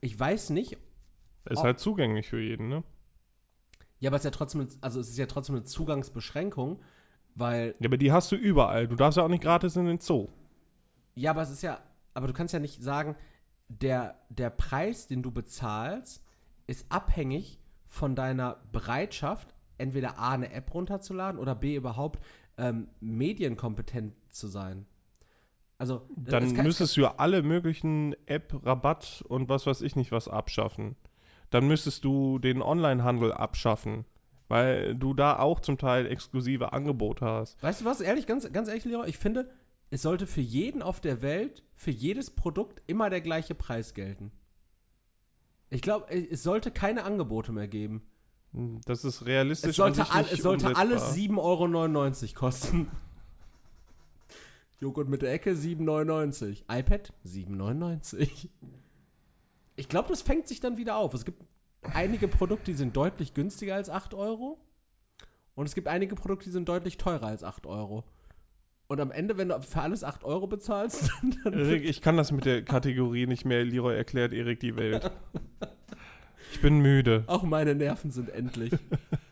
[0.00, 0.76] Ich weiß nicht,
[1.48, 2.82] Ist halt zugänglich für jeden, ne?
[4.00, 6.80] ja, aber es ist ja trotzdem, eine- also es ist ja trotzdem eine Zugangsbeschränkung,
[7.34, 8.88] weil, Ja, aber die hast du überall.
[8.88, 10.28] Du darfst ja auch nicht gratis in den Zoo.
[11.14, 11.80] ja, aber es ist ja,
[12.14, 13.14] aber du kannst ja nicht sagen,
[13.68, 16.24] der, der Preis, den du bezahlst,
[16.66, 22.20] ist abhängig von deiner Bereitschaft, entweder A, eine App runterzuladen oder B, überhaupt
[22.58, 24.86] ähm, medienkompetent zu sein.
[25.80, 30.12] Also, Dann kann- es müsstest du ja alle möglichen App-Rabatt und was weiß ich nicht
[30.12, 30.94] was abschaffen.
[31.48, 34.04] Dann müsstest du den Onlinehandel abschaffen,
[34.48, 37.62] weil du da auch zum Teil exklusive Angebote hast.
[37.62, 39.48] Weißt du was, ehrlich, ganz, ganz ehrlich, Leroy, ich finde,
[39.88, 44.32] es sollte für jeden auf der Welt, für jedes Produkt immer der gleiche Preis gelten.
[45.70, 48.02] Ich glaube, es sollte keine Angebote mehr geben.
[48.84, 51.38] Das ist realistisch Es sollte, an sich all, nicht es sollte alles 7,99
[52.36, 52.88] Euro kosten.
[54.80, 56.62] Joghurt mit der Ecke 7,99.
[56.70, 58.48] iPad 7,99.
[59.76, 61.12] Ich glaube, das fängt sich dann wieder auf.
[61.12, 61.42] Es gibt
[61.82, 64.58] einige Produkte, die sind deutlich günstiger als 8 Euro.
[65.54, 68.04] Und es gibt einige Produkte, die sind deutlich teurer als 8 Euro.
[68.86, 71.12] Und am Ende, wenn du für alles 8 Euro bezahlst,
[71.44, 73.64] dann Erik, ich kann das mit der Kategorie nicht mehr.
[73.64, 75.10] Leroy erklärt Erik die Welt.
[76.52, 77.24] Ich bin müde.
[77.26, 78.72] auch meine Nerven sind endlich.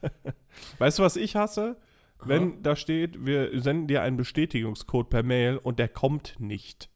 [0.78, 1.76] Weißt du, was ich hasse?
[2.24, 6.90] Wenn da steht, wir senden dir einen Bestätigungscode per Mail und der kommt nicht.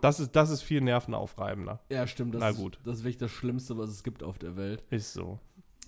[0.00, 1.80] Das ist, das ist viel nervenaufreibender.
[1.90, 2.34] Ja, stimmt.
[2.34, 2.78] Das, Na ist- gut.
[2.84, 4.82] das ist wirklich das Schlimmste, was es gibt auf der Welt.
[4.90, 5.38] Ist so.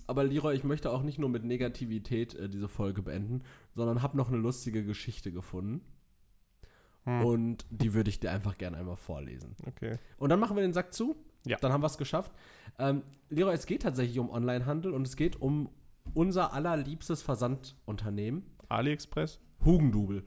[0.05, 3.41] Aber Leroy, ich möchte auch nicht nur mit Negativität äh, diese Folge beenden,
[3.73, 5.81] sondern habe noch eine lustige Geschichte gefunden.
[7.05, 7.25] Hm.
[7.25, 9.55] Und die würde ich dir einfach gerne einmal vorlesen.
[9.65, 9.97] Okay.
[10.17, 11.15] Und dann machen wir den Sack zu.
[11.45, 11.57] Ja.
[11.57, 12.31] Dann haben wir es geschafft.
[12.79, 15.69] Ähm, Leroy, es geht tatsächlich um Onlinehandel und es geht um
[16.13, 18.43] unser allerliebstes Versandunternehmen.
[18.69, 19.39] AliExpress?
[19.63, 20.23] Hugendubel.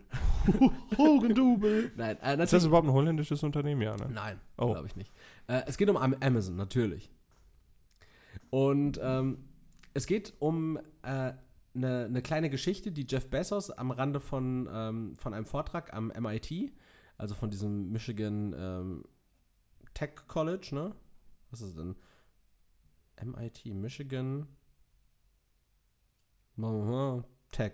[0.97, 1.93] Hugendubel.
[1.97, 3.82] Nein, äh, Ist das überhaupt ein holländisches Unternehmen?
[3.82, 4.09] Ja, ne?
[4.11, 4.73] Nein, Oh.
[4.73, 5.12] glaube ich nicht.
[5.47, 7.11] Äh, es geht um Am- Amazon, natürlich.
[8.51, 9.39] Und ähm,
[9.94, 11.32] es geht um äh,
[11.74, 16.09] eine, eine kleine Geschichte, die Jeff Bezos am Rande von, ähm, von einem Vortrag am
[16.19, 16.73] MIT,
[17.19, 19.05] also von diesem Michigan ähm,
[19.94, 20.94] Tech College, ne?
[21.51, 21.94] Was ist es denn?
[23.23, 24.47] MIT, Michigan
[27.53, 27.73] Tech.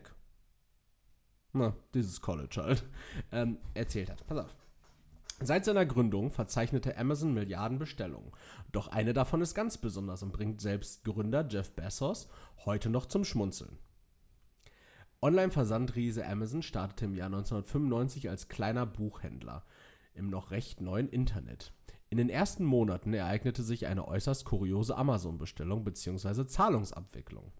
[1.53, 2.85] Na, dieses College halt.
[3.31, 4.27] Ähm, erzählt hat.
[4.27, 4.57] Pass auf.
[5.41, 8.31] Seit seiner Gründung verzeichnete Amazon Milliarden Bestellungen.
[8.71, 12.29] Doch eine davon ist ganz besonders und bringt selbst Gründer Jeff Bezos
[12.65, 13.79] heute noch zum Schmunzeln.
[15.21, 19.65] Online-Versandriese Amazon startete im Jahr 1995 als kleiner Buchhändler
[20.15, 21.73] im noch recht neuen Internet.
[22.09, 26.47] In den ersten Monaten ereignete sich eine äußerst kuriose Amazon-Bestellung bzw.
[26.47, 27.53] Zahlungsabwicklung.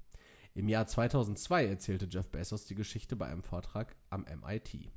[0.55, 4.91] Im Jahr 2002 erzählte Jeff Bezos die Geschichte bei einem Vortrag am MIT.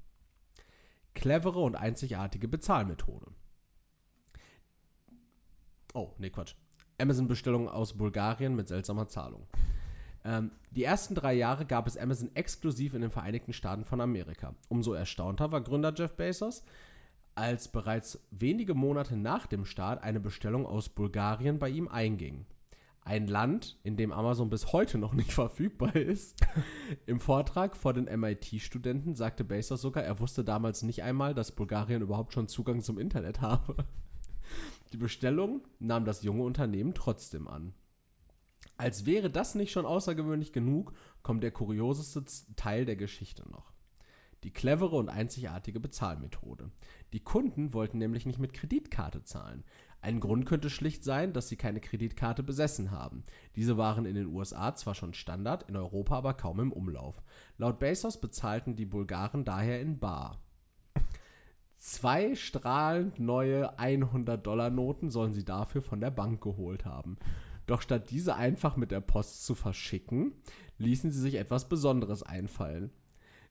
[1.13, 3.27] Clevere und einzigartige Bezahlmethode.
[5.93, 6.55] Oh, nee, Quatsch.
[6.99, 9.47] Amazon-Bestellungen aus Bulgarien mit seltsamer Zahlung.
[10.25, 14.55] Ähm, die ersten drei Jahre gab es Amazon exklusiv in den Vereinigten Staaten von Amerika.
[14.67, 16.63] Umso erstaunter war Gründer Jeff Bezos,
[17.33, 22.45] als bereits wenige Monate nach dem Start eine Bestellung aus Bulgarien bei ihm einging.
[23.05, 26.41] Ein Land, in dem Amazon bis heute noch nicht verfügbar ist.
[27.05, 32.01] Im Vortrag vor den MIT-Studenten sagte Bezos sogar, er wusste damals nicht einmal, dass Bulgarien
[32.01, 33.75] überhaupt schon Zugang zum Internet habe.
[34.91, 37.75] Die Bestellung nahm das junge Unternehmen trotzdem an.
[38.75, 42.25] Als wäre das nicht schon außergewöhnlich genug, kommt der kurioseste
[42.55, 43.71] Teil der Geschichte noch.
[44.43, 46.71] Die clevere und einzigartige Bezahlmethode.
[47.13, 49.63] Die Kunden wollten nämlich nicht mit Kreditkarte zahlen.
[50.05, 53.23] Ein Grund könnte schlicht sein, dass sie keine Kreditkarte besessen haben.
[53.55, 57.23] Diese waren in den USA zwar schon Standard, in Europa aber kaum im Umlauf.
[57.57, 60.43] Laut Bezos bezahlten die Bulgaren daher in Bar.
[61.77, 67.17] Zwei strahlend neue 100-Dollar-Noten sollen sie dafür von der Bank geholt haben.
[67.65, 70.33] Doch statt diese einfach mit der Post zu verschicken,
[70.77, 72.91] ließen sie sich etwas Besonderes einfallen.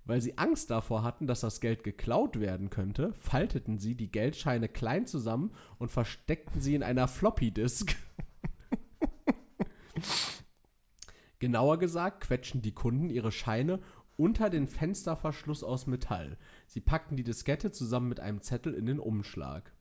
[0.07, 4.69] Weil sie Angst davor hatten, dass das Geld geklaut werden könnte, falteten sie die Geldscheine
[4.69, 7.97] klein zusammen und versteckten sie in einer Floppy-Disk.
[11.39, 13.81] Genauer gesagt quetschen die Kunden ihre Scheine
[14.17, 16.37] unter den Fensterverschluss aus Metall.
[16.67, 19.73] Sie packten die Diskette zusammen mit einem Zettel in den Umschlag.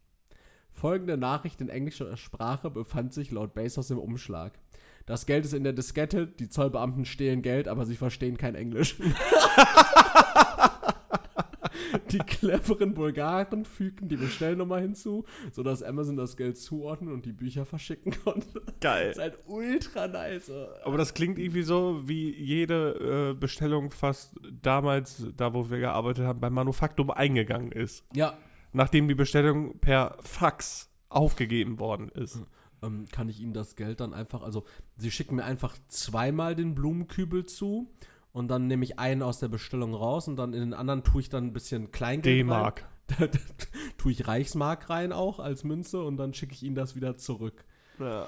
[0.71, 4.57] Folgende Nachricht in englischer Sprache befand sich laut Bezos im Umschlag.
[5.05, 8.95] Das Geld ist in der Diskette, die Zollbeamten stehlen Geld, aber sie verstehen kein Englisch.
[12.11, 17.65] die cleveren Bulgaren fügten die Bestellnummer hinzu, sodass Amazon das Geld zuordnen und die Bücher
[17.65, 18.61] verschicken konnte.
[18.79, 19.07] Geil.
[19.07, 20.51] Das ist halt ultra nice.
[20.83, 26.25] Aber das klingt irgendwie so, wie jede äh, Bestellung fast damals, da wo wir gearbeitet
[26.25, 28.05] haben, beim Manufaktum eingegangen ist.
[28.13, 28.37] Ja.
[28.71, 32.41] Nachdem die Bestellung per Fax aufgegeben worden ist.
[32.83, 34.65] Ähm, kann ich ihnen das Geld dann einfach, also
[34.97, 37.91] sie schicken mir einfach zweimal den Blumenkübel zu
[38.31, 41.21] und dann nehme ich einen aus der Bestellung raus und dann in den anderen tue
[41.21, 42.87] ich dann ein bisschen Kleingeld D-Mark.
[43.97, 47.63] tue ich Reichsmark rein auch als Münze und dann schicke ich ihnen das wieder zurück.
[47.99, 48.27] Ja.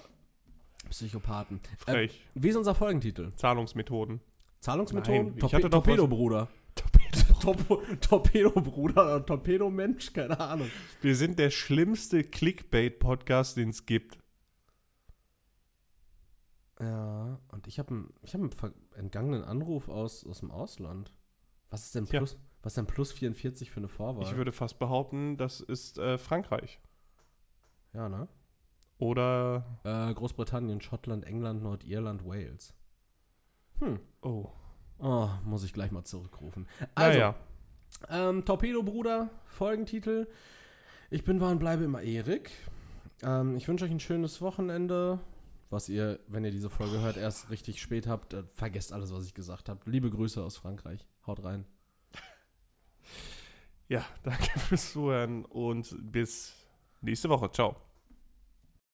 [0.90, 1.60] Psychopathen.
[1.88, 2.22] Äh, Frech.
[2.36, 3.32] wie ist unser Folgentitel?
[3.36, 4.22] Zahlungsmethoden.
[4.60, 5.36] Zahlungsmethoden?
[5.36, 6.49] Nein, ich hatte doch Torpedo-Bruder.
[6.76, 7.82] Torpedo.
[8.02, 10.14] Torpedo-Bruder oder Torpedo-Mensch?
[10.14, 10.69] Keine Ahnung.
[11.02, 14.18] Wir sind der schlimmste Clickbait-Podcast, den es gibt.
[16.80, 18.52] Ja, und ich habe einen ich hab einen
[18.95, 21.11] entgangenen Anruf aus, aus dem Ausland.
[21.69, 24.23] Was ist denn plus, was ist denn plus 44 für eine Vorwahl?
[24.23, 26.80] Ich würde fast behaupten, das ist äh, Frankreich.
[27.93, 28.27] ja, ne?
[28.97, 29.80] Oder.
[29.84, 32.73] Äh, Großbritannien, Schottland, England, Nordirland, Wales.
[33.80, 33.99] Hm.
[34.22, 34.49] Oh.
[34.99, 36.68] Oh, muss ich gleich mal zurückrufen.
[36.95, 37.35] Also, naja.
[38.10, 40.27] ähm, Torpedo-Bruder, Folgentitel.
[41.10, 42.52] Ich bin, war und bleibe immer Erik.
[43.22, 45.19] Ähm, ich wünsche euch ein schönes Wochenende.
[45.70, 48.36] Was ihr, wenn ihr diese Folge hört, erst richtig spät habt.
[48.54, 49.80] Vergesst alles, was ich gesagt habe.
[49.90, 51.08] Liebe Grüße aus Frankreich.
[51.26, 51.66] Haut rein.
[53.88, 56.56] Ja, danke fürs Zuhören und bis
[57.02, 57.52] nächste Woche.
[57.52, 57.76] Ciao.